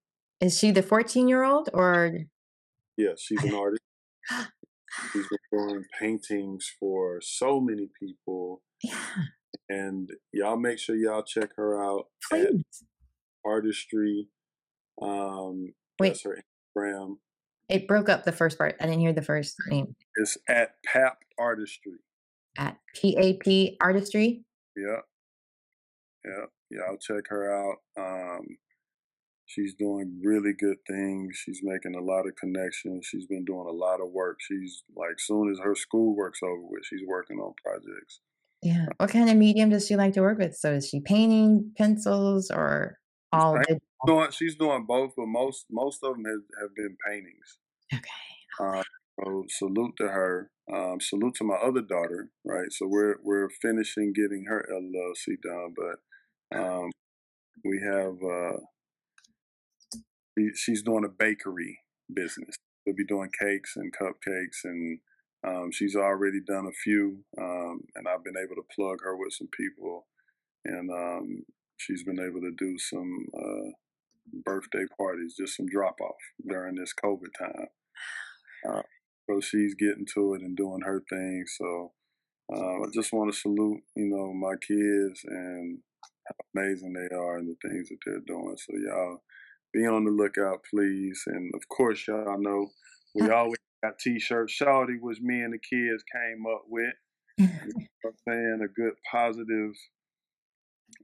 Is 0.41 0.59
she 0.59 0.71
the 0.71 0.83
14 0.83 1.29
year 1.29 1.45
old 1.45 1.71
or? 1.73 2.19
Yeah, 2.97 3.13
she's 3.19 3.43
an 3.43 3.55
artist. 3.55 3.83
she's 5.13 5.27
been 5.29 5.39
doing 5.59 5.85
paintings 5.99 6.71
for 6.79 7.21
so 7.23 7.61
many 7.61 7.89
people. 7.99 8.63
Yeah. 8.83 8.99
And 9.69 10.11
y'all 10.33 10.57
make 10.57 10.79
sure 10.79 10.97
y'all 10.97 11.23
check 11.23 11.51
her 11.57 11.83
out 11.83 12.07
Please. 12.29 12.47
at 12.47 12.55
Artistry. 13.45 14.29
Um, 15.01 15.75
Wait. 15.99 16.09
That's 16.11 16.23
her 16.25 16.43
Instagram. 16.77 17.17
It 17.69 17.89
broke 17.89 18.09
up 18.09 18.25
the 18.25 18.33
first 18.33 18.59
part. 18.59 18.77
I 18.81 18.85
didn't 18.87 19.01
hear 19.01 19.13
the 19.13 19.23
first 19.23 19.57
name. 19.69 19.97
It's 20.17 20.37
at 20.49 20.75
PAP 20.85 21.19
Artistry. 21.39 21.99
At 22.59 22.77
P 22.95 23.17
A 23.19 23.35
P 23.35 23.77
Artistry. 23.81 24.45
Yeah, 24.77 24.99
yeah, 26.25 26.45
yeah. 26.71 26.81
I'll 26.89 26.99
check 26.99 27.25
her 27.29 27.51
out. 27.51 27.77
Um, 27.99 28.47
she's 29.55 29.75
doing 29.75 30.21
really 30.23 30.53
good 30.53 30.79
things. 30.87 31.37
She's 31.37 31.61
making 31.63 31.95
a 31.95 32.01
lot 32.01 32.27
of 32.27 32.35
connections. 32.37 33.07
She's 33.07 33.27
been 33.27 33.45
doing 33.45 33.67
a 33.69 33.73
lot 33.73 34.01
of 34.01 34.11
work. 34.11 34.39
She's 34.41 34.83
like, 34.97 35.19
soon 35.19 35.51
as 35.51 35.59
her 35.61 35.75
school 35.75 36.17
works 36.17 36.41
over 36.43 36.63
with, 36.63 36.85
she's 36.85 37.07
working 37.07 37.39
on 37.39 37.55
projects. 37.65 38.21
Yeah. 38.63 38.87
What 38.97 39.11
kind 39.11 39.31
of 39.31 39.37
medium 39.37 39.71
does 39.71 39.87
she 39.87 39.97
like 39.97 40.15
to 40.15 40.23
work 40.23 40.39
with? 40.39 40.57
So 40.57 40.73
is 40.73 40.89
she 40.89 41.01
painting 41.01 41.73
pencils 41.77 42.51
or 42.51 42.99
all? 43.33 43.57
She's 43.69 43.79
doing, 44.07 44.31
she's 44.31 44.57
doing 44.57 44.87
both, 44.87 45.13
but 45.17 45.27
most 45.27 45.67
most 45.71 46.03
of 46.03 46.15
them 46.15 46.25
have, 46.25 46.63
have 46.63 46.75
been 46.75 46.97
paintings. 47.07 47.59
Okay. 47.93 48.03
Uh, 48.61 48.83
so 49.21 49.45
salute 49.49 49.95
to 49.99 50.09
her. 50.09 50.51
Um, 50.73 50.99
salute 50.99 51.35
to 51.35 51.45
my 51.45 51.57
other 51.57 51.83
daughter, 51.83 52.31
right? 52.45 52.73
So 52.73 52.87
we're 52.89 53.17
we're 53.23 53.51
finishing 53.51 54.15
getting 54.15 54.47
her 54.49 54.67
LLC 54.73 55.37
done, 55.43 55.75
but 55.77 56.59
um, 56.59 56.91
we 57.65 57.81
have 57.85 58.15
uh, 58.23 58.57
she's 60.55 60.83
doing 60.83 61.05
a 61.05 61.09
bakery 61.09 61.81
business. 62.13 62.57
We'll 62.87 62.97
be 62.97 63.05
doing 63.05 63.31
cakes 63.41 63.75
and 63.77 63.95
cupcakes, 63.95 64.65
and 64.65 64.99
um, 65.47 65.71
she's 65.73 65.97
already 65.97 66.41
done 66.47 66.67
a 66.67 66.73
few, 66.73 67.25
um, 67.41 67.81
and 67.95 68.07
I've 68.07 68.25
been 68.25 68.37
able 68.37 68.57
to 68.57 68.75
plug 68.75 68.99
her 69.03 69.17
with 69.17 69.33
some 69.33 69.49
people, 69.57 70.07
and 70.65 70.91
um, 70.91 71.45
she's 71.77 72.03
been 72.03 72.21
able 72.21 72.41
to 72.41 72.53
do 72.57 72.79
some 72.79 73.27
uh, 73.37 73.71
birthday 74.45 74.85
parties, 74.97 75.35
just 75.39 75.57
some 75.57 75.67
drop 75.67 76.01
off 76.01 76.17
during 76.47 76.77
this 76.77 76.93
COVID 77.03 77.33
time. 77.39 77.67
Uh, 78.69 78.83
so 79.29 79.41
she's 79.41 79.75
getting 79.75 80.07
to 80.15 80.35
it 80.35 80.43
and 80.43 80.57
doing 80.57 80.83
her 80.83 81.03
thing. 81.09 81.45
So 81.59 81.93
uh, 82.53 82.83
I 82.83 82.87
just 82.93 83.13
want 83.13 83.33
to 83.33 83.39
salute, 83.39 83.81
you 83.97 84.09
know, 84.09 84.33
my 84.35 84.55
kids 84.57 85.21
and 85.27 85.79
how 86.27 86.35
amazing 86.55 86.93
they 86.93 87.15
are 87.15 87.39
and 87.39 87.49
the 87.49 87.69
things 87.69 87.89
that 87.89 87.99
they're 88.05 88.21
doing. 88.27 88.57
So 88.57 88.75
y'all 88.77 89.23
be 89.75 89.87
on 89.87 90.05
the 90.05 90.11
lookout, 90.11 90.65
please. 90.71 91.23
And 91.27 91.53
of 91.55 91.69
course, 91.69 92.07
y'all 92.07 92.41
know 92.41 92.71
we 93.15 93.29
always 93.31 93.59
got 93.83 93.99
t-shirts. 93.99 94.57
Shawty 94.59 95.01
was 95.01 95.21
me 95.21 95.41
and 95.41 95.53
the 95.53 95.59
kids 95.59 96.03
came 96.13 96.47
up 96.47 96.63
with. 96.69 96.95
You 97.39 97.47
know 97.49 97.87
I'm 98.07 98.13
saying 98.27 98.61
a 98.65 98.69
good 98.69 98.95
positive 99.11 99.73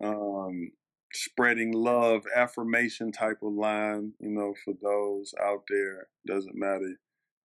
um, 0.02 0.70
spreading 1.12 1.72
love 1.72 2.22
affirmation 2.36 3.10
type 3.10 3.38
of 3.42 3.52
line 3.52 4.12
you 4.20 4.30
know 4.30 4.54
for 4.64 4.74
those 4.80 5.34
out 5.42 5.62
there 5.68 6.06
doesn't 6.26 6.54
matter 6.54 6.88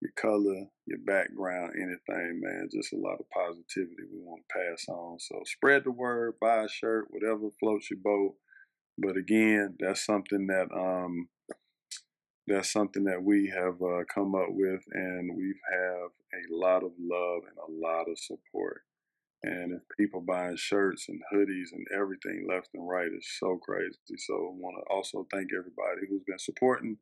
your 0.02 0.12
color 0.16 0.66
your 0.86 1.00
background 1.06 1.72
anything 1.76 2.40
man 2.42 2.70
just 2.72 2.94
a 2.94 2.98
lot 2.98 3.20
of 3.20 3.30
positivity 3.32 4.04
we 4.14 4.20
want 4.20 4.42
to 4.48 4.54
pass 4.54 4.86
on 4.88 5.18
so 5.18 5.42
spread 5.46 5.84
the 5.84 5.92
word 5.92 6.34
buy 6.40 6.64
a 6.64 6.70
shirt 6.70 7.08
whatever 7.10 7.50
floats 7.60 7.90
your 7.90 8.00
boat 8.04 8.36
but 8.98 9.18
again 9.18 9.76
that's 9.80 10.06
something 10.06 10.48
that 10.48 10.68
um 10.74 11.28
that's 12.48 12.72
something 12.72 13.06
that 13.06 13.24
we 13.24 13.52
have 13.56 13.82
uh, 13.82 14.04
come 14.14 14.36
up 14.36 14.50
with 14.50 14.82
and 14.92 15.36
we 15.36 15.56
have 15.72 16.12
a 16.34 16.56
lot 16.56 16.84
of 16.84 16.92
love 17.00 17.42
and 17.48 17.58
a 17.58 17.88
lot 17.88 18.08
of 18.08 18.20
support 18.20 18.84
and 19.46 19.74
if 19.74 19.82
people 19.96 20.22
buying 20.22 20.56
shirts 20.56 21.08
and 21.08 21.22
hoodies 21.32 21.72
and 21.72 21.86
everything 21.94 22.48
left 22.50 22.70
and 22.74 22.88
right 22.88 23.08
is 23.16 23.28
so 23.40 23.58
crazy. 23.58 23.96
So 24.18 24.34
I 24.34 24.52
want 24.56 24.78
to 24.80 24.94
also 24.94 25.28
thank 25.32 25.50
everybody 25.54 26.08
who's 26.10 26.24
been 26.26 26.40
supporting 26.40 26.98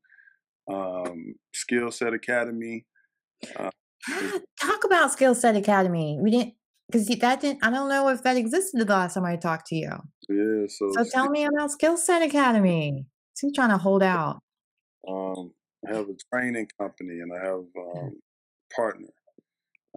um, 0.69 1.35
Skill 1.53 1.89
Set 1.91 2.13
Academy. 2.13 2.85
Uh, 3.55 3.69
Talk 4.61 4.83
about 4.83 5.13
Skill 5.13 5.35
Set 5.35 5.55
Academy. 5.55 6.19
We 6.21 6.31
didn't 6.31 6.55
because 6.87 7.07
that 7.07 7.41
didn't. 7.41 7.63
I 7.63 7.69
don't 7.69 7.89
know 7.89 8.09
if 8.09 8.23
that 8.23 8.37
existed 8.37 8.85
the 8.85 8.91
last 8.91 9.15
time 9.15 9.25
I 9.25 9.35
talked 9.35 9.67
to 9.67 9.75
you. 9.75 9.91
Yeah. 10.29 10.67
So 10.67 10.91
so 10.93 11.03
tell 11.09 11.29
me 11.29 11.45
about 11.45 11.71
Skill 11.71 11.97
Set 11.97 12.21
Academy. 12.21 13.05
So 13.33 13.49
trying 13.53 13.69
to 13.69 13.77
hold 13.77 14.03
out. 14.03 14.39
Um, 15.07 15.51
I 15.87 15.95
have 15.95 16.07
a 16.07 16.15
training 16.33 16.67
company 16.79 17.19
and 17.19 17.31
I 17.33 17.45
have 17.45 17.65
um, 17.77 18.21
partner, 18.73 19.09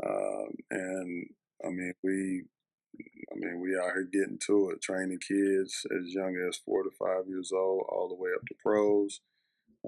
um, 0.05 0.49
and 0.71 1.27
I 1.65 1.69
mean, 1.69 1.93
we, 2.03 2.45
I 3.33 3.35
mean, 3.37 3.61
we 3.61 3.77
out 3.77 3.93
here 3.95 4.09
getting 4.13 4.39
to 4.47 4.71
it, 4.71 4.83
training 4.83 5.19
kids 5.27 5.87
as 5.97 6.13
young 6.13 6.37
as 6.49 6.59
four 6.59 6.83
to 6.83 6.91
five 6.99 7.29
years 7.29 7.53
old, 7.55 7.85
all 7.89 8.09
the 8.09 8.21
way 8.21 8.31
up 8.35 8.45
to 8.49 8.55
pros. 8.63 9.21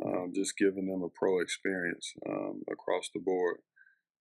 Um, 0.01 0.33
just 0.33 0.57
giving 0.57 0.87
them 0.87 1.03
a 1.03 1.09
pro 1.09 1.41
experience 1.41 2.13
um, 2.29 2.63
across 2.71 3.11
the 3.13 3.21
board. 3.21 3.57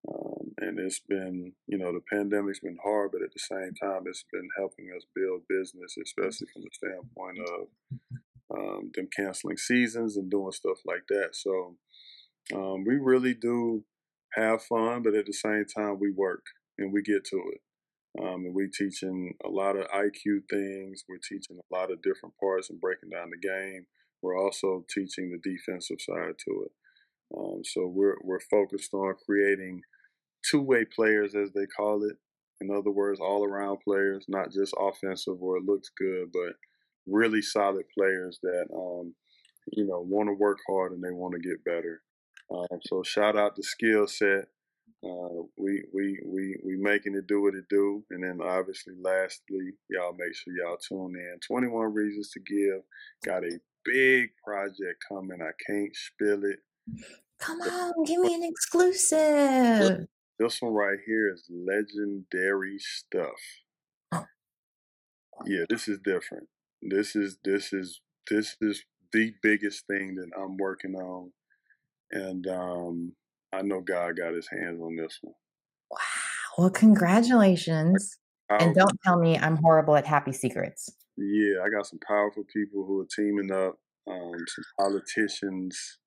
Um, 0.08 0.54
and 0.60 0.80
it's 0.80 1.00
been, 1.00 1.54
you 1.68 1.78
know, 1.78 1.92
the 1.92 2.02
pandemic's 2.12 2.60
been 2.60 2.78
hard, 2.84 3.12
but 3.12 3.22
at 3.22 3.34
the 3.34 3.40
same 3.40 3.74
time, 3.76 4.04
it's 4.06 4.26
been 4.32 4.48
helping 4.58 4.90
us 4.96 5.04
build 5.16 5.42
business, 5.50 5.96
especially 6.02 6.48
from 6.54 6.64
the 6.64 6.70
standpoint 6.72 7.40
of 7.40 7.68
um, 8.58 8.92
them 8.94 9.10
canceling 9.16 9.58
seasons 9.58 10.18
and 10.18 10.32
doing 10.32 10.52
stuff 10.52 10.78
like 10.86 11.04
that. 11.10 11.30
So 11.34 11.76
um, 12.56 12.86
we 12.86 12.96
really 12.96 13.34
do 13.34 13.84
have 14.34 14.64
fun, 14.64 15.04
but 15.04 15.16
at 15.16 15.26
the 15.26 15.34
same 15.34 15.66
time, 15.66 16.00
we 16.00 16.12
work 16.12 16.44
and 16.78 16.94
we 16.94 17.02
get 17.02 17.26
to 17.26 17.44
it. 17.54 17.62
Um, 18.20 18.46
and 18.46 18.56
we're 18.56 18.70
teaching 18.74 19.36
a 19.46 19.50
lot 19.50 19.76
of 19.76 19.88
IQ 19.90 20.42
things. 20.50 21.04
We're 21.08 21.18
teaching 21.18 21.58
a 21.60 21.76
lot 21.76 21.92
of 21.92 22.02
different 22.02 22.36
parts 22.40 22.70
and 22.70 22.82
breaking 22.82 23.10
down 23.10 23.30
the 23.30 23.48
game. 23.48 23.86
We're 24.22 24.38
also 24.38 24.86
teaching 24.90 25.32
the 25.32 25.50
defensive 25.50 25.98
side 26.00 26.36
to 26.46 26.66
it. 26.66 26.72
Um, 27.36 27.62
so 27.64 27.88
we're 27.88 28.18
we're 28.22 28.40
focused 28.40 28.94
on 28.94 29.16
creating 29.26 29.82
two-way 30.50 30.86
players, 30.86 31.36
as 31.36 31.52
they 31.54 31.66
call 31.66 32.04
it. 32.04 32.16
In 32.62 32.72
other 32.72 32.92
words, 32.92 33.20
all-around 33.20 33.80
players, 33.84 34.26
not 34.28 34.52
just 34.52 34.74
offensive 34.80 35.38
where 35.40 35.58
it 35.58 35.66
looks 35.66 35.92
good, 35.98 36.32
but 36.32 36.56
really 37.06 37.42
solid 37.42 37.86
players 37.98 38.40
that 38.44 38.66
um, 38.74 39.14
you 39.74 39.86
know 39.86 40.00
want 40.02 40.30
to 40.30 40.34
work 40.34 40.58
hard 40.68 40.92
and 40.92 41.04
they 41.04 41.12
want 41.12 41.34
to 41.34 41.40
get 41.40 41.64
better. 41.64 42.02
Um, 42.52 42.80
so 42.86 43.04
shout 43.04 43.38
out 43.38 43.56
to 43.56 43.64
Skill 43.64 44.08
Set. 44.08 44.48
Uh, 45.04 45.44
we 45.58 45.84
we 45.94 46.20
we 46.26 46.58
we 46.66 46.78
making 46.78 47.16
it 47.16 47.28
do 47.28 47.44
what 47.44 47.54
it 47.54 47.66
do, 47.70 48.04
and 48.10 48.24
then 48.24 48.40
obviously, 48.42 48.94
lastly, 49.00 49.72
y'all 49.90 50.16
make 50.18 50.34
sure 50.34 50.54
y'all 50.54 50.78
tune 50.78 51.16
in. 51.16 51.40
Twenty 51.46 51.68
one 51.68 51.94
reasons 51.94 52.32
to 52.32 52.40
give. 52.40 52.82
Got 53.24 53.44
a 53.44 53.60
big 53.86 54.30
project 54.44 55.04
coming. 55.08 55.40
I 55.42 55.52
can't 55.70 55.96
spill 55.96 56.44
it. 56.46 56.60
Come 57.40 57.62
on, 57.62 58.04
give 58.06 58.20
me 58.22 58.34
an 58.34 58.44
exclusive. 58.44 60.08
This 60.40 60.62
one 60.62 60.74
right 60.74 60.98
here 61.06 61.34
is 61.34 61.50
legendary 61.50 62.78
stuff. 62.80 63.40
Oh. 64.12 64.26
Yeah, 65.46 65.66
this 65.70 65.88
is 65.88 66.00
different. 66.04 66.48
This 66.82 67.16
is 67.16 67.38
this 67.44 67.74
is 67.74 68.02
this 68.30 68.56
is 68.62 68.84
the 69.14 69.34
biggest 69.42 69.86
thing 69.88 70.16
that 70.16 70.30
I'm 70.38 70.58
working 70.58 70.96
on, 70.96 71.32
and 72.12 72.46
um, 72.48 73.14
I 73.54 73.62
know 73.62 73.82
God 73.82 74.18
got 74.18 74.34
his 74.34 74.48
hands 74.50 74.82
on 74.82 74.96
this 74.96 75.18
one. 75.22 75.34
Wow. 75.92 75.98
Well, 76.58 76.70
congratulations. 76.70 78.18
and 78.50 78.74
don't 78.74 79.00
tell 79.04 79.18
me 79.18 79.38
I'm 79.38 79.58
horrible 79.58 79.96
at 79.96 80.06
happy 80.06 80.34
secrets. 80.34 80.90
Yeah, 81.18 81.62
I 81.66 81.70
got 81.70 81.88
some 81.88 82.00
powerful 82.08 82.44
people 82.54 82.86
who 82.86 83.02
are 83.02 83.08
teaming 83.16 83.52
up, 83.52 83.76
um, 84.08 84.34
some 84.48 84.66
politicians. 84.80 86.00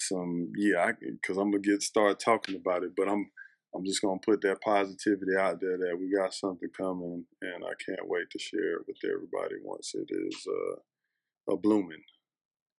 Some 0.00 0.52
yeah, 0.56 0.92
because 1.00 1.36
I'm 1.36 1.50
gonna 1.50 1.62
get 1.62 1.82
start 1.82 2.20
talking 2.20 2.56
about 2.56 2.82
it, 2.82 2.92
but 2.96 3.08
I'm 3.08 3.30
I'm 3.74 3.84
just 3.84 4.00
gonna 4.00 4.20
put 4.24 4.40
that 4.42 4.60
positivity 4.62 5.36
out 5.38 5.60
there 5.60 5.76
that 5.76 5.98
we 5.98 6.14
got 6.14 6.32
something 6.32 6.68
coming, 6.76 7.24
and 7.42 7.64
I 7.64 7.72
can't 7.84 8.08
wait 8.08 8.30
to 8.30 8.38
share 8.38 8.74
it 8.74 8.86
with 8.86 8.96
everybody 9.04 9.56
once 9.62 9.92
it 9.94 10.08
is 10.10 10.46
uh, 10.46 11.52
a 11.52 11.56
blooming. 11.56 12.02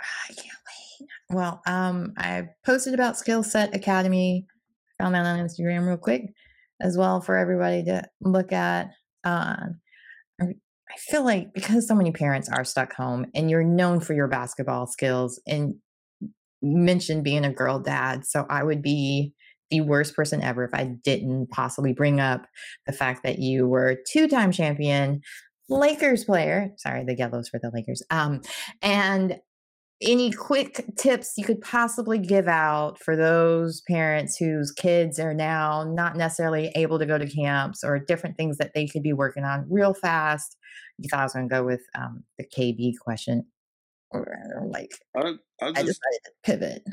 I 0.02 0.34
can't 0.34 0.48
wait. 0.48 1.08
Well, 1.30 1.62
um, 1.68 2.14
I 2.18 2.50
posted 2.66 2.94
about 2.94 3.18
Skill 3.18 3.44
Set 3.44 3.76
Academy. 3.76 4.46
Found 4.98 5.16
that 5.16 5.26
on 5.26 5.40
Instagram 5.40 5.88
real 5.88 5.98
quick 5.98 6.24
as 6.82 6.98
well 6.98 7.22
for 7.22 7.38
everybody 7.38 7.84
to 7.84 8.04
look 8.22 8.52
at. 8.52 8.90
Uh, 9.24 9.68
I 10.90 10.98
feel 10.98 11.24
like 11.24 11.54
because 11.54 11.88
so 11.88 11.96
many 11.96 12.12
parents 12.12 12.50
are 12.50 12.64
stuck 12.64 12.94
home 12.94 13.28
and 13.36 13.50
you're 13.50 13.64
known 13.64 14.00
for 14.00 14.14
your 14.14 14.28
basketball 14.28 14.88
skills 14.88 15.40
and 15.48 15.76
mentioned 16.62 17.24
being 17.24 17.46
a 17.46 17.54
girl 17.54 17.80
dad, 17.80 18.26
so 18.26 18.46
I 18.50 18.64
would 18.64 18.82
be 18.82 19.34
the 19.70 19.82
worst 19.82 20.16
person 20.16 20.42
ever 20.42 20.64
if 20.64 20.74
I 20.74 20.86
didn't 21.04 21.52
possibly 21.52 21.94
bring 21.94 22.20
up 22.20 22.46
the 22.88 22.94
fact 22.94 23.24
that 23.24 23.40
you 23.40 23.68
were 23.68 23.98
two-time 24.12 24.52
champion 24.52 25.22
Lakers 25.70 26.24
player. 26.24 26.72
Sorry, 26.78 27.04
the 27.04 27.16
yellows 27.16 27.50
for 27.50 27.60
the 27.60 27.72
Lakers. 27.72 28.02
Um, 28.10 28.42
and 28.82 29.38
any 30.02 30.32
quick 30.32 30.86
tips 30.98 31.34
you 31.38 31.44
could 31.44 31.62
possibly 31.62 32.18
give 32.18 32.48
out 32.48 32.98
for 33.00 33.16
those 33.16 33.82
parents 33.82 34.38
whose 34.38 34.72
kids 34.72 35.20
are 35.20 35.34
now 35.34 35.84
not 35.84 36.16
necessarily 36.16 36.72
able 36.76 36.98
to 37.00 37.06
go 37.06 37.18
to 37.18 37.30
camps 37.30 37.84
or 37.84 38.00
different 38.00 38.38
things 38.38 38.58
that 38.58 38.72
they 38.74 38.88
could 38.88 39.04
be 39.04 39.14
working 39.14 39.44
on 39.44 39.66
real 39.70 39.94
fast? 39.94 40.56
You 40.98 41.10
thought 41.10 41.20
I 41.20 41.24
was 41.24 41.34
going 41.34 41.50
to 41.50 41.54
go 41.54 41.64
with 41.64 41.82
um, 41.96 42.24
the 42.38 42.46
KB 42.46 42.94
question, 43.02 43.46
like 44.66 44.92
I, 45.16 45.20
I, 45.20 45.24
just, 45.28 45.40
I 45.62 45.72
decided 45.72 46.22
to 46.26 46.32
pivot. 46.44 46.84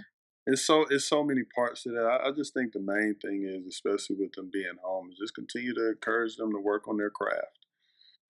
It's 0.46 0.66
so 0.66 0.86
it's 0.90 1.08
so 1.08 1.24
many 1.24 1.42
parts 1.54 1.82
to 1.84 1.90
that. 1.90 2.04
I, 2.04 2.28
I 2.28 2.30
just 2.32 2.54
think 2.54 2.72
the 2.72 2.80
main 2.80 3.16
thing 3.20 3.48
is, 3.48 3.66
especially 3.66 4.16
with 4.16 4.32
them 4.32 4.50
being 4.52 4.76
home, 4.82 5.08
is 5.10 5.18
just 5.18 5.34
continue 5.34 5.74
to 5.74 5.90
encourage 5.90 6.36
them 6.36 6.52
to 6.52 6.58
work 6.58 6.88
on 6.88 6.96
their 6.96 7.10
craft 7.10 7.58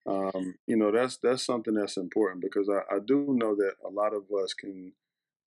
um, 0.06 0.54
you 0.66 0.76
know, 0.76 0.92
that's 0.92 1.16
that's 1.16 1.44
something 1.44 1.74
that's 1.74 1.96
important 1.96 2.40
because 2.40 2.68
I, 2.68 2.94
I 2.94 2.98
do 3.04 3.26
know 3.28 3.56
that 3.56 3.74
a 3.84 3.90
lot 3.90 4.14
of 4.14 4.24
us 4.42 4.54
can 4.54 4.92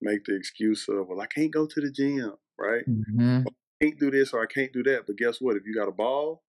make 0.01 0.25
the 0.25 0.35
excuse 0.35 0.87
of, 0.89 1.07
well, 1.07 1.21
I 1.21 1.27
can't 1.27 1.51
go 1.51 1.65
to 1.65 1.81
the 1.81 1.91
gym, 1.91 2.33
right? 2.57 2.83
Mm-hmm. 2.87 3.47
I 3.47 3.85
can't 3.85 3.99
do 3.99 4.11
this 4.11 4.33
or 4.33 4.41
I 4.41 4.47
can't 4.53 4.73
do 4.73 4.83
that. 4.83 5.05
But 5.07 5.17
guess 5.17 5.37
what? 5.39 5.55
If 5.55 5.63
you 5.65 5.73
got 5.73 5.87
a 5.87 5.93
ball, 5.93 6.43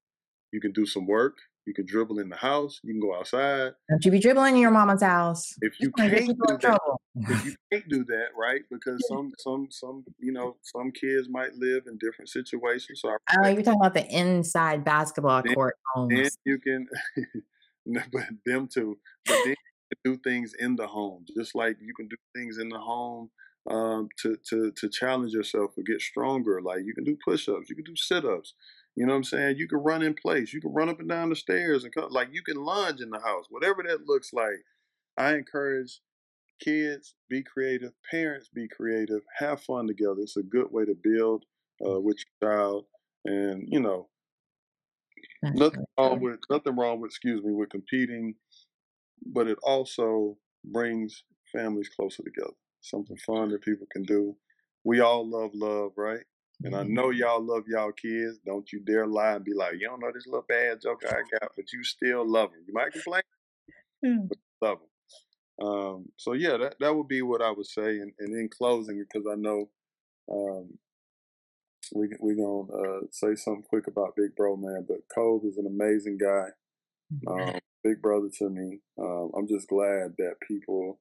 you 0.53 0.61
can 0.61 0.73
do 0.73 0.87
some 0.87 1.07
work 1.07 1.39
You 1.67 1.75
can 1.75 1.87
dribble 1.87 2.19
in 2.19 2.29
the 2.29 2.37
house. 2.37 2.81
You 2.83 2.95
can 2.95 3.01
go 3.01 3.15
outside. 3.15 3.73
Don't 3.89 4.05
you 4.05 4.11
be 4.11 4.19
dribbling 4.19 4.57
in 4.57 4.63
your 4.63 4.71
mama's 4.71 5.03
house? 5.03 5.55
If 5.61 5.79
you 5.79 5.93
can't 5.93 6.27
do 6.27 6.35
that, 6.35 6.81
if 7.17 7.45
you 7.45 7.55
can't 7.71 7.89
do 7.89 8.05
that, 8.05 8.29
right? 8.37 8.63
Because 8.71 9.01
some 9.09 9.31
some 9.39 9.69
some 9.71 10.05
you 10.19 10.33
know 10.33 10.57
some 10.63 10.91
kids 10.91 11.29
might 11.29 11.55
live 11.55 11.85
in 11.87 11.99
different 11.99 12.31
situations. 12.31 13.01
So 13.03 13.11
oh, 13.11 13.49
you're 13.49 13.63
talking 13.63 13.81
about 13.81 13.95
the 13.95 14.07
inside 14.09 14.85
basketball 14.85 15.43
then, 15.45 15.55
court 15.55 15.77
homes. 15.95 16.13
Then 16.15 16.31
you 16.45 16.59
can, 16.59 16.89
but 18.13 18.25
them 18.47 18.67
too. 18.67 18.99
But 19.27 19.37
then 19.45 19.55
do 20.05 20.17
things 20.17 20.55
in 20.59 20.77
the 20.77 20.87
home, 20.87 21.25
just 21.37 21.55
like 21.55 21.77
you 21.81 21.95
can 21.95 22.09
do 22.09 22.17
things 22.35 22.59
in 22.59 22.69
the 22.69 22.79
home 22.79 23.31
um, 23.69 24.09
to 24.23 24.37
to 24.49 24.73
to 24.73 24.89
challenge 24.89 25.33
yourself 25.33 25.73
or 25.77 25.83
get 25.83 26.01
stronger. 26.01 26.61
Like 26.63 26.81
you 26.85 26.95
can 26.95 27.05
do 27.05 27.17
push-ups, 27.25 27.69
you 27.69 27.77
can 27.77 27.85
do 27.85 27.97
sit-ups. 27.97 28.55
You 28.97 29.07
know 29.07 29.13
what 29.13 29.19
I'm 29.19 29.25
saying? 29.25 29.57
You 29.59 29.69
can 29.69 29.79
run 29.79 30.03
in 30.03 30.15
place. 30.15 30.53
You 30.53 30.61
can 30.61 30.73
run 30.73 30.89
up 30.91 31.01
and 31.01 31.09
down 31.09 31.31
the 31.31 31.37
stairs 31.37 31.85
and 31.85 31.95
come, 31.95 32.11
like 32.11 32.29
you 32.33 32.43
can 32.43 32.57
lunge 32.57 33.01
in 33.01 33.11
the 33.11 33.21
house. 33.21 33.47
Whatever 33.51 33.83
that 33.85 34.07
looks 34.07 34.33
like. 34.33 34.65
I 35.19 35.35
encourage 35.35 36.01
kids 36.61 37.15
be 37.29 37.43
creative, 37.43 37.93
parents 38.11 38.49
be 38.53 38.69
creative, 38.69 39.23
have 39.39 39.63
fun 39.63 39.87
together. 39.87 40.21
It's 40.23 40.37
a 40.37 40.43
good 40.43 40.73
way 40.73 40.85
to 40.85 40.95
build 40.95 41.45
uh, 41.87 42.01
with 42.01 42.19
your 42.43 42.51
child, 42.53 42.87
and 43.25 43.69
you 43.71 43.81
know, 43.81 44.09
That's 45.43 45.61
nothing 45.61 45.85
wrong 45.99 46.21
with 46.21 46.41
nothing 46.51 46.77
wrong 46.77 47.01
with 47.01 47.11
excuse 47.11 47.43
me 47.45 47.53
with 47.53 47.71
competing, 47.71 48.35
but 49.27 49.49
it 49.49 49.59
also 49.63 50.39
brings 50.65 51.25
families 51.53 51.91
closer 51.91 52.23
together. 52.23 52.55
Something 52.83 53.19
fun 53.19 53.51
that 53.51 53.63
people 53.63 53.87
can 53.93 54.05
do. 54.05 54.37
We 54.85 55.01
all 55.01 55.29
love 55.29 55.53
love, 55.55 55.93
right? 55.97 56.25
And 56.63 56.75
I 56.75 56.83
mm-hmm. 56.83 56.95
know 56.95 57.11
y'all 57.11 57.45
love 57.45 57.65
y'all 57.69 57.93
kids. 57.93 58.39
Don't 58.45 58.71
you 58.73 58.81
dare 58.81 59.07
lie 59.07 59.33
and 59.33 59.45
be 59.45 59.55
like, 59.55 59.75
you 59.81 59.89
don't 59.89 60.01
know 60.01 60.13
this 60.13 60.27
little 60.27 60.45
bad 60.47 60.81
joke 60.83 61.03
I 61.09 61.23
got, 61.39 61.53
but 61.57 61.73
you 61.73 61.83
still 61.83 62.29
love 62.29 62.51
them. 62.51 62.61
You 62.67 62.75
might 62.75 62.93
complain, 62.93 63.23
mm. 64.05 64.29
but 64.29 64.39
love 64.61 64.79
them. 64.79 64.87
Um, 65.67 66.07
so 66.17 66.33
yeah, 66.35 66.57
that 66.59 66.77
that 66.81 66.95
would 66.95 67.09
be 67.09 67.23
what 67.23 67.43
I 67.43 67.51
would 67.51 67.67
say. 67.67 67.99
And, 67.99 68.13
and 68.19 68.35
in 68.35 68.49
closing, 68.49 69.03
because 69.03 69.27
I 69.31 69.37
know 69.37 69.71
um, 70.31 70.79
we 71.95 72.09
we 72.21 72.37
gonna 72.37 72.73
uh, 72.73 73.01
say 73.11 73.35
something 73.35 73.65
quick 73.69 73.87
about 73.87 74.17
Big 74.17 74.37
Bro 74.37 74.57
Man, 74.57 74.85
but 74.87 74.99
Cove 75.15 75.45
is 75.45 75.57
an 75.57 75.67
amazing 75.67 76.19
guy, 76.19 76.49
mm-hmm. 77.13 77.29
um, 77.29 77.59
big 77.83 78.03
brother 78.03 78.29
to 78.39 78.51
me. 78.51 78.81
Um, 78.99 79.31
I'm 79.37 79.49
just 79.49 79.69
glad 79.69 80.15
that 80.19 80.35
people 80.47 81.01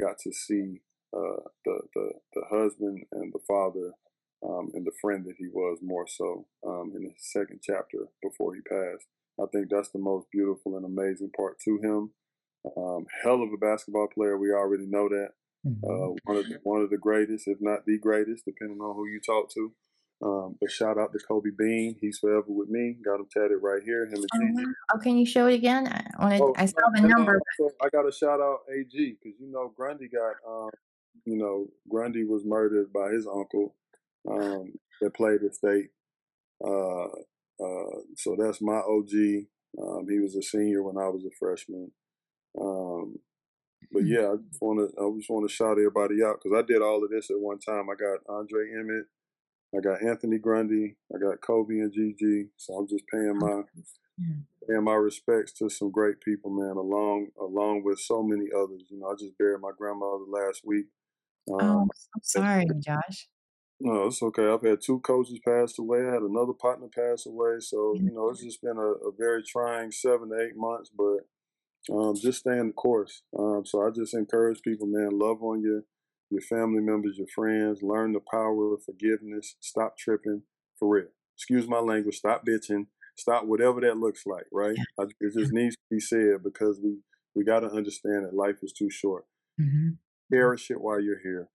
got 0.00 0.18
to 0.24 0.32
see 0.32 0.80
uh, 1.16 1.46
the 1.64 1.80
the 1.94 2.10
the 2.34 2.42
husband 2.50 3.04
and 3.12 3.32
the 3.32 3.40
father 3.46 3.92
um, 4.48 4.70
and 4.74 4.86
the 4.86 4.92
friend 5.00 5.24
that 5.26 5.36
he 5.38 5.48
was 5.48 5.78
more 5.82 6.06
so 6.06 6.46
um, 6.66 6.92
in 6.94 7.02
the 7.04 7.12
second 7.16 7.60
chapter 7.62 8.08
before 8.22 8.54
he 8.54 8.60
passed. 8.60 9.06
I 9.40 9.44
think 9.52 9.68
that's 9.70 9.90
the 9.90 9.98
most 9.98 10.28
beautiful 10.30 10.76
and 10.76 10.84
amazing 10.84 11.30
part 11.36 11.58
to 11.64 11.78
him. 11.82 12.10
Um, 12.76 13.06
hell 13.22 13.42
of 13.42 13.52
a 13.52 13.56
basketball 13.56 14.08
player. 14.08 14.36
We 14.38 14.52
already 14.52 14.86
know 14.86 15.08
that. 15.08 15.30
Mm-hmm. 15.66 15.84
Uh, 15.84 16.14
one 16.24 16.36
of 16.36 16.48
the, 16.48 16.58
one 16.62 16.82
of 16.82 16.90
the 16.90 16.98
greatest, 16.98 17.48
if 17.48 17.58
not 17.60 17.86
the 17.86 17.98
greatest, 17.98 18.44
depending 18.44 18.80
on 18.80 18.94
who 18.94 19.06
you 19.06 19.20
talk 19.20 19.50
to. 19.54 19.72
Um, 20.22 20.56
but 20.60 20.70
shout 20.70 20.96
out 20.98 21.12
to 21.12 21.18
Kobe 21.18 21.50
Bean. 21.56 21.96
He's 22.00 22.18
forever 22.18 22.46
with 22.48 22.68
me. 22.70 22.96
Got 23.04 23.20
him 23.20 23.26
tatted 23.30 23.58
right 23.62 23.82
here. 23.84 24.06
Him 24.06 24.24
and 24.32 24.58
oh, 24.60 24.72
oh, 24.94 24.98
can 24.98 25.18
you 25.18 25.26
show 25.26 25.46
it 25.46 25.54
again? 25.54 25.88
I 25.88 26.22
wanted. 26.22 26.40
Oh, 26.40 26.54
I 26.56 26.64
saw 26.64 26.88
the 26.94 27.02
number. 27.02 27.38
I 27.82 27.88
got 27.90 28.02
to 28.02 28.12
shout 28.12 28.40
out 28.40 28.60
AG 28.74 28.88
because 28.92 29.38
you 29.38 29.50
know 29.50 29.72
Grundy 29.76 30.08
got. 30.08 30.36
Um, 30.48 30.70
you 31.24 31.36
know 31.36 31.66
Grundy 31.88 32.24
was 32.24 32.44
murdered 32.44 32.92
by 32.92 33.10
his 33.10 33.26
uncle 33.26 33.74
um, 34.30 34.72
that 35.00 35.14
played 35.14 35.42
at 35.44 35.54
state. 35.54 35.90
Uh, 36.64 37.06
uh, 37.62 38.00
so 38.16 38.36
that's 38.38 38.60
my 38.60 38.78
OG. 38.78 39.46
Um, 39.80 40.06
he 40.08 40.18
was 40.20 40.34
a 40.36 40.42
senior 40.42 40.82
when 40.82 40.96
I 40.96 41.08
was 41.08 41.24
a 41.24 41.34
freshman. 41.38 41.90
Um, 42.58 43.16
but 43.92 44.02
hmm. 44.02 44.08
yeah, 44.08 44.32
I 44.32 44.36
just 44.36 44.60
want 44.60 44.78
to 44.80 45.00
I 45.00 45.18
just 45.18 45.30
want 45.30 45.48
to 45.48 45.54
shout 45.54 45.78
everybody 45.78 46.22
out 46.24 46.40
because 46.42 46.56
I 46.56 46.62
did 46.66 46.82
all 46.82 47.04
of 47.04 47.10
this 47.10 47.30
at 47.30 47.38
one 47.38 47.58
time. 47.58 47.86
I 47.90 47.94
got 47.94 48.20
Andre 48.28 48.72
Emmett, 48.72 49.06
I 49.76 49.80
got 49.80 50.02
Anthony 50.02 50.38
Grundy, 50.38 50.96
I 51.14 51.18
got 51.18 51.40
Kobe 51.40 51.74
and 51.74 51.92
Gigi. 51.92 52.48
So 52.56 52.74
I'm 52.74 52.88
just 52.88 53.04
paying 53.12 53.38
my 53.38 53.62
paying 54.68 54.84
my 54.84 54.94
respects 54.94 55.52
to 55.54 55.68
some 55.68 55.90
great 55.90 56.20
people, 56.20 56.50
man. 56.50 56.76
Along 56.76 57.28
along 57.40 57.84
with 57.84 57.98
so 57.98 58.22
many 58.22 58.46
others. 58.54 58.82
You 58.90 59.00
know, 59.00 59.08
I 59.08 59.14
just 59.18 59.36
buried 59.38 59.60
my 59.60 59.72
grandmother 59.76 60.24
last 60.28 60.62
week. 60.64 60.86
Um, 61.52 61.60
oh, 61.60 61.88
I'm 62.14 62.22
sorry, 62.22 62.66
Josh. 62.80 63.28
No, 63.78 64.06
it's 64.06 64.22
okay. 64.22 64.48
I've 64.48 64.62
had 64.62 64.80
two 64.80 65.00
coaches 65.00 65.38
pass 65.46 65.78
away. 65.78 66.00
I 66.00 66.14
had 66.14 66.22
another 66.22 66.54
partner 66.54 66.88
pass 66.94 67.26
away. 67.26 67.56
So, 67.60 67.94
you 67.94 68.10
know, 68.10 68.30
it's 68.30 68.42
just 68.42 68.62
been 68.62 68.78
a, 68.78 69.08
a 69.08 69.12
very 69.18 69.42
trying 69.42 69.92
seven 69.92 70.30
to 70.30 70.40
eight 70.40 70.56
months, 70.56 70.90
but 70.96 71.94
um, 71.94 72.14
just 72.16 72.40
stay 72.40 72.58
in 72.58 72.68
the 72.68 72.72
course. 72.72 73.22
Um, 73.38 73.64
so 73.66 73.86
I 73.86 73.90
just 73.90 74.14
encourage 74.14 74.62
people, 74.62 74.86
man, 74.86 75.18
love 75.18 75.42
on 75.42 75.60
your, 75.60 75.82
your 76.30 76.40
family 76.40 76.80
members, 76.80 77.18
your 77.18 77.26
friends, 77.34 77.82
learn 77.82 78.12
the 78.12 78.20
power 78.30 78.72
of 78.72 78.82
forgiveness, 78.82 79.56
stop 79.60 79.98
tripping 79.98 80.42
for 80.78 80.88
real. 80.88 81.08
Excuse 81.36 81.68
my 81.68 81.78
language, 81.78 82.16
stop 82.16 82.46
bitching, 82.46 82.86
stop 83.18 83.44
whatever 83.44 83.82
that 83.82 83.98
looks 83.98 84.22
like, 84.24 84.46
right? 84.50 84.76
I, 84.98 85.04
it 85.20 85.34
just 85.38 85.52
needs 85.52 85.76
to 85.76 85.82
be 85.90 86.00
said 86.00 86.42
because 86.42 86.80
we, 86.82 86.96
we 87.34 87.44
got 87.44 87.60
to 87.60 87.68
understand 87.68 88.24
that 88.24 88.34
life 88.34 88.56
is 88.62 88.72
too 88.72 88.88
short. 88.90 89.26
Mm-hmm. 89.60 89.90
Cherish 90.32 90.70
it 90.70 90.80
while 90.80 90.98
you're 90.98 91.20
here. 91.22 91.50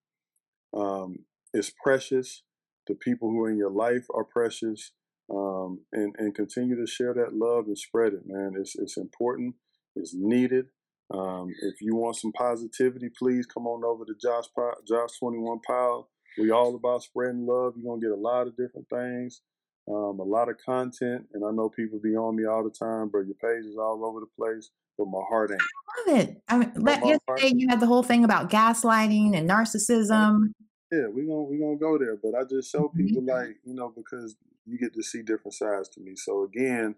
Um, 0.74 1.26
is 1.54 1.72
precious. 1.84 2.43
The 2.88 2.95
people 2.95 3.30
who 3.30 3.41
are 3.43 3.49
in 3.49 3.58
your 3.58 3.72
life 3.72 4.06
are 4.14 4.24
precious. 4.24 4.91
Um, 5.34 5.82
and, 5.93 6.14
and 6.18 6.36
continue 6.36 6.76
to 6.76 6.86
share 6.86 7.14
that 7.14 7.34
love 7.34 7.68
and 7.68 7.78
spread 7.78 8.12
it, 8.14 8.24
man. 8.26 8.54
It's, 8.60 8.76
it's 8.76 8.97
important. 8.97 9.56
It's 9.95 10.14
needed. 10.14 10.66
Um, 11.14 11.54
if 11.62 11.82
you 11.82 11.95
want 11.95 12.18
some 12.18 12.32
positivity, 12.32 13.10
please 13.18 13.45
come 13.45 13.68
on 13.68 13.84
over 13.84 14.06
to 14.06 14.14
Josh 14.22 14.45
Josh 14.88 15.20
Twenty 15.20 15.39
One 15.39 15.60
Powell. 15.66 16.10
We 16.38 16.52
all 16.52 16.76
about 16.76 17.04
spreading 17.04 17.45
love. 17.45 17.74
You're 17.76 17.91
gonna 17.91 18.02
get 18.02 18.18
a 18.18 18.22
lot 18.22 18.47
of 18.47 18.56
different 18.56 18.88
things, 18.89 19.41
um, 19.89 20.20
a 20.20 20.24
lot 20.24 20.47
of 20.49 20.56
content, 20.66 21.28
and 21.34 21.43
I 21.45 21.52
know 21.52 21.70
people 21.70 21.99
be 22.02 22.16
on 22.16 22.36
me 22.38 22.45
all 22.45 22.64
the 22.64 22.70
time, 22.70 23.10
but 23.12 23.20
your 23.20 23.36
page 23.36 23.66
is 23.66 23.78
all 23.78 24.06
over 24.06 24.22
the 24.22 24.28
place. 24.39 24.70
But 24.97 25.08
my 25.08 25.22
heart 25.30 25.52
ain't. 25.52 25.62
I 25.62 26.12
love 26.12 26.20
it. 26.22 26.41
I 26.47 26.58
mean, 26.58 26.72
yesterday 27.08 27.54
you 27.56 27.68
had 27.70 27.80
the 27.82 27.88
whole 27.88 28.04
thing 28.04 28.24
about 28.24 28.49
gaslighting 28.49 29.36
and 29.36 29.49
narcissism. 29.49 30.54
Yeah, 30.92 31.08
we're 31.08 31.26
gonna 31.26 31.44
we're 31.44 31.60
gonna 31.60 31.78
go 31.78 31.98
there. 31.98 32.18
But 32.22 32.38
I 32.38 32.44
just 32.44 32.72
show 32.72 32.89
mm-hmm. 32.89 33.06
people 33.06 33.26
like, 33.26 33.58
you 33.64 33.74
know, 33.74 33.94
because 33.96 34.36
you 34.66 34.78
get 34.78 34.94
to 34.94 35.04
see 35.04 35.22
different 35.22 35.54
sides 35.54 35.89
to 35.89 36.02
me. 36.02 36.14
So 36.16 36.44
again, 36.44 36.96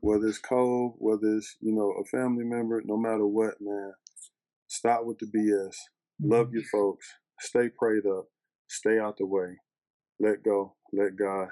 whether 0.00 0.26
it's 0.26 0.38
Cove, 0.38 0.92
whether 0.98 1.36
it's, 1.36 1.56
you 1.60 1.74
know, 1.74 1.92
a 2.00 2.04
family 2.04 2.44
member, 2.44 2.82
no 2.84 2.96
matter 2.96 3.26
what, 3.26 3.54
man, 3.60 3.92
stop 4.68 5.04
with 5.04 5.18
the 5.18 5.26
BS. 5.26 5.74
Love 6.22 6.52
your 6.52 6.62
mm-hmm. 6.62 6.78
folks. 6.78 7.06
Stay 7.40 7.68
prayed 7.68 8.06
up. 8.06 8.26
Stay 8.68 8.98
out 8.98 9.16
the 9.18 9.26
way. 9.26 9.56
Let 10.20 10.42
go. 10.42 10.74
Let 10.92 11.16
God. 11.16 11.48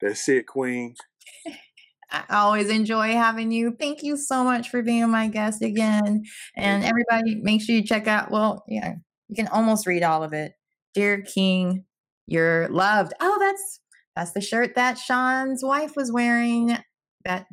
That's 0.00 0.28
it, 0.28 0.46
Queen. 0.46 0.94
I 2.10 2.24
always 2.30 2.70
enjoy 2.70 3.12
having 3.12 3.50
you. 3.50 3.76
Thank 3.78 4.02
you 4.02 4.16
so 4.16 4.42
much 4.42 4.70
for 4.70 4.82
being 4.82 5.10
my 5.10 5.28
guest 5.28 5.62
again. 5.62 6.22
And 6.56 6.82
everybody, 6.82 7.34
make 7.34 7.60
sure 7.60 7.74
you 7.74 7.84
check 7.84 8.06
out, 8.06 8.30
well, 8.30 8.64
yeah, 8.66 8.94
you 9.28 9.36
can 9.36 9.48
almost 9.48 9.86
read 9.86 10.02
all 10.02 10.22
of 10.22 10.32
it 10.32 10.52
dear 10.94 11.22
king, 11.22 11.84
you're 12.26 12.68
loved. 12.68 13.12
Oh, 13.20 13.36
that's 13.38 13.80
that's 14.16 14.32
the 14.32 14.40
shirt 14.40 14.74
that 14.74 14.98
Sean's 14.98 15.62
wife 15.64 15.92
was 15.96 16.12
wearing. 16.12 16.76
That 17.24 17.46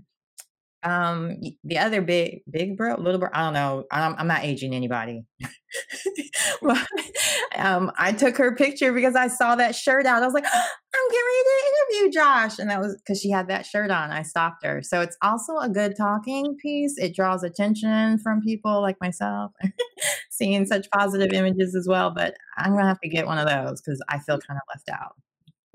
um 0.86 1.36
the 1.64 1.78
other 1.78 2.02
big 2.02 2.42
big 2.50 2.78
bro 2.78 2.96
little 2.96 3.20
bro 3.20 3.30
i 3.34 3.42
don't 3.42 3.54
know 3.54 3.84
i'm, 3.92 4.16
I'm 4.18 4.28
not 4.28 4.44
aging 4.44 4.76
anybody. 4.76 5.24
But, 6.62 6.78
um 7.58 7.92
i 7.98 8.12
took 8.12 8.38
her 8.38 8.56
picture 8.56 8.94
because 8.94 9.16
i 9.16 9.28
saw 9.28 9.56
that 9.56 9.76
shirt 9.76 10.06
out. 10.06 10.24
I 10.24 10.26
was 10.26 10.34
like 10.34 10.46
i'm 10.54 11.12
getting 11.12 11.26
ready 11.26 11.44
to 11.44 12.00
interview 12.00 12.12
josh. 12.14 12.60
And 12.60 12.70
that 12.70 12.80
was 12.80 12.96
because 12.96 13.20
she 13.20 13.30
had 13.30 13.50
that 13.50 13.66
shirt 13.66 13.92
on. 13.92 14.12
I 14.12 14.22
stopped 14.22 14.64
her. 14.64 14.82
So 14.82 15.02
it's 15.02 15.18
also 15.22 15.58
a 15.58 15.70
good 15.70 15.96
talking 15.98 16.56
piece. 16.62 16.98
It 16.98 17.16
draws 17.16 17.44
attention 17.44 18.20
from 18.20 18.42
people 18.42 18.82
like 18.82 18.96
myself 19.02 19.52
seeing 20.30 20.66
such 20.66 20.90
positive 20.92 21.34
images 21.34 21.76
as 21.76 21.88
well. 21.90 22.12
But 22.12 22.36
i'm 22.58 22.72
gonna 22.72 22.88
have 22.88 23.02
to 23.02 23.10
get 23.10 23.26
one 23.26 23.38
of 23.38 23.48
those 23.48 23.82
because 23.82 24.02
i 24.10 24.20
feel 24.20 24.40
kind 24.40 24.58
of 24.58 24.64
left 24.74 24.90
out 24.90 25.16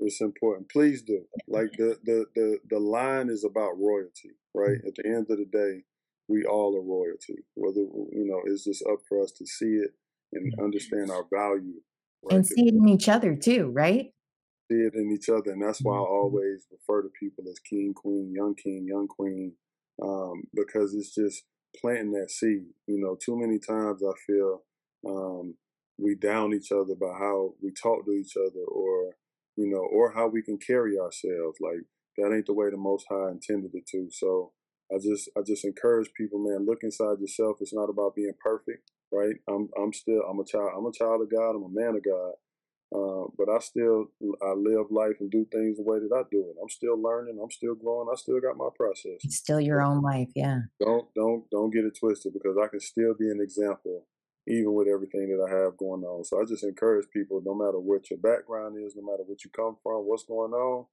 it's 0.01 0.19
important. 0.19 0.69
Please 0.69 1.03
do. 1.03 1.23
Like 1.47 1.71
the, 1.77 1.97
the 2.03 2.25
the 2.35 2.59
the 2.69 2.79
line 2.79 3.29
is 3.29 3.43
about 3.43 3.79
royalty, 3.79 4.31
right? 4.53 4.77
At 4.85 4.95
the 4.95 5.05
end 5.05 5.27
of 5.29 5.37
the 5.37 5.45
day, 5.45 5.83
we 6.27 6.43
all 6.43 6.75
are 6.75 6.81
royalty. 6.81 7.45
Whether 7.55 7.81
you 7.81 8.25
know, 8.25 8.41
it's 8.45 8.63
just 8.63 8.83
up 8.91 8.99
for 9.07 9.21
us 9.21 9.31
to 9.33 9.45
see 9.45 9.75
it 9.83 9.91
and 10.33 10.53
understand 10.61 11.11
our 11.11 11.25
value, 11.31 11.81
right? 12.23 12.35
and 12.35 12.47
see 12.47 12.67
it 12.67 12.73
in 12.73 12.87
each 12.89 13.07
other 13.07 13.35
too, 13.35 13.69
right? 13.73 14.11
See 14.71 14.77
it 14.77 14.95
in 14.95 15.11
each 15.11 15.29
other, 15.29 15.51
and 15.51 15.61
that's 15.61 15.81
why 15.81 15.93
I 15.93 15.99
mm-hmm. 15.99 16.13
always 16.13 16.65
refer 16.71 17.03
to 17.03 17.09
people 17.19 17.43
as 17.49 17.59
king, 17.59 17.93
queen, 17.93 18.33
young 18.33 18.55
king, 18.55 18.85
young 18.87 19.07
queen, 19.07 19.53
um, 20.01 20.43
because 20.53 20.95
it's 20.95 21.13
just 21.13 21.43
planting 21.79 22.13
that 22.13 22.31
seed. 22.31 22.65
You 22.87 22.99
know, 22.99 23.17
too 23.23 23.39
many 23.39 23.59
times 23.59 24.01
I 24.03 24.13
feel 24.25 24.63
um, 25.07 25.55
we 25.99 26.15
down 26.15 26.53
each 26.53 26.71
other 26.71 26.95
by 26.99 27.13
how 27.19 27.53
we 27.61 27.71
talk 27.71 28.05
to 28.05 28.11
each 28.11 28.35
other 28.35 28.63
or 28.67 29.15
you 29.55 29.69
know, 29.69 29.81
or 29.81 30.13
how 30.13 30.27
we 30.27 30.41
can 30.41 30.57
carry 30.57 30.97
ourselves. 30.97 31.57
Like 31.59 31.85
that 32.17 32.33
ain't 32.33 32.45
the 32.45 32.53
way 32.53 32.69
the 32.69 32.77
Most 32.77 33.05
High 33.09 33.31
intended 33.31 33.71
it 33.73 33.87
to. 33.91 34.07
So 34.11 34.51
I 34.93 34.97
just 34.97 35.29
I 35.37 35.41
just 35.45 35.65
encourage 35.65 36.11
people, 36.17 36.39
man, 36.39 36.65
look 36.65 36.79
inside 36.83 37.19
yourself. 37.19 37.57
It's 37.61 37.73
not 37.73 37.89
about 37.89 38.15
being 38.15 38.33
perfect, 38.43 38.91
right? 39.11 39.35
I'm 39.47 39.69
I'm 39.81 39.93
still 39.93 40.21
I'm 40.29 40.39
a 40.39 40.45
child 40.45 40.71
I'm 40.77 40.85
a 40.85 40.91
child 40.91 41.21
of 41.21 41.31
God. 41.31 41.51
I'm 41.55 41.63
a 41.63 41.69
man 41.69 41.95
of 41.95 42.03
God. 42.03 42.33
Uh, 42.93 43.23
but 43.37 43.47
I 43.47 43.57
still 43.59 44.07
I 44.43 44.51
live 44.51 44.91
life 44.91 45.15
and 45.21 45.31
do 45.31 45.47
things 45.49 45.77
the 45.77 45.83
way 45.83 45.99
that 45.99 46.13
I 46.13 46.23
do 46.29 46.41
it. 46.49 46.59
I'm 46.61 46.69
still 46.69 47.01
learning. 47.01 47.39
I'm 47.41 47.51
still 47.51 47.73
growing. 47.73 48.09
I 48.11 48.17
still 48.17 48.41
got 48.41 48.57
my 48.57 48.67
process. 48.75 49.23
It's 49.23 49.37
still 49.37 49.61
your 49.61 49.81
own 49.81 50.01
life, 50.01 50.27
yeah. 50.35 50.59
Don't 50.81 51.07
don't 51.15 51.49
don't 51.51 51.71
get 51.71 51.85
it 51.85 51.97
twisted 51.97 52.33
because 52.33 52.57
I 52.61 52.67
can 52.67 52.81
still 52.81 53.13
be 53.17 53.29
an 53.29 53.39
example 53.41 54.07
even 54.47 54.73
with 54.73 54.87
everything 54.87 55.29
that 55.29 55.43
I 55.43 55.63
have 55.63 55.77
going 55.77 56.03
on. 56.03 56.23
So 56.23 56.41
I 56.41 56.45
just 56.45 56.63
encourage 56.63 57.07
people, 57.13 57.41
no 57.45 57.53
matter 57.53 57.79
what 57.79 58.09
your 58.09 58.19
background 58.19 58.75
is, 58.83 58.95
no 58.95 59.03
matter 59.03 59.23
what 59.25 59.43
you 59.43 59.51
come 59.55 59.77
from, 59.83 60.07
what's 60.07 60.25
going 60.25 60.53
on, 60.53 60.85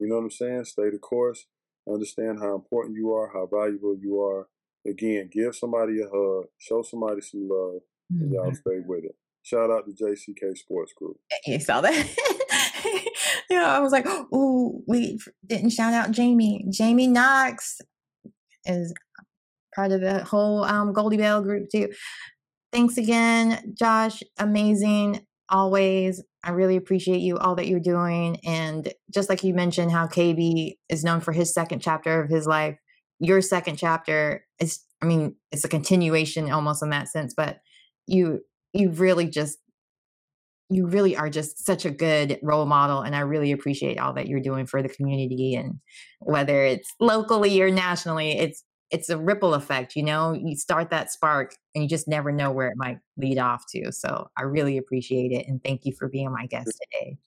you 0.00 0.08
know 0.08 0.16
what 0.16 0.24
I'm 0.24 0.30
saying? 0.30 0.64
Stay 0.64 0.90
the 0.90 0.98
course. 0.98 1.46
Understand 1.88 2.38
how 2.40 2.54
important 2.54 2.96
you 2.96 3.12
are, 3.12 3.30
how 3.32 3.46
valuable 3.46 3.96
you 4.00 4.20
are. 4.20 4.48
Again, 4.86 5.30
give 5.32 5.54
somebody 5.54 6.00
a 6.00 6.08
hug, 6.08 6.46
show 6.58 6.82
somebody 6.82 7.20
some 7.20 7.48
love, 7.48 7.80
and 8.10 8.32
y'all 8.32 8.46
mm-hmm. 8.46 8.54
stay 8.54 8.80
with 8.86 9.04
it. 9.04 9.16
Shout 9.42 9.70
out 9.70 9.84
to 9.86 9.92
JCK 9.92 10.56
Sports 10.56 10.92
Group. 10.96 11.16
You 11.46 11.60
saw 11.60 11.82
that? 11.82 11.92
yeah, 13.50 13.76
I 13.76 13.80
was 13.80 13.92
like, 13.92 14.06
ooh, 14.06 14.82
we 14.88 15.18
didn't 15.46 15.70
shout 15.70 15.92
out 15.92 16.10
Jamie. 16.10 16.64
Jamie 16.70 17.06
Knox 17.06 17.80
is 18.64 18.94
part 19.74 19.92
of 19.92 20.00
the 20.00 20.24
whole 20.24 20.64
um, 20.64 20.92
Goldie 20.92 21.18
Bell 21.18 21.42
group 21.42 21.68
too. 21.70 21.90
Thanks 22.74 22.96
again, 22.96 23.72
Josh. 23.78 24.20
Amazing 24.36 25.24
always. 25.48 26.20
I 26.42 26.50
really 26.50 26.74
appreciate 26.74 27.20
you, 27.20 27.38
all 27.38 27.54
that 27.54 27.68
you're 27.68 27.78
doing. 27.78 28.38
And 28.44 28.92
just 29.12 29.28
like 29.28 29.44
you 29.44 29.54
mentioned, 29.54 29.92
how 29.92 30.08
KB 30.08 30.72
is 30.88 31.04
known 31.04 31.20
for 31.20 31.30
his 31.30 31.54
second 31.54 31.78
chapter 31.78 32.20
of 32.20 32.28
his 32.28 32.48
life, 32.48 32.76
your 33.20 33.40
second 33.42 33.76
chapter 33.76 34.44
is, 34.58 34.80
I 35.00 35.06
mean, 35.06 35.36
it's 35.52 35.62
a 35.62 35.68
continuation 35.68 36.50
almost 36.50 36.82
in 36.82 36.90
that 36.90 37.08
sense, 37.08 37.32
but 37.32 37.60
you 38.08 38.40
you 38.72 38.90
really 38.90 39.28
just 39.28 39.58
you 40.68 40.88
really 40.88 41.16
are 41.16 41.30
just 41.30 41.64
such 41.64 41.84
a 41.84 41.90
good 41.90 42.38
role 42.42 42.66
model 42.66 43.00
and 43.00 43.14
i 43.14 43.20
really 43.20 43.52
appreciate 43.52 43.98
all 43.98 44.12
that 44.12 44.26
you're 44.26 44.40
doing 44.40 44.66
for 44.66 44.82
the 44.82 44.88
community 44.88 45.54
and 45.54 45.74
whether 46.20 46.64
it's 46.64 46.92
locally 47.00 47.62
or 47.62 47.70
nationally 47.70 48.32
it's 48.32 48.64
it's 48.90 49.08
a 49.08 49.18
ripple 49.18 49.54
effect 49.54 49.96
you 49.96 50.02
know? 50.02 50.32
You 50.32 50.56
start 50.56 50.90
that 50.90 51.10
spark 51.10 51.54
and 51.74 51.82
you 51.82 51.88
just 51.88 52.08
never 52.08 52.32
know 52.32 52.50
where 52.50 52.68
it 52.68 52.76
might 52.76 52.98
lead 53.16 53.38
off 53.38 53.64
to 53.70 53.92
so 53.92 54.28
i 54.36 54.42
really 54.42 54.78
appreciate 54.78 55.32
it 55.32 55.46
and 55.48 55.62
thank 55.62 55.84
you 55.84 55.92
for 55.92 56.08
being 56.08 56.32
my 56.32 56.46
guest 56.46 56.80
today. 56.92 57.18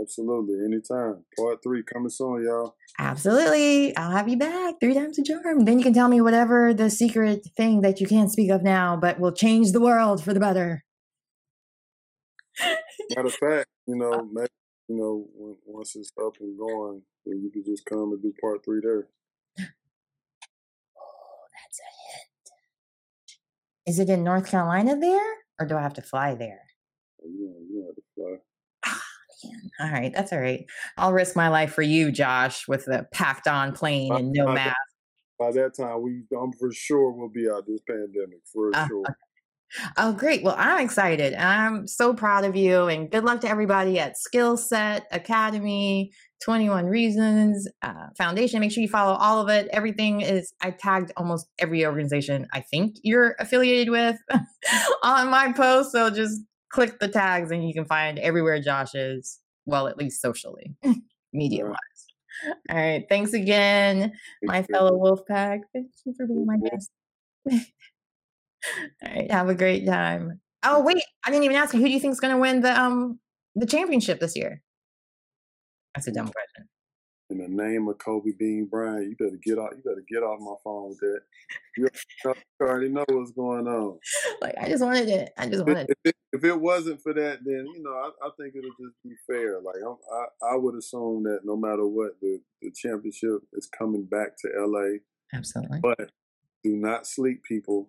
Absolutely 0.00 0.54
anytime. 0.64 1.22
Part 1.38 1.62
three 1.62 1.82
coming 1.82 2.08
soon 2.08 2.44
y'all. 2.44 2.76
Absolutely 2.98 3.94
i'll 3.96 4.10
have 4.10 4.28
you 4.28 4.38
back 4.38 4.74
three 4.80 4.94
times 4.94 5.18
a 5.18 5.22
charm. 5.22 5.64
Then 5.64 5.78
you 5.78 5.84
can 5.84 5.94
tell 5.94 6.08
me 6.08 6.20
whatever 6.20 6.72
the 6.72 6.90
secret 6.90 7.46
thing 7.56 7.82
that 7.82 8.00
you 8.00 8.06
can't 8.06 8.30
speak 8.30 8.50
of 8.50 8.62
now 8.62 8.96
but 8.96 9.20
will 9.20 9.32
change 9.32 9.72
the 9.72 9.80
world 9.80 10.22
for 10.22 10.32
the 10.32 10.40
better. 10.40 10.84
Matter 13.14 13.26
of 13.26 13.34
fact 13.34 13.68
you 13.86 13.96
know 13.96 14.12
uh 14.12 14.22
maybe, 14.30 14.48
you 14.88 14.96
know 14.96 15.56
once 15.66 15.94
it's 15.96 16.12
up 16.24 16.34
and 16.40 16.58
going 16.58 17.02
then 17.26 17.42
you 17.42 17.50
can 17.50 17.64
just 17.64 17.84
come 17.84 18.12
and 18.12 18.22
do 18.22 18.32
part 18.40 18.64
three 18.64 18.80
there 18.82 19.08
that's 21.72 21.80
a 21.80 21.88
hit. 21.88 22.28
Is 23.86 23.98
it 23.98 24.08
in 24.08 24.22
North 24.22 24.46
Carolina 24.48 24.96
there, 24.98 25.34
or 25.58 25.66
do 25.66 25.76
I 25.76 25.82
have 25.82 25.94
to 25.94 26.02
fly 26.02 26.34
there? 26.34 26.62
Oh, 27.20 27.28
yeah, 27.28 27.50
you 27.68 27.84
have 27.86 27.96
to 27.96 28.02
fly. 28.14 28.36
Ah, 28.86 29.02
man. 29.44 29.70
All 29.80 29.90
right, 29.92 30.12
that's 30.12 30.32
all 30.32 30.40
right. 30.40 30.64
I'll 30.96 31.12
risk 31.12 31.34
my 31.34 31.48
life 31.48 31.72
for 31.72 31.82
you, 31.82 32.12
Josh, 32.12 32.68
with 32.68 32.84
the 32.84 33.06
packed 33.12 33.48
on 33.48 33.72
plane 33.72 34.12
and 34.12 34.30
no 34.30 34.46
by 34.46 34.54
mask. 34.54 34.76
That, 35.38 35.44
by 35.44 35.52
that 35.52 35.74
time, 35.76 36.02
we 36.02 36.22
I'm 36.36 36.52
for 36.52 36.72
sure 36.72 37.10
we'll 37.10 37.28
be 37.28 37.50
out 37.50 37.66
this 37.66 37.80
pandemic 37.88 38.40
for 38.52 38.70
uh, 38.74 38.86
sure. 38.86 39.00
Okay. 39.00 39.14
Oh, 39.96 40.12
great. 40.12 40.42
Well, 40.42 40.54
I'm 40.58 40.84
excited. 40.84 41.34
I'm 41.34 41.86
so 41.86 42.14
proud 42.14 42.44
of 42.44 42.56
you. 42.56 42.88
And 42.88 43.10
good 43.10 43.24
luck 43.24 43.40
to 43.40 43.48
everybody 43.48 43.98
at 43.98 44.18
Skill 44.18 44.56
Set 44.56 45.06
Academy, 45.10 46.12
21 46.44 46.86
Reasons 46.86 47.68
uh, 47.82 48.08
Foundation. 48.18 48.60
Make 48.60 48.72
sure 48.72 48.82
you 48.82 48.88
follow 48.88 49.14
all 49.14 49.40
of 49.40 49.48
it. 49.48 49.68
Everything 49.72 50.20
is, 50.20 50.52
I 50.60 50.72
tagged 50.72 51.12
almost 51.16 51.46
every 51.58 51.86
organization 51.86 52.46
I 52.52 52.60
think 52.60 52.96
you're 53.02 53.34
affiliated 53.38 53.90
with 53.90 54.16
on 55.02 55.30
my 55.30 55.52
post. 55.52 55.92
So 55.92 56.10
just 56.10 56.42
click 56.70 56.98
the 56.98 57.08
tags 57.08 57.50
and 57.50 57.66
you 57.66 57.74
can 57.74 57.84
find 57.84 58.18
everywhere 58.18 58.60
Josh 58.60 58.94
is, 58.94 59.38
well, 59.64 59.88
at 59.88 59.96
least 59.96 60.20
socially, 60.20 60.74
media 61.32 61.64
wise. 61.64 61.76
All 62.70 62.76
right. 62.76 63.04
Thanks 63.08 63.34
again, 63.34 64.12
my 64.42 64.62
fellow 64.64 64.92
Wolfpack. 64.98 65.60
Thank 65.72 65.90
you 66.04 66.14
for 66.16 66.26
being 66.26 66.46
my 66.46 66.56
guest. 66.56 66.90
All 69.04 69.14
right, 69.14 69.30
have 69.30 69.48
a 69.48 69.54
great 69.54 69.86
time. 69.86 70.40
Oh 70.64 70.82
wait, 70.82 71.02
I 71.26 71.30
didn't 71.30 71.44
even 71.44 71.56
ask 71.56 71.74
you. 71.74 71.80
Who 71.80 71.86
do 71.86 71.92
you 71.92 72.00
think 72.00 72.12
is 72.12 72.20
going 72.20 72.34
to 72.34 72.40
win 72.40 72.60
the 72.60 72.80
um 72.80 73.18
the 73.54 73.66
championship 73.66 74.20
this 74.20 74.36
year? 74.36 74.62
That's 75.94 76.06
a 76.06 76.12
dumb 76.12 76.28
question. 76.28 76.68
In 77.30 77.38
the 77.38 77.48
name 77.48 77.88
of 77.88 77.96
Kobe 77.98 78.32
Bean 78.38 78.66
Bryant, 78.70 79.08
you 79.08 79.16
better 79.16 79.38
get 79.42 79.58
off. 79.58 79.70
You 79.74 79.82
better 79.82 80.04
get 80.08 80.22
off 80.22 80.38
my 80.40 80.54
phone 80.62 80.90
with 80.90 80.98
that. 81.00 81.20
You 81.76 81.88
already 82.60 82.90
know 82.90 83.04
what's 83.08 83.32
going 83.32 83.66
on. 83.66 83.98
Like 84.42 84.56
I 84.60 84.68
just 84.68 84.82
wanted 84.82 85.08
it. 85.08 85.32
I 85.38 85.48
just 85.48 85.64
wanted. 85.64 85.86
If 85.88 85.96
it, 86.04 86.16
if 86.32 86.44
it 86.44 86.60
wasn't 86.60 87.00
for 87.00 87.14
that, 87.14 87.38
then 87.44 87.64
you 87.74 87.80
know 87.80 87.92
I, 87.92 88.26
I 88.26 88.30
think 88.36 88.54
it'll 88.56 88.70
just 88.70 88.96
be 89.04 89.14
fair. 89.24 89.60
Like 89.60 89.76
I'm, 89.86 89.96
i 90.12 90.54
I 90.54 90.56
would 90.56 90.74
assume 90.74 91.22
that 91.24 91.40
no 91.44 91.56
matter 91.56 91.86
what, 91.86 92.20
the 92.20 92.40
the 92.60 92.72
championship 92.74 93.42
is 93.52 93.68
coming 93.68 94.04
back 94.04 94.36
to 94.38 94.48
LA. 94.58 94.98
Absolutely. 95.32 95.78
But 95.80 96.10
do 96.64 96.76
not 96.76 97.06
sleep, 97.06 97.42
people 97.44 97.88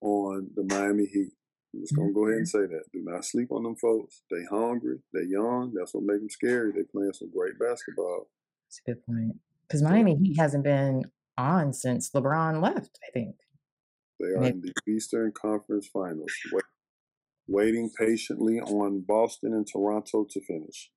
on 0.00 0.50
the 0.54 0.64
Miami 0.64 1.06
Heat. 1.06 1.32
I'm 1.74 1.80
just 1.80 1.96
gonna 1.96 2.12
go 2.12 2.26
ahead 2.26 2.38
and 2.38 2.46
mm-hmm. 2.46 2.72
say 2.72 2.76
that. 2.76 2.84
Do 2.92 3.02
not 3.02 3.24
sleep 3.24 3.50
on 3.50 3.64
them 3.64 3.76
folks. 3.76 4.22
They 4.30 4.44
hungry. 4.50 4.98
They 5.12 5.22
young. 5.28 5.72
That's 5.76 5.94
what 5.94 6.04
makes 6.04 6.20
them 6.20 6.30
scary. 6.30 6.72
They 6.72 6.82
playing 6.82 7.12
some 7.14 7.30
great 7.30 7.58
basketball. 7.58 8.28
That's 8.66 8.80
a 8.86 8.90
good 8.90 9.06
point. 9.06 9.36
Because 9.66 9.82
Miami 9.82 10.16
Heat 10.16 10.38
hasn't 10.38 10.64
been 10.64 11.02
on 11.36 11.72
since 11.72 12.10
LeBron 12.10 12.62
left. 12.62 12.98
I 13.06 13.10
think 13.12 13.36
they 14.20 14.26
are 14.26 14.40
Maybe. 14.40 14.58
in 14.58 14.62
the 14.62 14.92
Eastern 14.92 15.32
Conference 15.32 15.88
Finals, 15.92 16.32
wait, 16.52 16.64
waiting 17.48 17.90
patiently 17.98 18.60
on 18.60 19.04
Boston 19.06 19.52
and 19.52 19.66
Toronto 19.66 20.26
to 20.30 20.40
finish. 20.40 20.90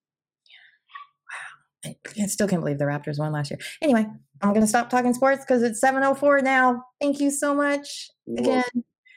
I 1.85 1.95
still 2.25 2.47
can't 2.47 2.61
believe 2.61 2.79
the 2.79 2.85
Raptors 2.85 3.19
won 3.19 3.31
last 3.31 3.51
year. 3.51 3.59
Anyway, 3.81 4.05
I'm 4.41 4.53
gonna 4.53 4.67
stop 4.67 4.89
talking 4.89 5.13
sports 5.13 5.41
because 5.45 5.63
it's 5.63 5.79
7:04 5.79 6.41
now. 6.41 6.83
Thank 6.99 7.19
you 7.19 7.31
so 7.31 7.53
much 7.53 8.09
again. 8.37 8.63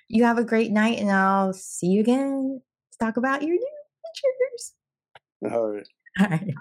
You 0.08 0.24
have 0.24 0.38
a 0.38 0.44
great 0.44 0.70
night, 0.72 0.98
and 0.98 1.11
I'll 1.11 1.52
see 1.52 1.86
you 1.86 2.00
again 2.00 2.61
to 2.92 2.98
talk 2.98 3.16
about 3.16 3.42
your 3.42 3.54
new 3.54 3.68
pictures. 4.04 4.74
All 5.52 5.68
right. 5.70 5.86
All 6.20 6.26
right. 6.28 6.54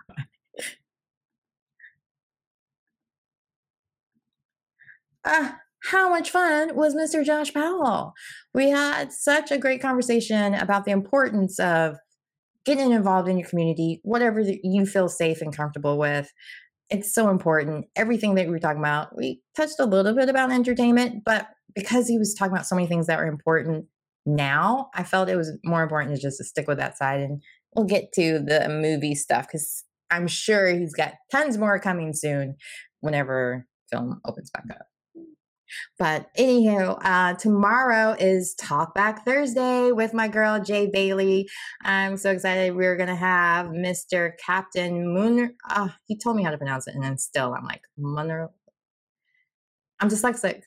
Ah, 5.26 5.60
how 5.84 6.10
much 6.10 6.30
fun 6.32 6.76
was 6.76 6.96
Mr. 6.96 7.26
Josh 7.26 7.54
Powell? 7.54 8.14
We 8.54 8.70
had 8.70 9.12
such 9.12 9.52
a 9.52 9.58
great 9.58 9.82
conversation 9.82 10.54
about 10.54 10.86
the 10.86 10.92
importance 10.92 11.60
of 11.60 11.98
getting 12.70 12.92
involved 12.92 13.28
in 13.28 13.40
your 13.40 13.50
community, 13.50 14.00
whatever 14.04 14.42
you 14.42 14.86
feel 14.86 15.10
safe 15.10 15.42
and 15.42 15.56
comfortable 15.56 15.98
with. 15.98 16.32
It's 16.92 17.12
so 17.14 17.30
important. 17.30 17.88
Everything 17.96 18.36
that 18.36 18.46
we 18.46 18.52
were 18.52 18.60
talking 18.60 18.80
about, 18.80 19.18
we 19.18 19.42
touched 19.56 19.80
a 19.80 19.86
little 19.86 20.14
bit 20.14 20.30
about 20.30 20.52
entertainment, 20.52 21.24
but 21.26 21.48
because 21.74 22.08
he 22.08 22.20
was 22.20 22.36
talking 22.36 22.54
about 22.54 22.68
so 22.68 22.76
many 22.76 22.88
things 22.88 23.08
that 23.08 23.18
were 23.18 23.26
important 23.26 23.86
now, 24.28 24.92
I 24.94 25.04
felt 25.04 25.30
it 25.30 25.36
was 25.36 25.58
more 25.64 25.82
important 25.82 26.16
to 26.16 26.22
just 26.22 26.44
stick 26.44 26.68
with 26.68 26.78
that 26.78 26.96
side. 26.96 27.22
And 27.22 27.42
we'll 27.76 27.86
get 27.86 28.12
to 28.14 28.38
the 28.38 28.70
movie 28.70 29.16
stuff 29.16 29.48
because 29.48 29.84
I'm 30.12 30.28
sure 30.28 30.68
he's 30.68 30.94
got 30.94 31.14
tons 31.32 31.58
more 31.58 31.80
coming 31.80 32.14
soon 32.14 32.56
whenever 33.00 33.66
film 33.92 34.22
opens 34.26 34.52
back 34.52 34.66
up. 34.70 34.86
But 35.98 36.28
anywho, 36.38 37.00
uh, 37.04 37.34
tomorrow 37.36 38.16
is 38.20 38.56
Talk 38.56 38.94
Back 38.94 39.26
Thursday 39.26 39.92
with 39.92 40.14
my 40.14 40.28
girl 40.28 40.60
Jay 40.60 40.90
Bailey. 40.92 41.48
I'm 41.84 42.18
so 42.18 42.32
excited. 42.32 42.76
We're 42.76 42.98
gonna 42.98 43.16
have 43.16 43.68
Mr. 43.68 44.32
Captain 44.44 45.14
Moon. 45.14 45.56
Uh, 45.70 45.90
he 46.06 46.18
told 46.18 46.36
me 46.36 46.44
how 46.44 46.52
to 46.52 46.58
pronounce 46.58 46.88
it, 46.88 46.96
and 46.96 47.04
then 47.04 47.18
still 47.18 47.54
I'm 47.54 47.66
like 47.66 47.82
Munner. 47.98 48.50
I'm 50.00 50.10
dyslexic. 50.10 50.62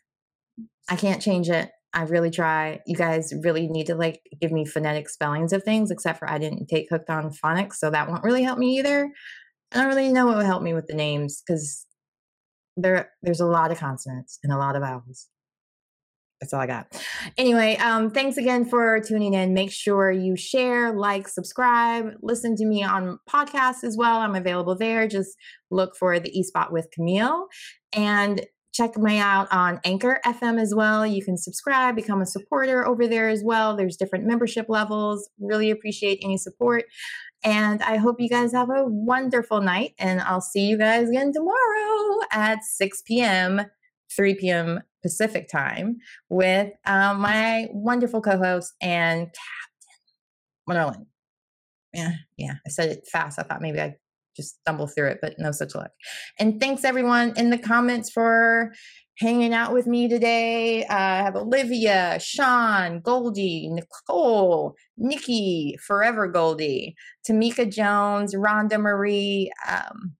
I 0.88 0.96
can't 0.96 1.22
change 1.22 1.48
it. 1.48 1.70
I 1.94 2.02
really 2.04 2.30
try. 2.30 2.80
You 2.86 2.96
guys 2.96 3.32
really 3.42 3.68
need 3.68 3.86
to 3.86 3.94
like 3.94 4.20
give 4.40 4.50
me 4.50 4.64
phonetic 4.64 5.08
spellings 5.08 5.52
of 5.52 5.62
things, 5.62 5.90
except 5.90 6.18
for 6.18 6.28
I 6.28 6.38
didn't 6.38 6.66
take 6.66 6.88
hooked 6.90 7.10
on 7.10 7.30
phonics, 7.30 7.74
so 7.74 7.90
that 7.90 8.08
won't 8.08 8.24
really 8.24 8.42
help 8.42 8.58
me 8.58 8.78
either. 8.78 9.10
I 9.72 9.78
don't 9.78 9.88
really 9.88 10.12
know 10.12 10.26
what 10.26 10.36
would 10.36 10.46
help 10.46 10.62
me 10.62 10.74
with 10.74 10.86
the 10.86 10.94
names 10.94 11.42
because 11.46 11.86
there 12.76 13.10
there's 13.22 13.40
a 13.40 13.46
lot 13.46 13.70
of 13.70 13.78
consonants 13.78 14.38
and 14.42 14.52
a 14.52 14.56
lot 14.56 14.76
of 14.76 14.82
vowels. 14.82 15.28
That's 16.42 16.52
all 16.52 16.60
I 16.60 16.66
got. 16.66 17.00
Anyway, 17.38 17.76
um, 17.76 18.10
thanks 18.10 18.36
again 18.36 18.64
for 18.64 18.98
tuning 18.98 19.32
in. 19.32 19.54
Make 19.54 19.70
sure 19.70 20.10
you 20.10 20.36
share, 20.36 20.92
like, 20.92 21.28
subscribe, 21.28 22.14
listen 22.20 22.56
to 22.56 22.66
me 22.66 22.82
on 22.82 23.20
podcasts 23.30 23.84
as 23.84 23.96
well. 23.96 24.18
I'm 24.18 24.34
available 24.34 24.76
there. 24.76 25.06
Just 25.06 25.36
look 25.70 25.94
for 25.96 26.18
the 26.18 26.36
E 26.36 26.42
Spot 26.42 26.72
with 26.72 26.88
Camille. 26.92 27.46
And 27.92 28.44
check 28.74 28.96
me 28.96 29.18
out 29.18 29.46
on 29.52 29.78
Anchor 29.84 30.20
FM 30.26 30.60
as 30.60 30.74
well. 30.74 31.06
You 31.06 31.24
can 31.24 31.36
subscribe, 31.36 31.94
become 31.94 32.20
a 32.20 32.26
supporter 32.26 32.86
over 32.86 33.06
there 33.06 33.28
as 33.28 33.42
well. 33.44 33.76
There's 33.76 33.96
different 33.96 34.26
membership 34.26 34.66
levels. 34.68 35.28
Really 35.38 35.70
appreciate 35.70 36.18
any 36.24 36.38
support. 36.38 36.86
And 37.44 37.82
I 37.82 37.96
hope 37.96 38.20
you 38.20 38.28
guys 38.28 38.52
have 38.52 38.70
a 38.70 38.84
wonderful 38.84 39.60
night. 39.60 39.94
And 39.98 40.20
I'll 40.20 40.40
see 40.40 40.66
you 40.66 40.78
guys 40.78 41.08
again 41.08 41.32
tomorrow 41.32 42.20
at 42.32 42.62
6 42.64 43.02
p.m., 43.02 43.62
3 44.14 44.34
p.m. 44.34 44.80
Pacific 45.02 45.48
time 45.48 45.98
with 46.28 46.72
um, 46.86 47.20
my 47.20 47.68
wonderful 47.72 48.20
co 48.20 48.38
host 48.38 48.72
and 48.80 49.26
Captain 49.26 49.98
Wonderland. 50.66 51.06
Yeah, 51.92 52.12
yeah, 52.36 52.54
I 52.64 52.70
said 52.70 52.90
it 52.90 53.08
fast. 53.10 53.38
I 53.38 53.42
thought 53.42 53.60
maybe 53.60 53.80
I'd 53.80 53.96
just 54.36 54.60
stumble 54.60 54.86
through 54.86 55.08
it, 55.08 55.18
but 55.20 55.34
no 55.38 55.50
such 55.50 55.74
luck. 55.74 55.90
And 56.38 56.60
thanks 56.60 56.84
everyone 56.84 57.34
in 57.36 57.50
the 57.50 57.58
comments 57.58 58.10
for 58.10 58.72
hanging 59.18 59.52
out 59.52 59.72
with 59.72 59.86
me 59.86 60.08
today. 60.08 60.84
Uh, 60.84 60.94
I 60.94 61.16
have 61.18 61.36
Olivia, 61.36 62.18
Sean, 62.20 63.00
Goldie, 63.00 63.68
Nicole, 63.68 64.74
Nikki, 64.96 65.76
Forever 65.86 66.28
Goldie, 66.28 66.94
Tamika 67.28 67.70
Jones, 67.70 68.34
Rhonda 68.34 68.80
Marie, 68.80 69.50
um, 69.68 70.14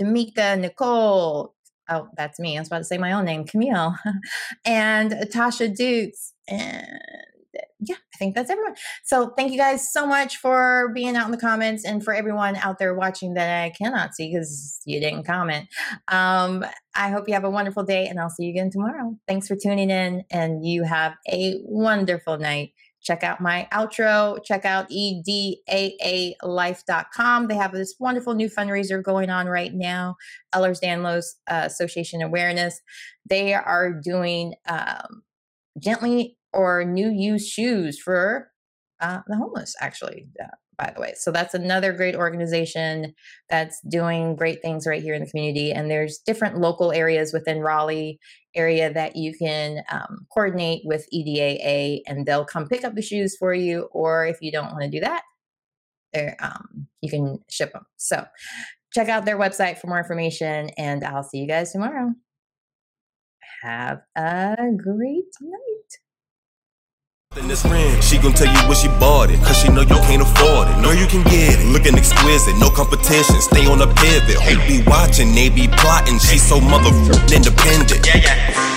Tamika, 0.00 0.58
Nicole. 0.58 1.54
Oh, 1.88 2.08
that's 2.16 2.38
me. 2.38 2.56
I 2.56 2.60
was 2.60 2.68
about 2.68 2.78
to 2.78 2.84
say 2.84 2.98
my 2.98 3.12
own 3.12 3.24
name, 3.24 3.44
Camille, 3.44 3.96
and 4.64 5.12
Tasha 5.32 5.74
Dukes, 5.74 6.32
and 6.48 6.86
yeah, 7.80 7.96
I 8.14 8.18
think 8.18 8.34
that's 8.34 8.50
everyone. 8.50 8.74
So 9.04 9.32
thank 9.36 9.52
you 9.52 9.58
guys 9.58 9.92
so 9.92 10.06
much 10.06 10.36
for 10.36 10.90
being 10.94 11.16
out 11.16 11.26
in 11.26 11.32
the 11.32 11.38
comments 11.38 11.84
and 11.84 12.02
for 12.02 12.14
everyone 12.14 12.56
out 12.56 12.78
there 12.78 12.94
watching 12.94 13.34
that 13.34 13.64
I 13.64 13.70
cannot 13.70 14.14
see 14.14 14.32
because 14.32 14.80
you 14.84 15.00
didn't 15.00 15.24
comment. 15.24 15.68
Um, 16.08 16.64
I 16.94 17.10
hope 17.10 17.28
you 17.28 17.34
have 17.34 17.44
a 17.44 17.50
wonderful 17.50 17.84
day 17.84 18.06
and 18.06 18.20
I'll 18.20 18.30
see 18.30 18.44
you 18.44 18.50
again 18.50 18.70
tomorrow. 18.70 19.16
Thanks 19.26 19.48
for 19.48 19.56
tuning 19.56 19.90
in 19.90 20.24
and 20.30 20.64
you 20.64 20.84
have 20.84 21.14
a 21.30 21.60
wonderful 21.64 22.38
night. 22.38 22.72
Check 23.02 23.24
out 23.24 23.40
my 23.40 23.66
outro. 23.72 24.38
Check 24.44 24.64
out 24.64 24.88
edaalife.com. 24.90 27.48
They 27.48 27.56
have 27.56 27.72
this 27.72 27.96
wonderful 27.98 28.34
new 28.34 28.48
fundraiser 28.48 29.02
going 29.02 29.28
on 29.28 29.48
right 29.48 29.74
now, 29.74 30.14
Ehlers 30.54 30.78
Danlos 30.80 31.24
uh, 31.50 31.62
Association 31.64 32.22
Awareness. 32.22 32.80
They 33.28 33.54
are 33.54 33.92
doing 33.92 34.54
um, 34.68 35.24
gently 35.80 36.36
or 36.52 36.84
new 36.84 37.10
use 37.10 37.48
shoes 37.48 38.00
for 38.00 38.48
uh, 39.00 39.20
the 39.26 39.36
homeless, 39.36 39.74
actually, 39.80 40.28
uh, 40.42 40.46
by 40.78 40.92
the 40.94 41.00
way. 41.00 41.12
So 41.16 41.32
that's 41.32 41.54
another 41.54 41.92
great 41.92 42.14
organization 42.14 43.14
that's 43.50 43.80
doing 43.88 44.36
great 44.36 44.62
things 44.62 44.86
right 44.86 45.02
here 45.02 45.14
in 45.14 45.24
the 45.24 45.30
community. 45.30 45.72
And 45.72 45.90
there's 45.90 46.18
different 46.18 46.58
local 46.58 46.92
areas 46.92 47.32
within 47.32 47.60
Raleigh 47.60 48.18
area 48.54 48.92
that 48.92 49.16
you 49.16 49.36
can 49.36 49.82
um, 49.90 50.26
coordinate 50.32 50.82
with 50.84 51.06
EDAA 51.12 52.00
and 52.06 52.26
they'll 52.26 52.44
come 52.44 52.68
pick 52.68 52.84
up 52.84 52.94
the 52.94 53.02
shoes 53.02 53.36
for 53.36 53.52
you. 53.52 53.88
Or 53.92 54.26
if 54.26 54.38
you 54.40 54.52
don't 54.52 54.72
want 54.72 54.82
to 54.82 54.90
do 54.90 55.00
that, 55.00 55.22
um, 56.40 56.86
you 57.00 57.10
can 57.10 57.38
ship 57.50 57.72
them. 57.72 57.86
So 57.96 58.24
check 58.92 59.08
out 59.08 59.24
their 59.24 59.38
website 59.38 59.78
for 59.78 59.86
more 59.86 59.98
information 59.98 60.70
and 60.76 61.04
I'll 61.04 61.22
see 61.22 61.38
you 61.38 61.48
guys 61.48 61.72
tomorrow. 61.72 62.12
Have 63.62 64.02
a 64.16 64.56
great 64.76 65.24
night. 65.40 65.71
This 67.34 67.62
she 68.06 68.18
gon' 68.18 68.34
tell 68.34 68.46
you 68.46 68.68
where 68.68 68.76
she 68.76 68.88
bought 69.00 69.30
it, 69.30 69.40
cause 69.40 69.56
she 69.56 69.68
know 69.70 69.80
you 69.80 69.96
can't 70.04 70.20
afford 70.20 70.68
it. 70.68 70.78
Know 70.82 70.90
you 70.90 71.06
can 71.06 71.22
get 71.24 71.58
it, 71.58 71.66
looking 71.72 71.94
exquisite, 71.96 72.54
no 72.58 72.68
competition, 72.68 73.40
stay 73.40 73.64
on 73.66 73.78
the 73.78 73.86
pivot. 73.86 74.36
Hope 74.36 74.68
be 74.68 74.82
watching, 74.86 75.34
they 75.34 75.48
be 75.48 75.66
plotting, 75.66 76.18
she 76.18 76.36
so 76.36 76.60
mother 76.60 76.92
independent. 77.32 78.06
Yeah, 78.06 78.16
yeah. 78.18 78.71